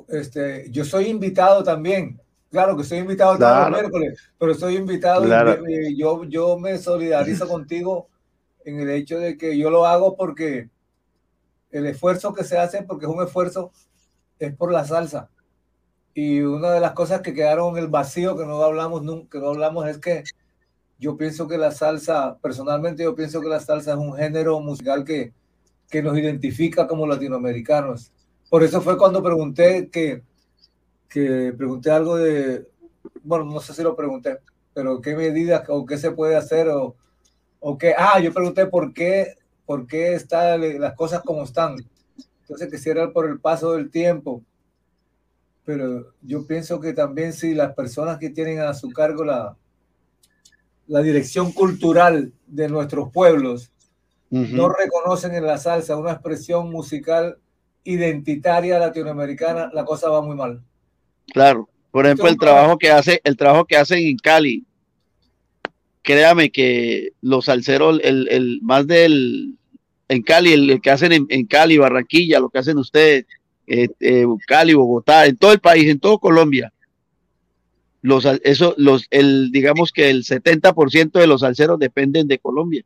[0.10, 2.20] Este, yo soy invitado también.
[2.52, 3.70] Claro que soy invitado todos Claro.
[3.70, 5.64] los miércoles, pero soy invitado Claro.
[5.70, 8.08] y yo, yo me solidarizo contigo
[8.66, 10.70] en el hecho de que yo lo hago porque
[11.72, 13.72] el esfuerzo que se hace, porque es un esfuerzo,
[14.40, 15.30] es por la salsa.
[16.22, 19.52] Y una de las cosas que quedaron en el vacío que no hablamos nunca, no
[19.52, 20.26] hablamos es que
[21.00, 25.06] yo pienso que la salsa, personalmente yo pienso que la salsa es un género musical
[25.06, 25.32] que,
[25.90, 28.12] que nos identifica como latinoamericanos.
[28.50, 30.22] Por eso fue cuando pregunté que,
[31.08, 32.68] que pregunté algo de,
[33.24, 34.40] bueno, no sé si lo pregunté,
[34.74, 36.98] pero qué medidas o qué se puede hacer o,
[37.62, 39.36] o qué, ah, yo pregunté por qué,
[39.66, 41.78] por qué están las cosas como están.
[42.42, 44.44] Entonces, que si era por el paso del tiempo.
[45.70, 49.56] Pero yo pienso que también si las personas que tienen a su cargo la,
[50.88, 53.72] la dirección cultural de nuestros pueblos
[54.32, 57.38] no reconocen en la salsa una expresión musical
[57.84, 60.64] identitaria latinoamericana, la cosa va muy mal.
[61.32, 61.70] Claro.
[61.92, 64.66] Por ejemplo, el trabajo que hace, el trabajo que hacen en Cali.
[66.02, 69.54] Créame que los salseros, el, el más del
[70.08, 73.28] en Cali, el, el que hacen en, en Cali, Barranquilla, lo que hacen ustedes,
[73.70, 76.74] eh, Cali, Bogotá, en todo el país, en todo Colombia.
[78.02, 82.84] Los, eso, los, el, digamos que el 70% de los salseros dependen de Colombia.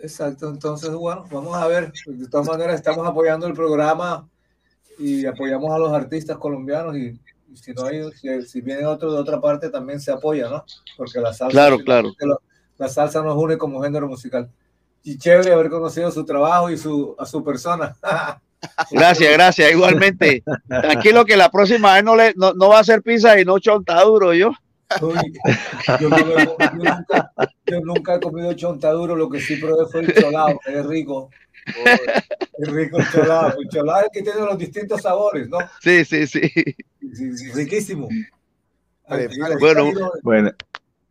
[0.00, 1.92] Exacto, entonces, bueno, vamos a ver.
[2.06, 4.28] De todas maneras, estamos apoyando el programa
[4.98, 7.18] y apoyamos a los artistas colombianos y,
[7.52, 10.64] y si no hay, si, si viene otro de otra parte, también se apoya, ¿no?
[10.96, 12.12] Porque la salsa, Claro, claro.
[12.78, 14.50] la salsa nos une como género musical.
[15.02, 17.94] Y chévere haber conocido su trabajo y su, a su persona.
[18.90, 20.42] Gracias, gracias, igualmente.
[20.68, 23.58] Tranquilo que la próxima vez no, le, no, no va a ser pizza y no
[23.58, 24.52] chontaduro yo.
[25.00, 25.14] Uy,
[26.00, 27.32] yo, no yo nunca,
[27.66, 31.30] yo nunca he comido chontaduro, lo que sí probé fue el cholado, que es rico.
[31.66, 33.56] Es rico el cholado.
[33.58, 35.58] El cholado es que tiene los distintos sabores, ¿no?
[35.80, 36.40] Sí, sí, sí.
[37.12, 38.08] Sí, sí, riquísimo.
[39.58, 40.52] Bueno, Bueno,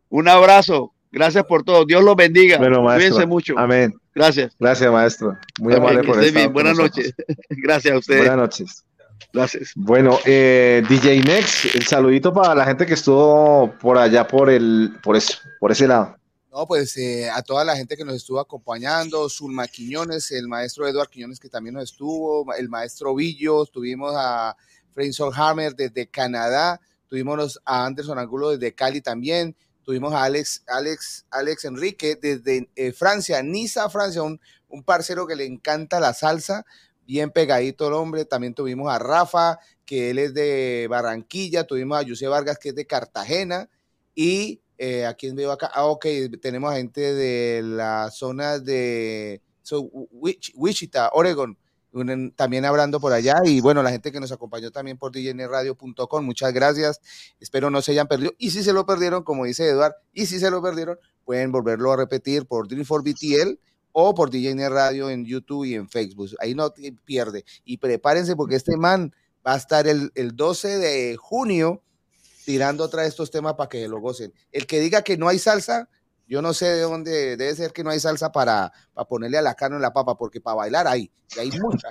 [0.10, 0.95] un abrazo.
[1.16, 1.86] Gracias por todo.
[1.86, 2.58] Dios los bendiga.
[2.58, 3.12] bueno, maestro.
[3.12, 3.58] Cuídense mucho.
[3.58, 3.94] Amén.
[4.14, 4.54] Gracias.
[4.60, 5.38] Gracias, maestro.
[5.62, 6.52] Muy amable que por estar bien.
[6.52, 7.14] Buenas noches.
[7.50, 8.20] Gracias a ustedes.
[8.20, 8.86] Buenas noches.
[9.32, 9.72] Gracias.
[9.76, 14.98] Bueno, eh, DJ Next, el saludito para la gente que estuvo por allá por el,
[15.02, 16.18] por eso, por ese lado.
[16.52, 20.86] No, pues eh, a toda la gente que nos estuvo acompañando, Zulma Quiñones, el maestro
[20.86, 24.56] Eduard Quiñones que también nos estuvo, el maestro Villo, tuvimos a
[24.94, 29.56] Fraser Hammer desde Canadá, tuvimos a Anderson Angulo desde Cali también,
[29.86, 35.36] tuvimos a Alex, Alex, Alex Enrique desde eh, Francia, Niza, Francia, un, un parcero que
[35.36, 36.66] le encanta la salsa,
[37.06, 38.26] bien pegadito el hombre.
[38.26, 42.76] También tuvimos a Rafa, que él es de Barranquilla, tuvimos a José Vargas, que es
[42.76, 43.70] de Cartagena,
[44.16, 46.06] y eh, a quién veo acá, ah, ok,
[46.42, 51.58] tenemos gente de la zona de so, Wich- Wichita, Oregon,
[52.36, 56.54] también hablando por allá, y bueno, la gente que nos acompañó también por djnradio.com, muchas
[56.54, 57.00] gracias,
[57.40, 60.40] espero no se hayan perdido, y si se lo perdieron, como dice Eduard, y si
[60.40, 63.60] se lo perdieron, pueden volverlo a repetir por Dream for BTL
[63.98, 66.32] o por DJN Radio en YouTube y en Facebook.
[66.40, 67.46] Ahí no te pierde.
[67.64, 69.14] Y prepárense porque este man
[69.46, 71.82] va a estar el, el 12 de junio
[72.46, 74.34] tirando otra de estos temas para que lo gocen.
[74.52, 75.90] El que diga que no hay salsa,
[76.28, 79.42] yo no sé de dónde debe ser que no hay salsa para, para ponerle a
[79.42, 81.88] la carne en la papa, porque para bailar hay, y hay mucha.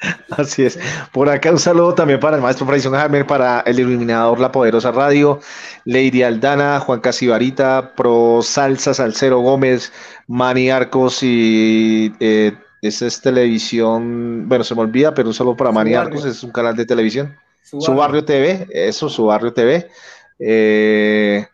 [0.30, 0.78] Así es.
[1.12, 4.92] Por acá un saludo también para el maestro Frayson Hammer, para el iluminador La Poderosa
[4.92, 5.40] Radio,
[5.84, 9.92] Lady Aldana, Juan Casibarita, Pro Salsa, Salcero Gómez,
[10.26, 15.70] Manny Arcos y eh, esa es televisión, bueno, se me olvida, pero un saludo para
[15.70, 16.00] Su barrio.
[16.00, 17.36] Arcos, es un canal de televisión.
[17.62, 18.22] Su Su barrio.
[18.22, 19.90] barrio TV, eso, su barrio TV.
[20.38, 21.46] Eh,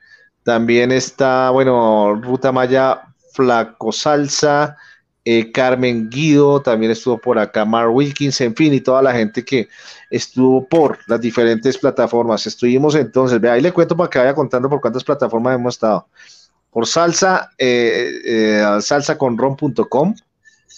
[0.46, 3.02] también está, bueno, Ruta Maya
[3.32, 4.76] Flaco Salsa,
[5.24, 9.44] eh, Carmen Guido, también estuvo por acá, Mar Wilkins, en fin, y toda la gente
[9.44, 9.68] que
[10.08, 12.46] estuvo por las diferentes plataformas.
[12.46, 16.06] Estuvimos entonces, vea, ahí le cuento para que vaya contando por cuántas plataformas hemos estado.
[16.70, 20.14] Por salsa, eh, eh, salsaconron.com,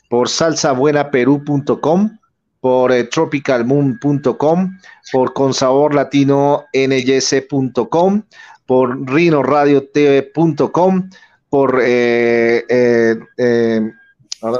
[0.09, 2.19] por salsabuenaperú.com,
[2.61, 4.79] por eh, tropicalmoon.com,
[5.13, 8.23] por consaborlatino.nyc.com,
[8.69, 11.11] por rinoradiotv.com,
[11.49, 13.93] por, eh, eh, eh,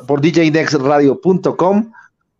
[0.07, 1.93] por djnextradio.com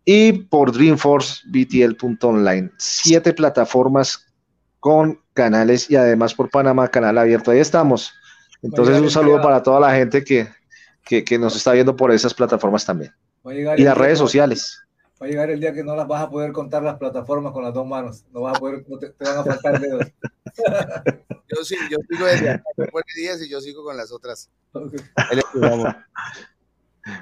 [0.03, 2.71] y por dreamforcebtl.online.
[2.79, 4.25] Siete plataformas
[4.79, 7.51] con canales y además por Panamá Canal Abierto.
[7.51, 8.11] Ahí estamos.
[8.63, 10.47] Entonces un saludo para toda la gente que,
[11.05, 13.13] que, que nos está viendo por esas plataformas también.
[13.45, 14.81] Y las día redes sociales.
[15.21, 17.63] Va a llegar el día que no las vas a poder contar las plataformas con
[17.63, 18.25] las dos manos.
[18.33, 20.07] No vas a poder, no te, te van a faltar dedos.
[21.47, 22.61] Yo sí, yo sigo desde
[23.15, 24.49] 10 y yo sigo con las otras.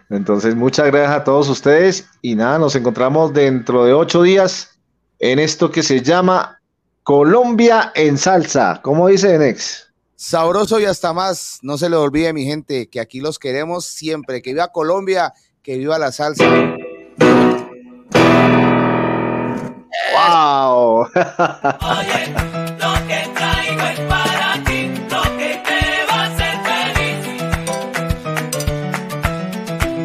[0.09, 4.79] Entonces, muchas gracias a todos ustedes y nada, nos encontramos dentro de ocho días
[5.19, 6.61] en esto que se llama
[7.03, 8.81] Colombia en salsa.
[8.83, 9.87] ¿Cómo dice Nex?
[10.15, 11.59] Sabroso y hasta más.
[11.61, 14.41] No se le olvide, mi gente, que aquí los queremos siempre.
[14.41, 15.31] Que viva Colombia,
[15.61, 16.43] que viva la salsa.
[20.13, 21.07] ¡Wow!